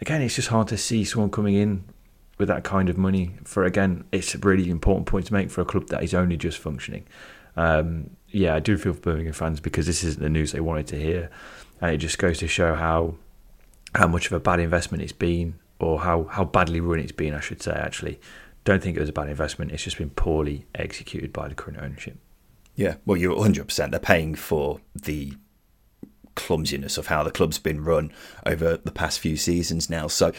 Again, 0.00 0.22
it's 0.22 0.36
just 0.36 0.48
hard 0.48 0.68
to 0.68 0.78
see 0.78 1.04
someone 1.04 1.30
coming 1.30 1.54
in 1.54 1.84
with 2.38 2.48
that 2.48 2.64
kind 2.64 2.88
of 2.88 2.96
money. 2.96 3.34
For 3.44 3.64
again, 3.64 4.04
it's 4.12 4.34
a 4.34 4.38
really 4.38 4.70
important 4.70 5.06
point 5.06 5.26
to 5.26 5.32
make 5.34 5.50
for 5.50 5.60
a 5.60 5.64
club 5.64 5.88
that 5.88 6.02
is 6.02 6.14
only 6.14 6.36
just 6.36 6.58
functioning. 6.58 7.06
Um, 7.56 8.10
yeah, 8.28 8.54
I 8.54 8.60
do 8.60 8.78
feel 8.78 8.94
for 8.94 9.00
Birmingham 9.00 9.34
fans 9.34 9.60
because 9.60 9.86
this 9.86 10.04
isn't 10.04 10.22
the 10.22 10.30
news 10.30 10.52
they 10.52 10.60
wanted 10.60 10.86
to 10.88 10.96
hear, 10.96 11.30
and 11.80 11.92
it 11.92 11.98
just 11.98 12.18
goes 12.18 12.38
to 12.38 12.48
show 12.48 12.74
how 12.74 13.16
how 13.94 14.06
much 14.06 14.26
of 14.26 14.32
a 14.32 14.40
bad 14.40 14.60
investment 14.60 15.02
it's 15.02 15.12
been, 15.12 15.58
or 15.78 16.00
how 16.00 16.24
how 16.24 16.44
badly 16.44 16.80
run 16.80 17.00
it's 17.00 17.12
been. 17.12 17.34
I 17.34 17.40
should 17.40 17.62
say 17.62 17.72
actually. 17.72 18.20
Don't 18.62 18.82
think 18.82 18.96
it 18.96 19.00
was 19.00 19.08
a 19.08 19.12
bad 19.12 19.28
investment. 19.28 19.72
It's 19.72 19.84
just 19.84 19.96
been 19.96 20.10
poorly 20.10 20.66
executed 20.74 21.32
by 21.32 21.48
the 21.48 21.54
current 21.54 21.78
ownership. 21.80 22.18
Yeah, 22.76 22.96
well, 23.06 23.16
you're 23.16 23.34
100%. 23.34 23.90
They're 23.90 23.98
paying 23.98 24.34
for 24.34 24.80
the 24.94 25.32
clumsiness 26.34 26.96
of 26.96 27.08
how 27.08 27.22
the 27.22 27.30
club's 27.30 27.58
been 27.58 27.84
run 27.84 28.12
over 28.46 28.76
the 28.76 28.92
past 28.92 29.20
few 29.20 29.36
seasons 29.36 29.90
now. 29.90 30.06
So, 30.08 30.32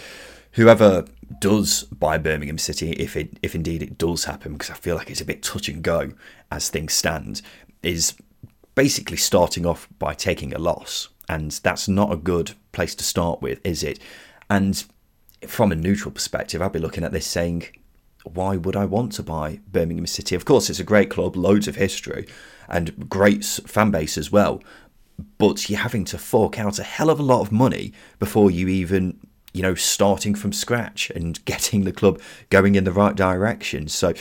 whoever 0.53 1.05
does 1.39 1.83
buy 1.83 2.17
Birmingham 2.17 2.57
City, 2.57 2.91
if 2.93 3.15
it 3.15 3.37
if 3.41 3.55
indeed 3.55 3.83
it 3.83 3.97
does 3.97 4.25
happen, 4.25 4.53
because 4.53 4.69
I 4.69 4.75
feel 4.75 4.95
like 4.95 5.09
it's 5.09 5.21
a 5.21 5.25
bit 5.25 5.43
touch 5.43 5.69
and 5.69 5.83
go 5.83 6.13
as 6.51 6.69
things 6.69 6.93
stand, 6.93 7.41
is 7.83 8.15
basically 8.75 9.17
starting 9.17 9.65
off 9.65 9.87
by 9.99 10.13
taking 10.13 10.53
a 10.53 10.59
loss, 10.59 11.09
and 11.29 11.51
that's 11.51 11.87
not 11.87 12.11
a 12.11 12.17
good 12.17 12.53
place 12.71 12.95
to 12.95 13.03
start 13.03 13.41
with, 13.41 13.59
is 13.63 13.83
it? 13.83 13.99
And 14.49 14.83
from 15.47 15.71
a 15.71 15.75
neutral 15.75 16.11
perspective, 16.11 16.61
I'd 16.61 16.71
be 16.71 16.79
looking 16.79 17.03
at 17.03 17.11
this 17.11 17.27
saying, 17.27 17.65
why 18.23 18.57
would 18.57 18.75
I 18.75 18.85
want 18.85 19.13
to 19.13 19.23
buy 19.23 19.59
Birmingham 19.67 20.05
City? 20.07 20.35
Of 20.35 20.45
course, 20.45 20.69
it's 20.69 20.79
a 20.79 20.83
great 20.83 21.09
club, 21.09 21.35
loads 21.35 21.67
of 21.67 21.75
history, 21.75 22.27
and 22.69 23.09
great 23.09 23.43
fan 23.43 23.91
base 23.91 24.17
as 24.17 24.31
well. 24.31 24.61
But 25.37 25.69
you're 25.69 25.79
having 25.79 26.05
to 26.05 26.17
fork 26.17 26.59
out 26.59 26.79
a 26.79 26.83
hell 26.83 27.09
of 27.09 27.19
a 27.19 27.23
lot 27.23 27.41
of 27.41 27.51
money 27.51 27.93
before 28.19 28.51
you 28.51 28.67
even, 28.67 29.19
you 29.53 29.61
know, 29.61 29.75
starting 29.75 30.35
from 30.35 30.53
scratch 30.53 31.09
and 31.11 31.43
getting 31.45 31.83
the 31.83 31.91
club 31.91 32.19
going 32.49 32.75
in 32.75 32.83
the 32.83 32.91
right 32.91 33.15
direction. 33.15 33.87
So 33.87 34.13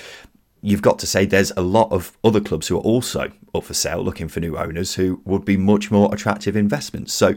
you've 0.62 0.82
got 0.82 0.98
to 0.98 1.06
say 1.06 1.24
there's 1.24 1.52
a 1.56 1.62
lot 1.62 1.90
of 1.90 2.16
other 2.22 2.40
clubs 2.40 2.68
who 2.68 2.76
are 2.76 2.82
also 2.82 3.32
up 3.54 3.64
for 3.64 3.74
sale 3.74 4.02
looking 4.02 4.28
for 4.28 4.40
new 4.40 4.56
owners 4.56 4.94
who 4.94 5.20
would 5.24 5.44
be 5.44 5.56
much 5.56 5.90
more 5.90 6.12
attractive 6.14 6.56
investments. 6.56 7.12
So 7.12 7.34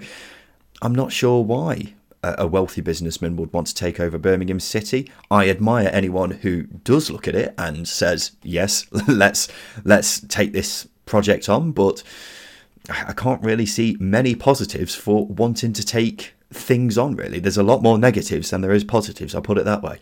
I'm 0.81 0.93
not 0.93 1.11
sure 1.11 1.43
why 1.43 1.93
a 2.23 2.47
wealthy 2.47 2.79
businessman 2.81 3.35
would 3.35 3.51
want 3.51 3.67
to 3.67 3.75
take 3.75 3.99
over 3.99 4.17
Birmingham 4.17 4.59
City. 4.59 5.11
I 5.29 5.49
admire 5.49 5.89
anyone 5.91 6.31
who 6.31 6.63
does 6.63 7.09
look 7.09 7.27
at 7.27 7.35
it 7.35 7.53
and 7.57 7.87
says, 7.87 8.31
"Yes, 8.43 8.85
let's 9.07 9.49
let's 9.83 10.21
take 10.21 10.53
this 10.53 10.87
project 11.05 11.49
on," 11.49 11.73
but 11.73 12.01
I 12.89 13.13
can't 13.13 13.43
really 13.43 13.65
see 13.65 13.97
many 13.99 14.35
positives 14.35 14.95
for 14.95 15.25
wanting 15.25 15.73
to 15.73 15.85
take 15.85 16.33
things 16.51 16.97
on 16.97 17.15
really. 17.15 17.39
There's 17.39 17.57
a 17.57 17.63
lot 17.63 17.81
more 17.81 17.97
negatives 17.97 18.49
than 18.49 18.61
there 18.61 18.71
is 18.71 18.83
positives, 18.83 19.33
I'll 19.33 19.41
put 19.41 19.57
it 19.57 19.65
that 19.65 19.81
way. 19.81 19.99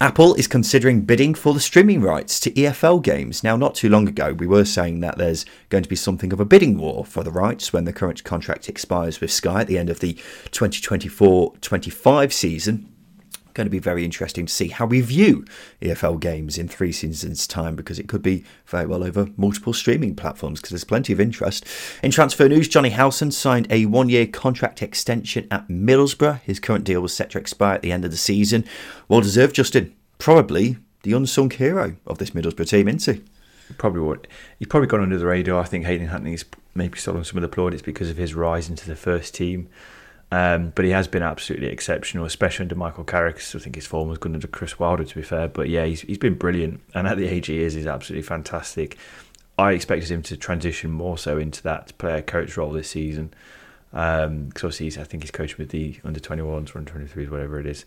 Apple 0.00 0.34
is 0.34 0.48
considering 0.48 1.02
bidding 1.02 1.34
for 1.34 1.54
the 1.54 1.60
streaming 1.60 2.00
rights 2.00 2.40
to 2.40 2.50
EFL 2.50 3.02
games. 3.02 3.44
Now, 3.44 3.56
not 3.56 3.76
too 3.76 3.88
long 3.88 4.08
ago, 4.08 4.32
we 4.32 4.46
were 4.46 4.64
saying 4.64 5.00
that 5.00 5.18
there's 5.18 5.46
going 5.68 5.84
to 5.84 5.88
be 5.88 5.96
something 5.96 6.32
of 6.32 6.40
a 6.40 6.44
bidding 6.44 6.78
war 6.78 7.04
for 7.04 7.22
the 7.22 7.30
rights 7.30 7.72
when 7.72 7.84
the 7.84 7.92
current 7.92 8.24
contract 8.24 8.68
expires 8.68 9.20
with 9.20 9.30
Sky 9.30 9.60
at 9.60 9.68
the 9.68 9.78
end 9.78 9.90
of 9.90 10.00
the 10.00 10.14
2024 10.50 11.54
25 11.60 12.32
season 12.32 12.93
going 13.54 13.66
to 13.66 13.70
be 13.70 13.78
very 13.78 14.04
interesting 14.04 14.46
to 14.46 14.52
see 14.52 14.68
how 14.68 14.84
we 14.84 15.00
view 15.00 15.44
EFL 15.80 16.20
games 16.20 16.58
in 16.58 16.68
three 16.68 16.92
seasons' 16.92 17.46
time 17.46 17.76
because 17.76 17.98
it 17.98 18.08
could 18.08 18.22
be 18.22 18.44
very 18.66 18.86
well 18.86 19.04
over 19.04 19.28
multiple 19.36 19.72
streaming 19.72 20.14
platforms 20.14 20.60
because 20.60 20.70
there's 20.70 20.84
plenty 20.84 21.12
of 21.12 21.20
interest. 21.20 21.64
In 22.02 22.10
transfer 22.10 22.48
news, 22.48 22.68
Johnny 22.68 22.90
Howson 22.90 23.30
signed 23.30 23.66
a 23.70 23.86
one 23.86 24.08
year 24.08 24.26
contract 24.26 24.82
extension 24.82 25.46
at 25.50 25.68
Middlesbrough. 25.68 26.40
His 26.40 26.60
current 26.60 26.84
deal 26.84 27.00
was 27.00 27.14
set 27.14 27.30
to 27.30 27.38
expire 27.38 27.76
at 27.76 27.82
the 27.82 27.92
end 27.92 28.04
of 28.04 28.10
the 28.10 28.16
season. 28.16 28.64
Well 29.08 29.20
deserved, 29.20 29.54
Justin. 29.54 29.94
Probably 30.18 30.76
the 31.02 31.12
unsung 31.12 31.50
hero 31.50 31.96
of 32.06 32.18
this 32.18 32.30
Middlesbrough 32.30 32.68
team, 32.68 32.88
isn't 32.88 33.16
he? 33.16 33.22
Probably 33.78 34.00
what 34.00 34.26
he's 34.58 34.68
probably 34.68 34.88
gone 34.88 35.02
under 35.02 35.16
the 35.16 35.26
radar. 35.26 35.60
I 35.60 35.64
think 35.64 35.86
Hayden 35.86 36.08
Hackney's 36.08 36.44
maybe 36.74 36.98
stolen 36.98 37.24
some 37.24 37.38
of 37.38 37.42
the 37.42 37.48
plaudits 37.48 37.82
because 37.82 38.10
of 38.10 38.16
his 38.16 38.34
rise 38.34 38.68
into 38.68 38.86
the 38.86 38.96
first 38.96 39.34
team. 39.34 39.68
Um, 40.34 40.72
but 40.74 40.84
he 40.84 40.90
has 40.90 41.06
been 41.06 41.22
absolutely 41.22 41.68
exceptional, 41.68 42.24
especially 42.24 42.64
under 42.64 42.74
Michael 42.74 43.04
Carrick. 43.04 43.36
I 43.36 43.58
think 43.60 43.76
his 43.76 43.86
form 43.86 44.08
was 44.08 44.18
good 44.18 44.34
under 44.34 44.48
Chris 44.48 44.80
Wilder, 44.80 45.04
to 45.04 45.14
be 45.14 45.22
fair. 45.22 45.46
But 45.46 45.68
yeah, 45.68 45.84
he's, 45.84 46.00
he's 46.00 46.18
been 46.18 46.34
brilliant. 46.34 46.80
And 46.92 47.06
at 47.06 47.18
the 47.18 47.28
age 47.28 47.46
he 47.46 47.60
is, 47.60 47.74
he's 47.74 47.86
absolutely 47.86 48.24
fantastic. 48.24 48.98
I 49.56 49.70
expected 49.70 50.10
him 50.10 50.22
to 50.22 50.36
transition 50.36 50.90
more 50.90 51.16
so 51.18 51.38
into 51.38 51.62
that 51.62 51.96
player 51.98 52.20
coach 52.20 52.56
role 52.56 52.72
this 52.72 52.90
season. 52.90 53.32
Because 53.92 54.26
um, 54.26 54.50
obviously, 54.56 55.00
I 55.00 55.04
think 55.04 55.22
he's 55.22 55.30
coaching 55.30 55.56
with 55.56 55.68
the 55.68 56.00
under 56.02 56.18
21s, 56.18 56.74
under 56.74 56.92
23s, 56.92 57.30
whatever 57.30 57.60
it 57.60 57.66
is. 57.66 57.84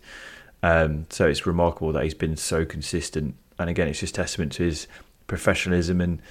Um, 0.62 1.04
so 1.10 1.28
it's 1.28 1.44
remarkable 1.44 1.92
that 1.92 2.04
he's 2.04 2.14
been 2.14 2.38
so 2.38 2.64
consistent. 2.64 3.34
And 3.58 3.68
again, 3.68 3.88
it's 3.88 4.00
just 4.00 4.14
testament 4.14 4.52
to 4.52 4.62
his 4.62 4.88
professionalism 5.26 6.00
and 6.00 6.22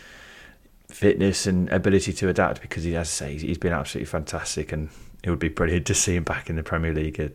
fitness 0.88 1.45
and 1.45 1.69
ability 1.69 2.12
to 2.13 2.27
adapt 2.27 2.60
because 2.60 2.86
he, 2.86 2.95
as 2.95 3.08
I 3.08 3.12
say, 3.12 3.38
he's 3.38 3.60
been 3.60 3.73
absolutely 3.73 4.08
fantastic. 4.08 4.71
And 4.71 4.89
it 5.28 5.30
would 5.30 5.40
be 5.40 5.50
brilliant 5.50 5.86
to 5.88 5.94
see 5.94 6.16
him 6.16 6.24
back 6.24 6.50
in 6.50 6.56
the 6.56 6.63
Premier 6.63 6.94
League 6.94 7.20
at 7.20 7.34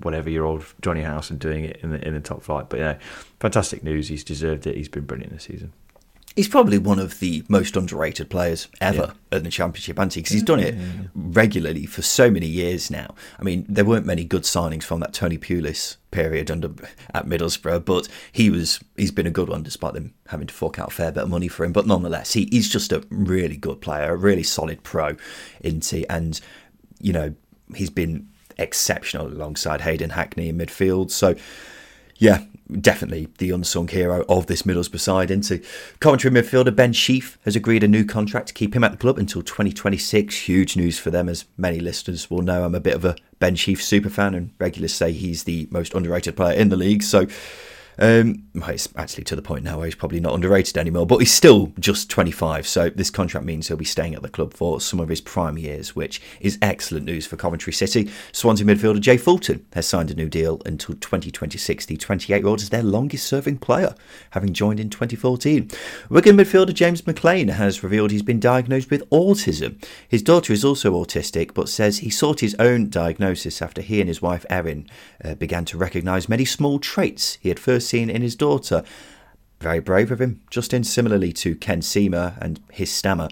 whatever 0.00 0.30
year 0.30 0.44
old 0.44 0.64
Johnny 0.80 1.02
Howson 1.02 1.36
doing 1.36 1.64
it 1.64 1.78
in 1.82 1.90
the 1.90 2.06
in 2.06 2.14
the 2.14 2.20
top 2.20 2.42
flight. 2.42 2.70
But 2.70 2.80
yeah, 2.80 2.98
fantastic 3.40 3.84
news. 3.84 4.08
He's 4.08 4.24
deserved 4.24 4.66
it. 4.66 4.74
He's 4.74 4.88
been 4.88 5.04
brilliant 5.04 5.32
this 5.34 5.44
season. 5.44 5.72
He's 6.34 6.48
probably 6.48 6.78
one 6.78 7.00
of 7.00 7.18
the 7.18 7.44
most 7.48 7.76
underrated 7.76 8.30
players 8.30 8.68
ever 8.80 9.12
yeah. 9.32 9.38
in 9.38 9.44
the 9.44 9.50
Championship, 9.50 9.98
anti 9.98 10.20
because 10.20 10.32
he's 10.32 10.42
done 10.44 10.60
it 10.60 10.78
mm-hmm. 10.78 11.32
regularly 11.32 11.84
for 11.84 12.00
so 12.00 12.30
many 12.30 12.46
years 12.46 12.92
now. 12.92 13.14
I 13.40 13.42
mean, 13.42 13.66
there 13.68 13.84
weren't 13.84 14.06
many 14.06 14.24
good 14.24 14.44
signings 14.44 14.84
from 14.84 15.00
that 15.00 15.12
Tony 15.12 15.36
Pulis 15.36 15.96
period 16.12 16.50
under 16.50 16.70
at 17.12 17.26
Middlesbrough, 17.26 17.84
but 17.84 18.08
he 18.30 18.50
was 18.50 18.80
he's 18.96 19.10
been 19.10 19.26
a 19.26 19.32
good 19.32 19.48
one 19.48 19.62
despite 19.62 19.94
them 19.94 20.14
having 20.28 20.46
to 20.46 20.54
fork 20.54 20.78
out 20.78 20.88
a 20.88 20.94
fair 20.94 21.10
bit 21.10 21.24
of 21.24 21.28
money 21.28 21.48
for 21.48 21.64
him. 21.64 21.72
But 21.72 21.86
nonetheless, 21.86 22.34
he, 22.34 22.48
he's 22.52 22.68
just 22.68 22.92
a 22.92 23.04
really 23.10 23.56
good 23.56 23.80
player, 23.80 24.12
a 24.12 24.16
really 24.16 24.44
solid 24.44 24.84
pro, 24.84 25.16
into 25.60 26.10
and 26.10 26.40
you 27.00 27.12
know, 27.12 27.34
he's 27.74 27.90
been 27.90 28.28
exceptional 28.58 29.28
alongside 29.28 29.82
Hayden 29.82 30.10
Hackney 30.10 30.48
in 30.48 30.58
midfield. 30.58 31.10
So, 31.10 31.34
yeah, 32.16 32.44
definitely 32.80 33.28
the 33.38 33.50
unsung 33.50 33.88
hero 33.88 34.24
of 34.28 34.46
this 34.46 34.62
Middlesbrough 34.62 35.00
side. 35.00 35.30
Into 35.30 35.62
Coventry 36.00 36.30
midfielder 36.30 36.74
Ben 36.74 36.92
Sheaf 36.92 37.38
has 37.44 37.56
agreed 37.56 37.84
a 37.84 37.88
new 37.88 38.04
contract 38.04 38.48
to 38.48 38.54
keep 38.54 38.74
him 38.74 38.84
at 38.84 38.90
the 38.90 38.96
club 38.98 39.18
until 39.18 39.42
2026. 39.42 40.48
Huge 40.48 40.76
news 40.76 40.98
for 40.98 41.10
them, 41.10 41.28
as 41.28 41.44
many 41.56 41.80
listeners 41.80 42.30
will 42.30 42.42
know. 42.42 42.64
I'm 42.64 42.74
a 42.74 42.80
bit 42.80 42.94
of 42.94 43.04
a 43.04 43.16
Ben 43.38 43.54
Sheaf 43.54 43.82
super 43.82 44.10
fan, 44.10 44.34
and 44.34 44.50
regulars 44.58 44.94
say 44.94 45.12
he's 45.12 45.44
the 45.44 45.68
most 45.70 45.94
underrated 45.94 46.36
player 46.36 46.56
in 46.58 46.68
the 46.68 46.76
league. 46.76 47.02
So 47.02 47.26
um, 47.98 48.44
well, 48.54 48.70
it's 48.70 48.88
actually 48.96 49.24
to 49.24 49.36
the 49.36 49.42
point 49.42 49.64
now 49.64 49.78
where 49.78 49.86
he's 49.86 49.94
probably 49.94 50.20
not 50.20 50.34
underrated 50.34 50.76
anymore, 50.76 51.06
but 51.06 51.18
he's 51.18 51.32
still 51.32 51.72
just 51.80 52.08
25. 52.10 52.66
So 52.66 52.90
this 52.90 53.10
contract 53.10 53.44
means 53.44 53.68
he'll 53.68 53.76
be 53.76 53.84
staying 53.84 54.14
at 54.14 54.22
the 54.22 54.28
club 54.28 54.54
for 54.54 54.80
some 54.80 55.00
of 55.00 55.08
his 55.08 55.20
prime 55.20 55.58
years, 55.58 55.96
which 55.96 56.20
is 56.40 56.58
excellent 56.62 57.06
news 57.06 57.26
for 57.26 57.36
Coventry 57.36 57.72
City. 57.72 58.10
Swansea 58.32 58.66
midfielder 58.66 59.00
Jay 59.00 59.16
Fulton 59.16 59.66
has 59.72 59.86
signed 59.86 60.10
a 60.10 60.14
new 60.14 60.28
deal 60.28 60.62
until 60.64 60.94
2026. 60.94 61.86
The 61.86 61.96
28 61.96 62.38
year 62.38 62.46
old 62.46 62.60
is 62.60 62.70
their 62.70 62.82
longest 62.82 63.26
serving 63.26 63.58
player, 63.58 63.94
having 64.30 64.52
joined 64.52 64.80
in 64.80 64.90
2014. 64.90 65.70
Wigan 66.08 66.36
midfielder 66.36 66.74
James 66.74 67.02
McClean 67.02 67.50
has 67.50 67.82
revealed 67.82 68.10
he's 68.10 68.22
been 68.22 68.40
diagnosed 68.40 68.90
with 68.90 69.08
autism. 69.10 69.82
His 70.08 70.22
daughter 70.22 70.52
is 70.52 70.64
also 70.64 70.92
autistic, 70.92 71.54
but 71.54 71.68
says 71.68 71.98
he 71.98 72.10
sought 72.10 72.40
his 72.40 72.54
own 72.58 72.90
diagnosis 72.90 73.60
after 73.60 73.82
he 73.82 74.00
and 74.00 74.08
his 74.08 74.22
wife 74.22 74.46
Erin 74.48 74.86
uh, 75.24 75.34
began 75.34 75.64
to 75.66 75.76
recognise 75.76 76.28
many 76.28 76.44
small 76.44 76.78
traits 76.78 77.38
he 77.40 77.48
had 77.48 77.58
first 77.58 77.87
seen 77.88 78.10
in 78.10 78.22
his 78.22 78.36
daughter. 78.36 78.84
Very 79.60 79.80
brave 79.80 80.12
of 80.12 80.20
him. 80.20 80.40
Justin, 80.50 80.84
similarly 80.84 81.32
to 81.32 81.56
Ken 81.56 81.82
Sema 81.82 82.36
and 82.40 82.60
his 82.70 82.92
stammer, 82.92 83.28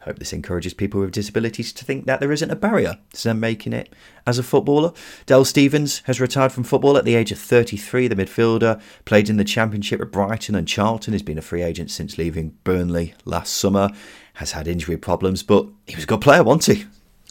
hope 0.00 0.18
this 0.18 0.32
encourages 0.32 0.74
people 0.74 1.00
with 1.00 1.12
disabilities 1.12 1.72
to 1.72 1.84
think 1.84 2.06
that 2.06 2.20
there 2.20 2.32
isn't 2.32 2.50
a 2.50 2.56
barrier 2.56 2.98
to 3.12 3.22
them 3.22 3.38
making 3.38 3.72
it 3.72 3.92
as 4.26 4.38
a 4.38 4.42
footballer. 4.42 4.92
Dale 5.26 5.44
Stephens 5.44 6.00
has 6.06 6.20
retired 6.20 6.52
from 6.52 6.64
football 6.64 6.96
at 6.96 7.04
the 7.04 7.14
age 7.14 7.30
of 7.30 7.38
33. 7.38 8.08
The 8.08 8.16
midfielder 8.16 8.80
played 9.04 9.30
in 9.30 9.36
the 9.36 9.44
Championship 9.44 10.00
at 10.00 10.10
Brighton 10.10 10.54
and 10.54 10.66
Charlton. 10.66 11.12
He's 11.12 11.22
been 11.22 11.38
a 11.38 11.42
free 11.42 11.62
agent 11.62 11.90
since 11.90 12.18
leaving 12.18 12.56
Burnley 12.64 13.14
last 13.24 13.54
summer. 13.54 13.90
Has 14.36 14.52
had 14.52 14.66
injury 14.66 14.96
problems, 14.96 15.42
but 15.42 15.66
he 15.86 15.94
was 15.94 16.04
a 16.04 16.06
good 16.06 16.22
player, 16.22 16.42
wasn't 16.42 16.78
he? 16.78 16.86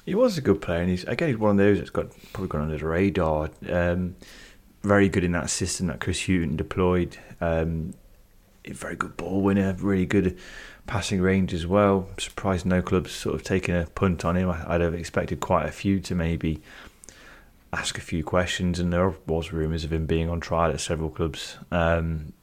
He 0.05 0.13
was 0.13 0.37
a 0.37 0.41
good 0.41 0.61
player, 0.61 0.81
and 0.81 0.89
he's 0.89 1.03
again 1.05 1.29
he's 1.29 1.37
one 1.37 1.51
of 1.51 1.57
those 1.57 1.79
that's 1.79 1.89
got 1.89 2.11
probably 2.31 2.47
gone 2.47 2.61
under 2.61 2.77
the 2.77 2.85
radar. 2.85 3.49
Um, 3.67 4.15
very 4.83 5.09
good 5.09 5.23
in 5.23 5.31
that 5.33 5.49
system 5.49 5.87
that 5.87 5.99
Chris 5.99 6.25
Hughton 6.25 6.55
deployed. 6.55 7.17
Um, 7.39 7.93
very 8.65 8.95
good 8.95 9.17
ball 9.17 9.41
winner, 9.41 9.75
really 9.79 10.05
good 10.05 10.37
passing 10.87 11.21
range 11.21 11.53
as 11.53 11.65
well. 11.65 12.07
Surprised 12.17 12.65
no 12.65 12.81
clubs 12.81 13.11
sort 13.11 13.35
of 13.35 13.43
taking 13.43 13.75
a 13.75 13.85
punt 13.95 14.25
on 14.25 14.35
him. 14.35 14.49
I'd 14.49 14.81
have 14.81 14.93
expected 14.93 15.39
quite 15.39 15.67
a 15.67 15.71
few 15.71 15.99
to 16.01 16.15
maybe 16.15 16.61
ask 17.73 17.97
a 17.97 18.01
few 18.01 18.23
questions, 18.23 18.79
and 18.79 18.91
there 18.91 19.13
was 19.27 19.53
rumours 19.53 19.83
of 19.83 19.93
him 19.93 20.05
being 20.05 20.29
on 20.29 20.39
trial 20.39 20.71
at 20.71 20.81
several 20.81 21.09
clubs. 21.09 21.57
Um, 21.71 22.33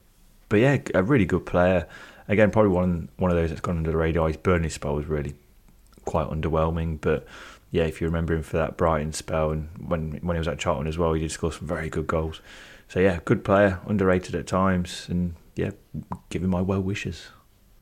but 0.48 0.60
yeah, 0.60 0.78
a 0.94 1.02
really 1.02 1.26
good 1.26 1.46
player. 1.46 1.86
again, 2.26 2.50
probably 2.50 2.70
one 2.70 3.08
one 3.16 3.30
of 3.30 3.36
those 3.36 3.50
that's 3.50 3.60
gone 3.60 3.78
under 3.78 3.90
the 3.90 3.96
radar. 3.96 4.28
His 4.28 4.36
Burnley 4.36 4.70
spell 4.70 4.94
was 4.94 5.06
really 5.06 5.34
quite 6.08 6.28
underwhelming, 6.28 6.98
but 7.00 7.26
yeah, 7.70 7.84
if 7.84 8.00
you 8.00 8.06
remember 8.06 8.34
him 8.34 8.42
for 8.42 8.56
that 8.56 8.78
Brighton 8.78 9.12
spell 9.12 9.50
and 9.50 9.68
when 9.78 10.12
when 10.22 10.36
he 10.36 10.38
was 10.38 10.48
at 10.48 10.58
Charlton 10.58 10.86
as 10.86 10.96
well, 10.96 11.12
he 11.12 11.20
did 11.20 11.30
score 11.30 11.52
some 11.52 11.68
very 11.68 11.90
good 11.90 12.06
goals. 12.06 12.40
So 12.88 12.98
yeah, 12.98 13.20
good 13.26 13.44
player, 13.44 13.80
underrated 13.86 14.34
at 14.34 14.46
times, 14.46 15.06
and 15.10 15.34
yeah, 15.54 15.72
give 16.30 16.42
him 16.42 16.50
my 16.50 16.62
well 16.62 16.80
wishes. 16.80 17.28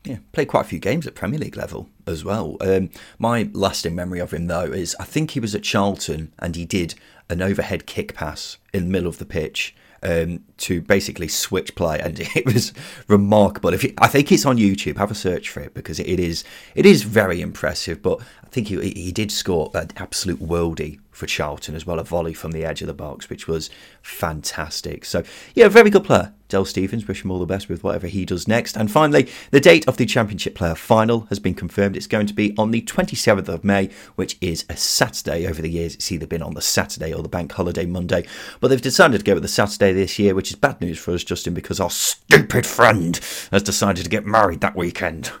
Yeah, 0.03 0.17
played 0.33 0.49
quite 0.49 0.61
a 0.61 0.69
few 0.69 0.79
games 0.79 1.07
at 1.07 1.15
Premier 1.15 1.39
League 1.39 1.57
level 1.57 1.89
as 2.05 2.23
well. 2.25 2.57
Um, 2.61 2.89
my 3.17 3.49
lasting 3.53 3.95
memory 3.95 4.19
of 4.19 4.31
him, 4.31 4.47
though, 4.47 4.71
is 4.71 4.95
I 4.99 5.03
think 5.05 5.31
he 5.31 5.39
was 5.39 5.55
at 5.55 5.63
Charlton 5.63 6.33
and 6.39 6.55
he 6.55 6.65
did 6.65 6.95
an 7.29 7.41
overhead 7.41 7.85
kick 7.85 8.13
pass 8.13 8.57
in 8.73 8.85
the 8.85 8.89
middle 8.89 9.09
of 9.09 9.17
the 9.17 9.25
pitch 9.25 9.75
um, 10.03 10.43
to 10.57 10.81
basically 10.81 11.27
switch 11.27 11.75
play, 11.75 11.99
and 11.99 12.19
it 12.35 12.45
was 12.45 12.73
remarkable. 13.07 13.73
If 13.73 13.83
you, 13.83 13.93
I 13.97 14.07
think 14.07 14.31
it's 14.31 14.45
on 14.45 14.57
YouTube, 14.57 14.97
have 14.97 15.11
a 15.11 15.15
search 15.15 15.49
for 15.49 15.61
it 15.61 15.73
because 15.73 15.99
it 15.99 16.19
is 16.19 16.43
it 16.75 16.85
is 16.85 17.03
very 17.03 17.41
impressive. 17.41 18.01
But 18.01 18.19
I 18.43 18.47
think 18.47 18.67
he 18.67 18.89
he 18.91 19.11
did 19.11 19.31
score 19.31 19.71
an 19.73 19.91
absolute 19.97 20.39
worldie 20.39 20.99
for 21.17 21.25
Charlton 21.25 21.73
as 21.73 21.85
well, 21.85 21.97
a 21.97 22.03
volley 22.03 22.33
from 22.33 22.51
the 22.51 22.63
edge 22.63 22.81
of 22.81 22.87
the 22.87 22.93
box, 22.93 23.27
which 23.27 23.47
was 23.47 23.71
fantastic. 24.03 25.03
So, 25.03 25.23
yeah, 25.55 25.67
very 25.67 25.89
good 25.89 26.03
player. 26.03 26.31
Del 26.47 26.63
Stephens, 26.63 27.07
wish 27.07 27.25
him 27.25 27.31
all 27.31 27.39
the 27.39 27.47
best 27.47 27.67
with 27.67 27.83
whatever 27.83 28.05
he 28.05 28.23
does 28.23 28.47
next. 28.47 28.77
And 28.77 28.89
finally, 28.89 29.27
the 29.49 29.59
date 29.59 29.87
of 29.87 29.97
the 29.97 30.05
Championship 30.05 30.55
Playoff 30.55 30.77
Final 30.77 31.21
has 31.21 31.39
been 31.39 31.55
confirmed. 31.55 31.97
It's 31.97 32.05
going 32.05 32.27
to 32.27 32.35
be 32.35 32.53
on 32.55 32.69
the 32.69 32.83
27th 32.83 33.49
of 33.49 33.63
May, 33.63 33.89
which 34.15 34.37
is 34.41 34.63
a 34.69 34.77
Saturday. 34.77 35.47
Over 35.47 35.61
the 35.61 35.71
years, 35.71 35.95
it's 35.95 36.11
either 36.11 36.27
been 36.27 36.43
on 36.43 36.53
the 36.53 36.61
Saturday 36.61 37.11
or 37.11 37.23
the 37.23 37.29
Bank 37.29 37.51
Holiday 37.51 37.87
Monday. 37.87 38.25
But 38.61 38.67
they've 38.67 38.79
decided 38.79 39.17
to 39.17 39.23
go 39.23 39.33
with 39.33 39.43
the 39.43 39.49
Saturday 39.49 39.93
this 39.93 40.19
year, 40.19 40.35
which 40.35 40.51
is 40.51 40.55
bad 40.55 40.79
news 40.79 40.99
for 40.99 41.15
us, 41.15 41.23
Justin, 41.23 41.55
because 41.55 41.79
our 41.79 41.89
stupid 41.89 42.67
friend 42.67 43.19
has 43.51 43.63
decided 43.63 44.03
to 44.03 44.09
get 44.09 44.25
married 44.25 44.61
that 44.61 44.75
weekend. 44.75 45.31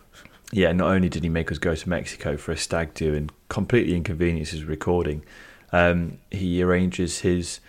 Yeah, 0.51 0.71
not 0.71 0.89
only 0.89 1.09
did 1.09 1.23
he 1.23 1.29
make 1.29 1.51
us 1.51 1.59
go 1.59 1.75
to 1.75 1.89
Mexico 1.89 2.35
for 2.35 2.51
a 2.51 2.57
stag 2.57 2.95
do 2.95 3.13
and 3.13 3.31
completely 3.49 3.95
inconvenience 3.95 4.49
his 4.49 4.63
recording, 4.63 5.23
um, 5.71 6.17
he 6.31 6.61
arranges 6.61 7.19
his 7.19 7.59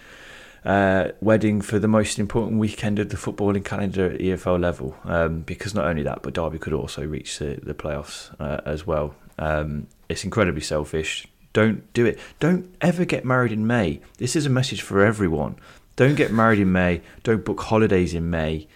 uh, 0.65 1.13
wedding 1.21 1.61
for 1.61 1.79
the 1.79 1.89
most 1.89 2.19
important 2.19 2.59
weekend 2.59 2.99
of 2.99 3.09
the 3.09 3.17
footballing 3.17 3.65
calendar 3.65 4.11
at 4.13 4.21
EFL 4.21 4.61
level. 4.61 4.97
Um, 5.05 5.41
because 5.41 5.75
not 5.75 5.87
only 5.87 6.03
that, 6.03 6.23
but 6.23 6.35
Derby 6.35 6.59
could 6.59 6.73
also 6.73 7.05
reach 7.05 7.39
the, 7.39 7.59
the 7.63 7.75
playoffs 7.75 8.35
uh, 8.41 8.61
as 8.65 8.87
well. 8.87 9.15
Um, 9.39 9.87
it's 10.09 10.25
incredibly 10.25 10.61
selfish. 10.61 11.27
Don't 11.53 11.91
do 11.93 12.07
it. 12.07 12.19
Don't 12.41 12.75
ever 12.81 13.05
get 13.05 13.25
married 13.25 13.53
in 13.53 13.67
May. 13.67 14.01
This 14.19 14.37
is 14.37 14.47
a 14.47 14.51
message 14.51 14.83
for 14.83 15.05
everyone. 15.05 15.57
Don't 15.97 16.15
get 16.15 16.33
married 16.33 16.61
in 16.61 16.71
May. 16.71 17.01
Don't 17.25 17.45
book 17.45 17.61
holidays 17.61 18.15
in 18.15 18.31
May. 18.31 18.69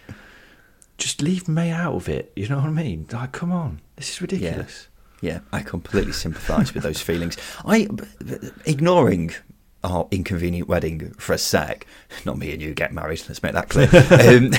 Just 0.97 1.21
leave 1.21 1.47
May 1.47 1.71
out 1.71 1.95
of 1.95 2.09
it. 2.09 2.31
You 2.35 2.47
know 2.49 2.57
what 2.57 2.65
I 2.65 2.71
mean? 2.71 3.07
Like, 3.11 3.31
come 3.31 3.51
on. 3.51 3.79
This 3.95 4.09
is 4.11 4.21
ridiculous. 4.21 4.87
Yeah. 4.87 4.92
Yeah, 5.23 5.39
I 5.53 5.61
completely 5.61 6.11
sympathise 6.11 6.73
with 6.73 6.83
those 6.83 6.99
feelings. 7.01 7.37
I 7.65 7.87
ignoring 8.65 9.31
our 9.83 10.07
inconvenient 10.11 10.67
wedding 10.67 11.11
for 11.17 11.31
a 11.33 11.37
sec. 11.37 11.85
Not 12.25 12.37
me 12.37 12.51
and 12.51 12.61
you 12.61 12.73
get 12.73 12.93
married. 12.93 13.23
Let's 13.27 13.41
make 13.41 13.53
that 13.53 13.69
clear. 13.69 13.87
um, 14.37 14.51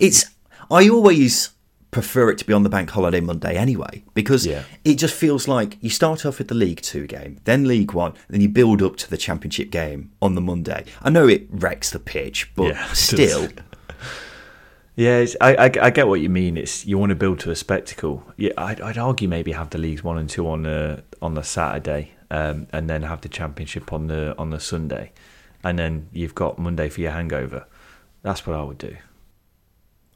it's 0.00 0.24
I 0.70 0.88
always 0.88 1.50
prefer 1.90 2.28
it 2.30 2.38
to 2.38 2.44
be 2.44 2.52
on 2.52 2.64
the 2.64 2.68
bank 2.68 2.90
holiday 2.90 3.20
Monday 3.20 3.56
anyway 3.56 4.02
because 4.14 4.44
Yeah. 4.44 4.64
it 4.84 4.96
just 4.96 5.14
feels 5.14 5.46
like 5.46 5.78
you 5.80 5.90
start 5.90 6.26
off 6.26 6.38
with 6.38 6.48
the 6.48 6.54
League 6.56 6.80
Two 6.82 7.06
game, 7.06 7.38
then 7.44 7.68
League 7.68 7.92
One, 7.92 8.14
then 8.28 8.40
you 8.40 8.48
build 8.48 8.82
up 8.82 8.96
to 8.96 9.08
the 9.10 9.16
Championship 9.16 9.70
game 9.70 10.10
on 10.20 10.34
the 10.34 10.40
Monday. 10.40 10.86
I 11.02 11.10
know 11.10 11.28
it 11.28 11.46
wrecks 11.50 11.90
the 11.90 12.00
pitch, 12.00 12.50
but 12.56 12.74
Yeah, 12.74 12.92
still, 12.94 13.48
Yeah, 14.96 15.18
it's, 15.18 15.36
I, 15.40 15.54
I 15.56 15.64
I 15.64 15.90
get 15.90 16.06
what 16.06 16.20
you 16.20 16.28
mean. 16.28 16.56
It's 16.56 16.86
you 16.86 16.98
want 16.98 17.10
to 17.10 17.16
build 17.16 17.40
to 17.40 17.50
a 17.50 17.56
spectacle. 17.56 18.24
Yeah, 18.36 18.52
I'd, 18.56 18.80
I'd 18.80 18.98
argue 18.98 19.28
maybe 19.28 19.52
have 19.52 19.70
the 19.70 19.78
leagues 19.78 20.04
one 20.04 20.18
and 20.18 20.30
two 20.30 20.48
on 20.48 20.62
the 20.62 21.02
on 21.20 21.34
the 21.34 21.42
Saturday, 21.42 22.12
um, 22.30 22.68
and 22.72 22.88
then 22.88 23.02
have 23.02 23.20
the 23.20 23.28
championship 23.28 23.92
on 23.92 24.06
the 24.06 24.36
on 24.38 24.50
the 24.50 24.60
Sunday, 24.60 25.12
and 25.64 25.78
then 25.78 26.08
you've 26.12 26.36
got 26.36 26.58
Monday 26.60 26.88
for 26.88 27.00
your 27.00 27.10
hangover. 27.10 27.66
That's 28.22 28.46
what 28.46 28.56
I 28.56 28.62
would 28.62 28.78
do. 28.78 28.96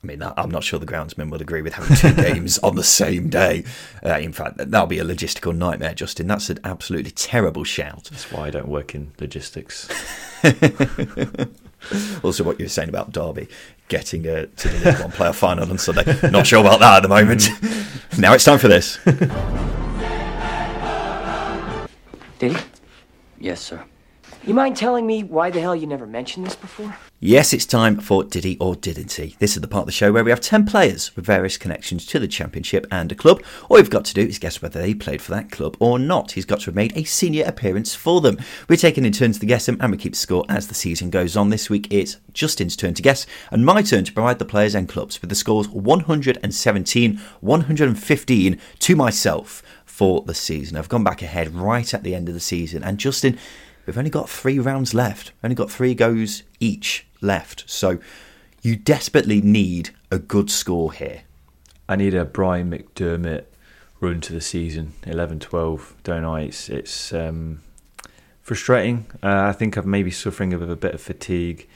I 0.03 0.07
mean, 0.07 0.23
I'm 0.23 0.51
not 0.51 0.63
sure 0.63 0.79
the 0.79 0.87
groundsman 0.87 1.29
would 1.33 1.41
agree 1.41 1.61
with 1.61 1.75
having 1.75 1.97
two 1.97 2.15
games 2.23 2.57
on 2.59 2.77
the 2.77 2.85
same 2.85 3.29
day. 3.29 3.65
Uh, 4.07 4.19
in 4.19 4.33
fact, 4.33 4.59
that'll 4.59 4.87
be 4.87 5.01
a 5.01 5.05
logistical 5.05 5.55
nightmare, 5.57 5.93
Justin. 5.93 6.29
That's 6.29 6.51
an 6.51 6.61
absolutely 6.63 7.11
terrible 7.11 7.65
shout. 7.65 8.05
That's 8.05 8.31
why 8.31 8.47
I 8.47 8.51
don't 8.51 8.69
work 8.69 8.95
in 8.95 9.11
logistics. 9.19 9.89
Also, 12.23 12.43
what 12.43 12.59
you 12.59 12.65
were 12.65 12.71
saying 12.71 12.89
about 12.89 13.13
Derby 13.13 13.49
getting 13.89 14.27
uh, 14.29 14.47
to 14.57 14.69
the 14.69 14.91
League 14.91 15.01
One 15.01 15.11
playoff 15.11 15.35
final 15.37 15.69
on 15.69 15.79
Sunday. 15.79 16.05
Not 16.31 16.47
sure 16.47 16.61
about 16.61 16.81
that 16.81 16.97
at 16.99 17.03
the 17.03 17.09
moment. 17.09 17.49
now 18.19 18.35
it's 18.35 18.45
time 18.45 18.59
for 18.59 18.69
this. 18.69 18.99
Did 22.39 22.53
he? 22.53 22.59
Yes, 23.41 23.61
sir. 23.61 23.85
You 24.45 24.55
mind 24.55 24.77
telling 24.77 25.07
me 25.07 25.25
why 25.25 25.51
the 25.51 25.61
hell 25.61 25.77
you 25.77 25.87
never 25.87 26.07
mentioned 26.07 26.47
this 26.47 26.55
before? 26.55 26.95
Yes, 27.21 27.53
it's 27.53 27.67
time 27.67 27.99
for 27.99 28.23
Did 28.23 28.45
he 28.45 28.57
or 28.61 28.77
Didn't 28.77 29.13
he? 29.13 29.35
This 29.41 29.57
is 29.57 29.61
the 29.61 29.69
part 29.69 29.83
of 29.83 29.87
the 29.87 29.93
show 29.93 30.13
where 30.13 30.23
we 30.23 30.31
have 30.31 30.41
10 30.41 30.65
players 30.65 31.15
with 31.17 31.27
various 31.27 31.59
connections 31.59 32.07
to 32.07 32.21
the 32.21 32.29
Championship 32.29 32.87
and 32.93 33.11
a 33.11 33.17
club. 33.17 33.43
All 33.69 33.79
you've 33.79 33.91
got 33.91 34.05
to 34.07 34.15
do 34.15 34.23
is 34.23 34.39
guess 34.39 34.63
whether 34.63 34.81
they 34.81 34.95
played 34.95 35.21
for 35.21 35.33
that 35.33 35.51
club 35.51 35.77
or 35.81 35.99
not. 35.99 36.33
He's 36.33 36.45
got 36.45 36.61
to 36.61 36.67
have 36.67 36.77
made 36.77 36.97
a 36.97 37.03
senior 37.03 37.45
appearance 37.45 37.95
for 37.97 38.21
them. 38.21 38.39
We're 38.69 38.77
taking 38.77 39.05
in 39.05 39.13
turns 39.13 39.41
to 39.41 39.47
guess 39.47 39.67
them 39.67 39.77
and 39.81 39.91
we 39.91 39.99
keep 39.99 40.15
score 40.15 40.45
as 40.49 40.69
the 40.69 40.75
season 40.75 41.11
goes 41.11 41.37
on. 41.37 41.51
This 41.51 41.69
week 41.69 41.89
it's 41.93 42.19
Justin's 42.33 42.77
turn 42.77 42.95
to 42.95 43.03
guess 43.03 43.27
and 43.51 43.67
my 43.67 43.83
turn 43.83 44.05
to 44.05 44.13
provide 44.13 44.39
the 44.39 44.45
players 44.45 44.77
and 44.77 44.89
clubs 44.89 45.21
with 45.21 45.31
the 45.31 45.37
scores 45.37 45.69
117, 45.69 47.21
115 47.41 48.61
to 48.79 48.97
myself 48.97 49.63
for 49.85 50.23
the 50.23 50.35
season. 50.35 50.77
I've 50.77 50.89
gone 50.89 51.03
back 51.03 51.23
ahead 51.23 51.53
right 51.55 51.93
at 51.93 52.05
the 52.05 52.15
end 52.15 52.29
of 52.29 52.35
the 52.35 52.41
season 52.41 52.85
and 52.85 52.99
Justin 52.99 53.37
We've 53.89 53.97
only 53.97 54.11
got 54.11 54.29
three 54.29 54.59
rounds 54.59 54.93
left. 54.93 55.33
Only 55.43 55.55
got 55.55 55.71
three 55.71 55.95
goes 55.95 56.43
each 56.61 57.07
left. 57.23 57.65
So 57.67 57.99
you 58.61 58.77
desperately 58.77 59.41
need 59.41 59.91
a 60.11 60.19
good 60.19 60.51
score 60.51 60.93
here. 60.93 61.23
I 61.89 61.97
need 61.97 62.13
a 62.13 62.27
Brian 62.27 62.71
McDermott 62.71 63.45
run 63.99 64.21
to 64.21 64.35
the 64.35 64.43
season 64.43 64.93
11-12, 65.05 65.95
don't 66.03 66.27
I? 66.27 66.43
It's 66.43 66.69
it's 66.69 67.15
um, 67.15 67.63
frustrating. 68.43 69.07
Uh, 69.23 69.45
I 69.45 69.53
think 69.53 69.79
I'm 69.79 69.91
maybe 69.91 70.11
suffering 70.11 70.53
a 70.53 70.59
bit 70.77 70.93
of 70.93 71.01
fatigue. 71.01 71.67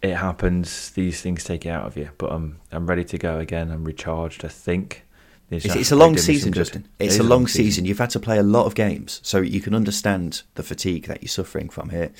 It 0.00 0.14
happens; 0.14 0.88
these 0.92 1.20
things 1.20 1.44
take 1.44 1.66
it 1.66 1.68
out 1.68 1.84
of 1.86 1.98
you. 1.98 2.12
But 2.16 2.32
I'm 2.32 2.60
I'm 2.72 2.86
ready 2.86 3.04
to 3.04 3.18
go 3.18 3.40
again. 3.40 3.70
I'm 3.70 3.84
recharged. 3.84 4.42
I 4.42 4.48
think. 4.48 5.04
It's, 5.50 5.66
it's 5.66 5.92
a 5.92 5.96
long 5.96 6.14
break 6.14 6.24
did 6.24 6.28
me 6.28 6.34
some 6.34 6.52
season. 6.52 6.52
Justin. 6.52 6.88
It's 6.98 7.14
is 7.14 7.20
a 7.20 7.22
long 7.22 7.46
season. 7.46 7.84
You've 7.84 7.98
had 7.98 8.10
to 8.10 8.20
play 8.20 8.38
a 8.38 8.42
lot 8.42 8.66
of 8.66 8.74
games, 8.74 9.20
so 9.22 9.40
you 9.40 9.60
can 9.60 9.74
understand 9.74 10.42
the 10.54 10.62
fatigue 10.62 11.06
that 11.06 11.22
you're 11.22 11.28
suffering 11.28 11.68
from 11.68 11.90
here. 11.90 12.12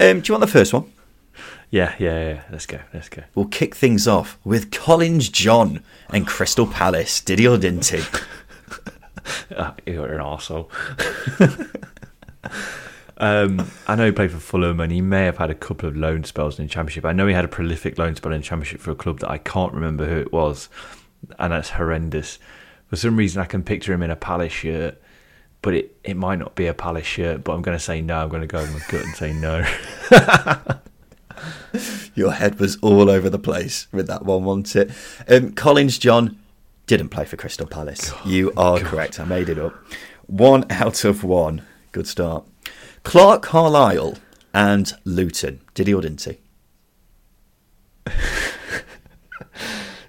Um, 0.00 0.20
do 0.20 0.28
you 0.28 0.34
want 0.34 0.40
the 0.40 0.46
first 0.46 0.72
one? 0.72 0.90
Yeah, 1.70 1.94
yeah, 1.98 2.28
yeah. 2.28 2.42
Let's 2.50 2.66
go. 2.66 2.80
Let's 2.92 3.08
go. 3.08 3.22
We'll 3.34 3.46
kick 3.46 3.74
things 3.74 4.08
off 4.08 4.38
with 4.44 4.72
Collins 4.72 5.28
John 5.28 5.82
and 6.10 6.26
Crystal 6.26 6.66
Palace. 6.66 7.20
Did 7.20 7.38
he 7.38 7.46
or 7.46 7.58
didn't 7.58 7.86
he? 7.86 8.02
Ah, 9.56 9.74
you're 9.86 10.12
an 10.12 10.20
arsehole. 10.20 10.68
um, 13.18 13.70
I 13.86 13.94
know 13.94 14.06
he 14.06 14.12
played 14.12 14.32
for 14.32 14.40
Fulham 14.40 14.80
and 14.80 14.90
he 14.90 15.00
may 15.00 15.24
have 15.24 15.38
had 15.38 15.50
a 15.50 15.54
couple 15.54 15.88
of 15.88 15.96
loan 15.96 16.24
spells 16.24 16.58
in 16.58 16.66
the 16.66 16.70
Championship. 16.70 17.04
I 17.04 17.12
know 17.12 17.26
he 17.26 17.34
had 17.34 17.44
a 17.44 17.48
prolific 17.48 17.98
loan 17.98 18.16
spell 18.16 18.32
in 18.32 18.40
the 18.40 18.46
Championship 18.46 18.80
for 18.80 18.90
a 18.90 18.96
club 18.96 19.20
that 19.20 19.30
I 19.30 19.38
can't 19.38 19.72
remember 19.72 20.06
who 20.06 20.16
it 20.16 20.32
was, 20.32 20.68
and 21.38 21.52
that's 21.52 21.70
horrendous. 21.70 22.38
For 22.90 22.96
some 22.96 23.16
reason, 23.16 23.40
I 23.40 23.44
can 23.44 23.62
picture 23.62 23.92
him 23.92 24.02
in 24.02 24.10
a 24.10 24.16
Palace 24.16 24.52
shirt, 24.52 25.00
but 25.62 25.74
it, 25.74 25.96
it 26.02 26.16
might 26.16 26.40
not 26.40 26.56
be 26.56 26.66
a 26.66 26.74
Palace 26.74 27.06
shirt, 27.06 27.44
but 27.44 27.52
I'm 27.52 27.62
going 27.62 27.78
to 27.78 27.82
say 27.82 28.00
no. 28.02 28.18
I'm 28.18 28.28
going 28.28 28.40
to 28.42 28.48
go 28.48 28.60
with 28.60 28.72
my 28.72 28.80
gut 28.88 29.04
and 29.06 29.14
say 29.14 29.32
no. 29.32 29.64
Your 32.16 32.32
head 32.32 32.58
was 32.58 32.78
all 32.82 33.08
over 33.08 33.30
the 33.30 33.38
place 33.38 33.86
with 33.92 34.08
that 34.08 34.24
one, 34.24 34.42
wasn't 34.42 34.74
it? 34.74 34.90
Um, 35.28 35.52
Collins 35.52 35.98
John 35.98 36.36
didn't 36.86 37.10
play 37.10 37.24
for 37.24 37.36
Crystal 37.36 37.68
Palace. 37.68 38.12
you 38.24 38.52
are 38.56 38.80
correct. 38.80 39.20
I 39.20 39.24
made 39.24 39.48
it 39.48 39.58
up. 39.58 39.72
One 40.26 40.64
out 40.68 41.04
of 41.04 41.22
one. 41.22 41.62
Good 41.92 42.08
start. 42.08 42.44
Clarke 43.04 43.42
Carlisle 43.42 44.16
and 44.52 44.92
Luton. 45.04 45.60
Did 45.74 45.86
he 45.86 45.94
or 45.94 46.02
didn't 46.02 46.24
he? 46.24 46.38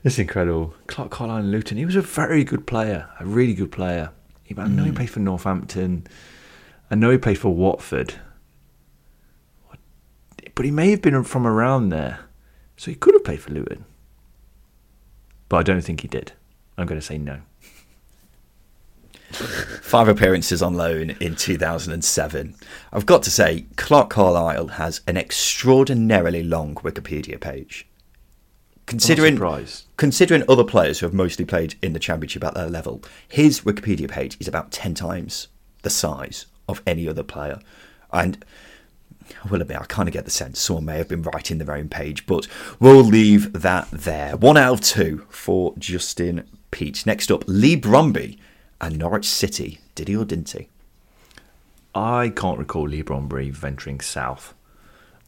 It's 0.04 0.18
incredible. 0.18 0.74
Clarke 0.88 1.12
Carlisle 1.12 1.38
and 1.38 1.52
Luton. 1.52 1.78
He 1.78 1.86
was 1.86 1.96
a 1.96 2.02
very 2.02 2.44
good 2.44 2.66
player, 2.66 3.10
a 3.20 3.26
really 3.26 3.54
good 3.54 3.72
player. 3.72 4.12
He- 4.44 4.56
I 4.58 4.68
know 4.68 4.84
he 4.84 4.92
mm. 4.92 4.96
played 4.96 5.10
for 5.10 5.20
Northampton. 5.20 6.08
I 6.90 6.96
know 6.96 7.12
he 7.12 7.18
played 7.18 7.38
for 7.38 7.54
Watford. 7.54 8.16
But 10.56 10.66
he 10.66 10.72
may 10.72 10.92
have 10.92 11.02
been 11.02 11.24
from 11.24 11.48
around 11.48 11.90
there. 11.90 12.20
So 12.78 12.92
he 12.92 12.96
could 12.96 13.14
have 13.14 13.24
played 13.24 13.42
for 13.42 13.52
Luton. 13.52 13.86
But 15.48 15.58
I 15.58 15.64
don't 15.64 15.82
think 15.82 16.02
he 16.02 16.08
did. 16.08 16.34
I'm 16.78 16.88
going 16.88 17.00
to 17.00 17.06
say 17.06 17.18
no. 17.18 17.42
Five 19.32 20.08
appearances 20.08 20.62
on 20.62 20.74
loan 20.74 21.12
in 21.22 21.36
2007. 21.36 22.56
I've 22.92 23.06
got 23.06 23.24
to 23.24 23.32
say, 23.32 23.66
Clarke 23.76 24.10
Carlisle 24.10 24.68
has 24.68 25.02
an 25.08 25.16
extraordinarily 25.16 26.44
long 26.44 26.76
Wikipedia 26.76 27.40
page. 27.40 27.88
Considering 28.92 29.40
considering 29.96 30.44
other 30.50 30.66
players 30.66 31.00
who 31.00 31.06
have 31.06 31.14
mostly 31.14 31.46
played 31.46 31.76
in 31.82 31.94
the 31.94 32.00
championship 32.00 32.44
at 32.44 32.56
their 32.56 32.70
level, 32.70 33.02
his 33.26 33.62
Wikipedia 33.62 34.10
page 34.10 34.36
is 34.42 34.50
about 34.50 34.74
ten 34.74 34.94
times 34.94 35.48
the 35.84 35.90
size 35.90 36.46
of 36.68 36.82
any 36.86 37.08
other 37.08 37.24
player, 37.24 37.62
and 38.12 38.44
I 39.46 39.48
will 39.48 39.62
admit 39.62 39.80
I 39.80 39.86
kind 39.86 40.10
of 40.10 40.14
get 40.14 40.26
the 40.26 40.32
sense 40.32 40.60
someone 40.60 40.84
may 40.84 40.98
have 40.98 41.08
been 41.08 41.22
writing 41.22 41.58
their 41.58 41.74
own 41.74 41.88
page, 41.88 42.26
but 42.26 42.50
we'll 42.82 43.02
leave 43.02 43.54
that 43.54 43.90
there. 43.92 44.36
One 44.36 44.58
out 44.58 44.74
of 44.74 44.82
two 44.82 45.26
for 45.30 45.74
Justin 45.78 46.46
Peach. 46.72 47.06
Next 47.06 47.32
up, 47.32 47.46
Leigh 47.48 47.78
Bromby 47.78 48.40
and 48.82 49.00
Norwich 49.00 49.26
City. 49.26 49.80
Did 49.96 50.10
he 50.10 50.18
or 50.18 50.26
didn't 50.26 50.52
he? 50.52 50.68
I 51.96 52.28
can't 52.36 52.60
recall 52.60 52.90
Leigh 52.90 53.04
Bromby 53.04 53.52
venturing 53.52 54.02
south, 54.02 54.54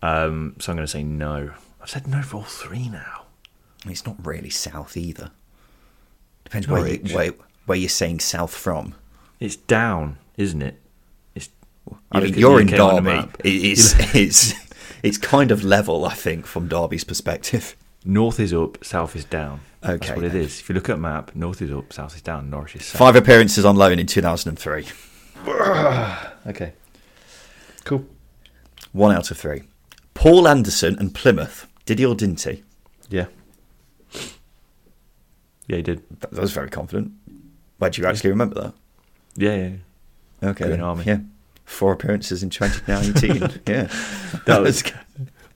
um, 0.01 0.57
so 0.59 0.73
I'm 0.73 0.75
going 0.75 0.85
to 0.85 0.91
say 0.91 1.03
no. 1.03 1.51
I've 1.81 1.89
said 1.89 2.07
no 2.07 2.21
for 2.21 2.37
all 2.37 2.43
three 2.43 2.89
now. 2.89 3.22
It's 3.87 4.05
not 4.05 4.15
really 4.25 4.49
south 4.49 4.95
either. 4.95 5.31
Depends 6.45 6.67
where, 6.67 6.87
you, 6.87 7.15
where, 7.15 7.31
where 7.65 7.77
you're 7.77 7.89
saying 7.89 8.19
south 8.19 8.53
from. 8.53 8.95
It's 9.39 9.55
down, 9.55 10.17
isn't 10.37 10.61
it? 10.61 10.79
It's. 11.35 11.49
I 12.11 12.19
you 12.19 12.25
mean, 12.25 12.33
you're 12.35 12.61
in 12.61 12.67
the 12.67 12.75
UK 12.75 12.93
on 12.93 13.03
the 13.03 13.11
Derby. 13.11 13.29
It's 13.43 13.95
it's 14.15 14.53
it's 15.03 15.17
kind 15.17 15.51
of 15.51 15.63
level, 15.63 16.05
I 16.05 16.13
think, 16.13 16.45
from 16.45 16.67
Derby's 16.67 17.03
perspective. 17.03 17.75
North 18.05 18.39
is 18.39 18.53
up, 18.53 18.83
south 18.83 19.15
is 19.15 19.25
down. 19.25 19.61
Okay, 19.83 19.97
That's 19.97 20.15
what 20.15 20.25
it 20.25 20.35
is. 20.35 20.59
If 20.59 20.69
you 20.69 20.75
look 20.75 20.89
at 20.89 20.95
a 20.95 20.99
map, 20.99 21.35
north 21.35 21.61
is 21.61 21.71
up, 21.71 21.91
south 21.91 22.15
is 22.15 22.21
down, 22.21 22.49
Norwich 22.49 22.75
is 22.75 22.85
south. 22.85 22.99
Five 22.99 23.15
appearances 23.15 23.65
on 23.65 23.75
loan 23.75 23.99
in 23.99 24.07
2003. 24.07 24.87
Okay. 26.45 26.73
Cool. 27.85 28.05
One 28.91 29.15
out 29.15 29.31
of 29.31 29.37
three. 29.37 29.63
Paul 30.13 30.45
Anderson 30.45 30.97
and 30.99 31.15
Plymouth. 31.15 31.67
Did 31.85 31.99
he 31.99 32.05
or 32.05 32.15
didn't 32.15 32.41
he? 32.41 32.63
Yeah. 33.09 33.27
Yeah, 35.67 35.77
he 35.77 35.81
did. 35.81 36.03
That 36.19 36.31
that 36.31 36.41
was 36.41 36.51
very 36.51 36.69
confident. 36.69 37.11
Why 37.77 37.89
do 37.89 38.01
you 38.01 38.07
actually 38.07 38.29
remember 38.31 38.55
that? 38.61 38.73
Yeah, 39.35 39.55
yeah. 39.55 39.69
yeah. 40.41 40.49
Okay. 40.49 40.65
Green 40.65 40.71
then. 40.77 40.81
Army. 40.81 41.03
Yeah. 41.05 41.19
Four 41.65 41.93
appearances 41.93 42.43
in 42.43 42.49
2019. 42.49 43.61
yeah. 43.67 43.87
That 44.45 44.61
was. 44.61 44.83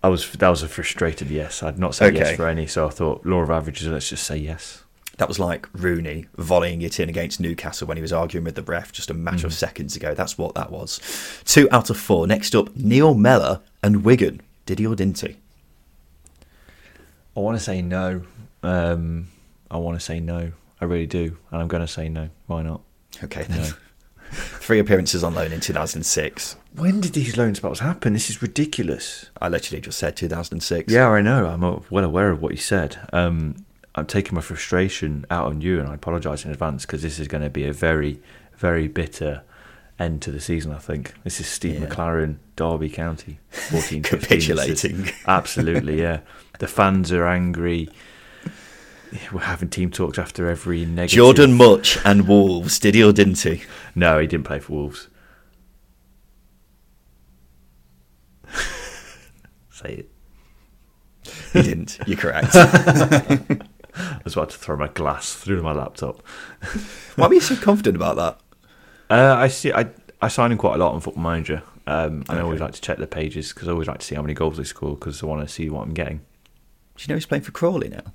I 0.03 0.09
was 0.09 0.31
that 0.33 0.49
was 0.49 0.63
a 0.63 0.67
frustrated 0.67 1.29
yes. 1.29 1.61
I'd 1.63 1.79
not 1.79 1.95
said 1.95 2.13
Okay. 2.15 2.19
yes 2.19 2.35
for 2.37 2.47
any, 2.47 2.67
so 2.67 2.87
I 2.87 2.89
thought 2.89 3.25
law 3.25 3.41
of 3.41 3.49
averages. 3.49 3.87
Let's 3.87 4.09
just 4.09 4.23
say 4.23 4.37
yes. 4.37 4.83
That 5.17 5.27
was 5.27 5.39
like 5.39 5.67
Rooney 5.73 6.27
volleying 6.37 6.83
it 6.83 6.99
in 6.99 7.09
against 7.09 7.39
Newcastle 7.39 7.87
when 7.87 7.97
he 7.97 8.01
was 8.01 8.13
arguing 8.13 8.43
with 8.43 8.53
the 8.53 8.61
ref 8.61 8.91
just 8.91 9.09
a 9.09 9.15
matter 9.15 9.37
Mm-hmm. 9.37 9.45
of 9.47 9.53
seconds 9.55 9.95
ago. 9.95 10.13
That's 10.13 10.37
what 10.37 10.53
that 10.53 10.71
was. 10.71 11.01
Two 11.45 11.67
out 11.71 11.89
of 11.89 11.97
four. 11.97 12.27
Next 12.27 12.53
up, 12.55 12.73
Neil 12.75 13.15
Mellor 13.15 13.61
and 13.81 14.03
Wigan. 14.05 14.41
Did 14.67 14.77
he 14.79 14.85
or 14.85 14.95
didn't 14.95 15.19
he? 15.19 15.37
I 17.35 17.39
want 17.39 17.57
to 17.57 17.63
say 17.63 17.81
no. 17.81 18.21
Um, 18.63 19.27
I 19.69 19.77
want 19.77 19.99
to 19.99 20.03
say 20.05 20.19
no. 20.19 20.51
I 20.79 20.85
really 20.85 21.07
do, 21.07 21.37
and 21.51 21.61
I'm 21.61 21.67
going 21.67 21.81
to 21.81 21.87
say 21.87 22.07
no. 22.09 22.29
Why 22.45 22.61
not? 22.61 22.81
Okay. 23.23 23.45
No. 23.49 23.67
Three 24.31 24.79
appearances 24.79 25.23
on 25.23 25.33
loan 25.33 25.51
in 25.53 25.59
2006. 25.61 26.57
When 26.75 26.99
did 26.99 27.13
these 27.13 27.37
loan 27.37 27.55
spells 27.55 27.79
happen? 27.79 28.13
This 28.13 28.29
is 28.29 28.41
ridiculous. 28.41 29.29
I 29.41 29.47
literally 29.47 29.81
just 29.81 29.97
said 29.97 30.15
2006. 30.17 30.91
Yeah, 30.91 31.07
I 31.09 31.21
know. 31.21 31.47
I'm 31.47 31.61
well 31.89 32.03
aware 32.03 32.29
of 32.29 32.41
what 32.41 32.51
you 32.51 32.57
said. 32.57 32.97
Um, 33.13 33.65
I'm 33.95 34.05
taking 34.05 34.35
my 34.35 34.41
frustration 34.41 35.25
out 35.31 35.47
on 35.47 35.61
you, 35.61 35.79
and 35.79 35.89
I 35.89 35.95
apologise 35.95 36.45
in 36.45 36.51
advance 36.51 36.85
because 36.85 37.01
this 37.01 37.19
is 37.19 37.27
going 37.27 37.43
to 37.43 37.49
be 37.49 37.65
a 37.65 37.73
very, 37.73 38.19
very 38.55 38.87
bitter 38.87 39.43
end 39.97 40.21
to 40.23 40.31
the 40.31 40.39
season. 40.41 40.71
I 40.73 40.77
think 40.77 41.13
this 41.23 41.39
is 41.39 41.47
Steve 41.47 41.79
Yeah. 41.79 41.87
McClaren, 41.87 42.37
Derby 42.55 42.89
County, 42.89 43.39
14 43.49 44.03
Capitulating. 44.03 45.09
Absolutely, 45.25 45.99
yeah. 46.01 46.19
The 46.59 46.67
fans 46.67 47.11
are 47.11 47.25
angry. 47.25 47.89
We're 49.31 49.41
having 49.41 49.69
team 49.69 49.91
talks 49.91 50.17
after 50.19 50.49
every 50.49 50.85
negative. 50.85 51.15
Jordan 51.15 51.53
Mutch 51.53 51.97
and 52.05 52.27
Wolves. 52.27 52.79
Did 52.79 52.95
he 52.95 53.03
or 53.03 53.11
didn't 53.13 53.39
he? 53.39 53.61
No, 53.95 54.19
he 54.19 54.27
didn't 54.27 54.45
play 54.45 54.59
for 54.59 54.73
Wolves. 54.73 55.07
Say 59.71 60.05
it. 60.05 60.11
He 61.53 61.61
didn't. 61.61 61.99
You're 62.05 62.17
correct. 62.17 62.49
I 62.55 64.21
was 64.23 64.33
about 64.33 64.51
to 64.51 64.57
throw 64.57 64.77
my 64.77 64.87
glass 64.89 65.33
through 65.33 65.61
my 65.63 65.71
laptop. 65.73 66.21
Why 67.15 67.27
were 67.27 67.33
you 67.33 67.41
so 67.41 67.55
confident 67.55 67.95
about 67.95 68.15
that? 68.17 68.39
Uh, 69.09 69.35
I 69.35 69.47
see. 69.47 69.71
I 69.71 69.87
I 70.21 70.27
sign 70.27 70.51
in 70.51 70.57
quite 70.57 70.75
a 70.75 70.77
lot 70.77 70.93
on 70.93 71.01
Football 71.01 71.23
Manager. 71.23 71.63
Um, 71.85 72.25
and 72.27 72.37
I 72.37 72.41
always 72.41 72.59
like 72.59 72.73
to 72.73 72.81
check 72.81 72.97
the 72.97 73.07
pages 73.07 73.53
because 73.53 73.69
I 73.69 73.71
always 73.71 73.87
like 73.87 73.99
to 73.99 74.05
see 74.05 74.15
how 74.15 74.21
many 74.21 74.33
goals 74.33 74.57
they 74.57 74.65
score 74.65 74.95
because 74.95 75.23
I 75.23 75.25
want 75.25 75.47
to 75.47 75.53
see 75.53 75.69
what 75.69 75.83
I'm 75.83 75.93
getting. 75.93 76.17
Do 76.17 77.03
you 77.03 77.07
know 77.07 77.15
he's 77.15 77.25
playing 77.25 77.43
for 77.43 77.51
Crawley 77.51 77.87
now? 77.87 78.13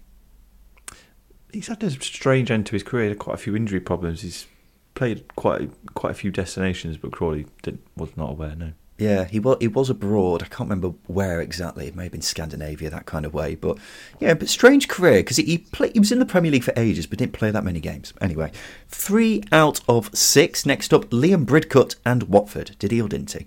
He's 1.53 1.69
had 1.69 1.83
a 1.83 1.91
strange 1.91 2.51
end 2.51 2.67
to 2.67 2.73
his 2.73 2.83
career. 2.83 3.11
Had 3.11 3.19
quite 3.19 3.35
a 3.35 3.39
few 3.39 3.55
injury 3.55 3.81
problems. 3.81 4.23
He's 4.23 4.47
played 4.95 5.25
quite 5.37 5.71
quite 5.95 6.11
a 6.11 6.15
few 6.15 6.31
destinations, 6.31 6.97
but 6.97 7.13
Crawley 7.13 7.47
did, 7.63 7.79
was 7.97 8.17
not 8.17 8.31
aware. 8.31 8.57
No. 8.57 8.73
Yeah, 8.99 9.25
he 9.25 9.41
was. 9.41 9.57
He 9.61 9.69
was 9.69 9.91
abroad. 9.91 10.43
I 10.43 10.47
can't 10.47 10.69
remember 10.71 10.91
where 11.07 11.41
exactly. 11.41 11.89
It 11.89 11.97
may 11.97 12.05
have 12.05 12.13
been 12.13 12.23
Scandinavia, 12.23 12.89
that 12.91 13.07
kind 13.07 13.27
of 13.27 13.35
way. 13.35 13.55
But 13.55 13.79
yeah, 14.21 14.35
but 14.35 14.49
strange 14.49 14.89
career 14.89 15.21
because 15.21 15.39
he 15.39 15.45
he, 15.45 15.59
play, 15.59 15.91
he 15.93 15.99
was 15.99 16.13
in 16.13 16.21
the 16.21 16.27
Premier 16.27 16.53
League 16.53 16.65
for 16.65 16.75
ages, 16.77 17.07
but 17.07 17.19
didn't 17.19 17.33
play 17.33 17.51
that 17.51 17.65
many 17.65 17.81
games. 17.81 18.13
Anyway, 18.21 18.53
three 18.89 19.43
out 19.51 19.81
of 19.89 20.15
six. 20.17 20.65
Next 20.65 20.95
up, 20.95 21.07
Liam 21.07 21.45
Bridcut 21.45 21.97
and 22.05 22.25
Watford. 22.25 22.77
Did 22.79 22.93
he 22.93 23.03
or 23.03 23.09
didn't 23.09 23.33
he? 23.33 23.47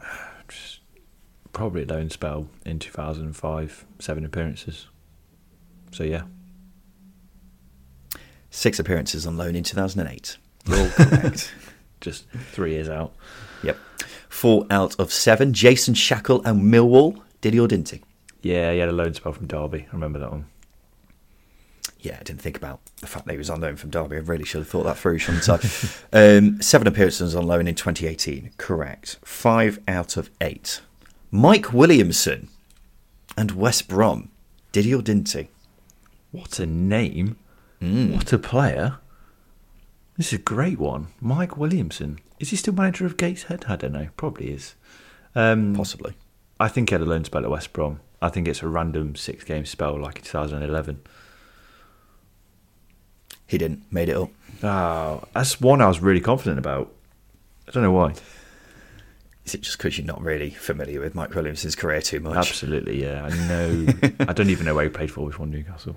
Probably 1.52 1.84
a 1.84 1.86
loan 1.86 2.10
spell 2.10 2.48
in 2.66 2.78
2005, 2.78 3.86
seven 3.98 4.24
appearances. 4.24 4.88
So 5.92 6.04
yeah, 6.04 6.22
Six 8.56 8.78
appearances 8.78 9.26
on 9.26 9.36
loan 9.36 9.54
in 9.54 9.62
2008. 9.62 10.38
You're 10.66 10.80
all 10.80 10.88
correct. 10.88 11.52
just 12.00 12.26
three 12.52 12.72
years 12.72 12.88
out. 12.88 13.12
Yep. 13.62 13.76
Four 14.30 14.66
out 14.70 14.98
of 14.98 15.12
seven. 15.12 15.52
Jason 15.52 15.92
Shackell 15.92 16.42
and 16.42 16.62
Millwall. 16.62 17.20
Did 17.42 17.52
he 17.52 17.60
or 17.60 17.68
didn't 17.68 17.90
he? 17.90 18.00
Yeah, 18.40 18.72
he 18.72 18.78
had 18.78 18.88
a 18.88 18.92
loan 18.92 19.12
spell 19.12 19.34
from 19.34 19.46
Derby. 19.46 19.86
I 19.86 19.92
remember 19.92 20.18
that 20.20 20.30
one. 20.30 20.46
Yeah, 22.00 22.16
I 22.18 22.22
didn't 22.22 22.40
think 22.40 22.56
about 22.56 22.80
the 23.02 23.06
fact 23.06 23.26
that 23.26 23.32
he 23.32 23.38
was 23.38 23.50
on 23.50 23.60
loan 23.60 23.76
from 23.76 23.90
Derby. 23.90 24.16
I 24.16 24.20
really 24.20 24.46
should 24.46 24.60
have 24.60 24.68
thought 24.68 24.84
that 24.84 24.96
through, 24.96 25.18
shouldn't 25.18 25.46
I? 25.50 25.58
um, 26.38 26.62
seven 26.62 26.86
appearances 26.86 27.36
on 27.36 27.46
loan 27.46 27.68
in 27.68 27.74
2018. 27.74 28.52
Correct. 28.56 29.18
Five 29.22 29.80
out 29.86 30.16
of 30.16 30.30
eight. 30.40 30.80
Mike 31.30 31.74
Williamson 31.74 32.48
and 33.36 33.50
West 33.50 33.86
Brom. 33.86 34.30
Did 34.72 34.86
he 34.86 34.94
or 34.94 35.02
didn't 35.02 35.30
he? 35.30 35.48
What 36.32 36.58
a 36.58 36.66
name! 36.66 37.36
Mm. 37.80 38.14
What 38.14 38.32
a 38.32 38.38
player! 38.38 38.98
This 40.16 40.32
is 40.32 40.38
a 40.38 40.42
great 40.42 40.78
one. 40.78 41.08
Mike 41.20 41.56
Williamson. 41.56 42.18
Is 42.38 42.50
he 42.50 42.56
still 42.56 42.74
manager 42.74 43.06
of 43.06 43.16
Gateshead? 43.16 43.66
I 43.68 43.76
don't 43.76 43.92
know. 43.92 44.08
Probably 44.16 44.50
is. 44.50 44.74
Um, 45.34 45.74
Possibly. 45.74 46.14
I 46.58 46.68
think 46.68 46.88
he 46.88 46.94
had 46.94 47.02
a 47.02 47.06
loan 47.06 47.24
spell 47.24 47.44
at 47.44 47.50
West 47.50 47.72
Brom. 47.72 48.00
I 48.22 48.30
think 48.30 48.48
it's 48.48 48.62
a 48.62 48.68
random 48.68 49.14
six 49.14 49.44
game 49.44 49.66
spell 49.66 49.98
like 50.00 50.16
in 50.18 50.24
2011. 50.24 51.00
He 53.46 53.58
didn't. 53.58 53.90
Made 53.92 54.08
it 54.08 54.16
up. 54.16 54.30
Oh, 54.62 55.24
that's 55.34 55.60
one 55.60 55.82
I 55.82 55.86
was 55.86 56.00
really 56.00 56.20
confident 56.20 56.58
about. 56.58 56.92
I 57.68 57.72
don't 57.72 57.82
know 57.82 57.92
why. 57.92 58.14
Is 59.44 59.54
it 59.54 59.60
just 59.60 59.78
because 59.78 59.96
you're 59.96 60.06
not 60.06 60.20
really 60.20 60.50
familiar 60.50 61.00
with 61.00 61.14
Mike 61.14 61.34
Williamson's 61.34 61.76
career 61.76 62.00
too 62.00 62.20
much? 62.20 62.36
Absolutely, 62.36 63.02
yeah. 63.02 63.24
I 63.24 63.48
know. 63.48 63.86
I 64.20 64.32
don't 64.32 64.50
even 64.50 64.66
know 64.66 64.74
where 64.74 64.84
he 64.84 64.90
played 64.90 65.10
for. 65.10 65.24
Which 65.26 65.38
one, 65.38 65.50
Newcastle? 65.50 65.96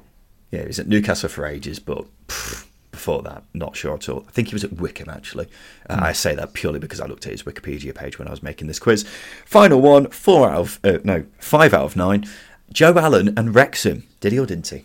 Yeah, 0.52 0.62
he 0.62 0.68
was 0.68 0.80
at 0.80 0.88
Newcastle 0.88 1.30
for 1.30 1.45
ages, 1.45 1.80
but 1.80 2.06
pff, 2.28 2.66
before 2.91 3.22
that, 3.24 3.43
not 3.54 3.76
sure 3.76 3.93
at 3.93 4.10
all. 4.10 4.26
I 4.28 4.32
think 4.32 4.50
he 4.50 4.56
was 4.56 4.64
at 4.64 4.74
Wycombe, 4.74 5.10
actually. 5.10 5.47
Uh, 5.89 6.00
I 6.02 6.12
say 6.12 6.36
that 6.36 6.54
purely 6.54 6.80
because 6.80 7.00
I 7.00 7.06
looked 7.06 7.26
at 7.26 7.32
his 7.32 7.43
Wikipedia 7.43 7.93
page 7.93 8.18
when 8.18 8.28
I 8.28 8.32
was 8.32 8.43
making 8.43 8.68
this 8.68 8.80
quiz. 8.80 9.08
Final 9.45 9.82
one, 9.82 10.10
four 10.10 10.50
out 10.50 10.60
of, 10.60 10.80
uh, 10.84 10.97
no, 11.04 11.26
five 11.39 11.74
out 11.74 11.86
of 11.86 11.95
nine. 11.95 12.26
Joe 12.72 12.97
Allen 12.97 13.34
and 13.38 13.56
Wrexham. 13.56 14.08
Did 14.20 14.32
he 14.32 14.39
or 14.39 14.45
didn't 14.45 14.68
he? 14.68 14.84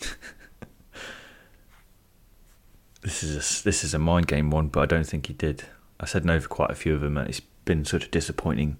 This 3.02 3.24
is 3.24 3.34
a, 3.60 3.64
this 3.64 3.82
is 3.82 3.94
a 3.94 3.98
mind 3.98 4.28
game 4.28 4.50
one, 4.50 4.68
but 4.68 4.80
I 4.80 4.86
don't 4.86 5.06
think 5.06 5.26
he 5.26 5.32
did. 5.32 5.64
I 5.98 6.06
said 6.06 6.24
no 6.24 6.38
for 6.38 6.48
quite 6.48 6.70
a 6.70 6.76
few 6.76 6.94
of 6.94 7.00
them, 7.00 7.16
and 7.16 7.28
it's 7.28 7.40
been 7.64 7.84
sort 7.84 8.04
of 8.04 8.12
disappointing, 8.12 8.76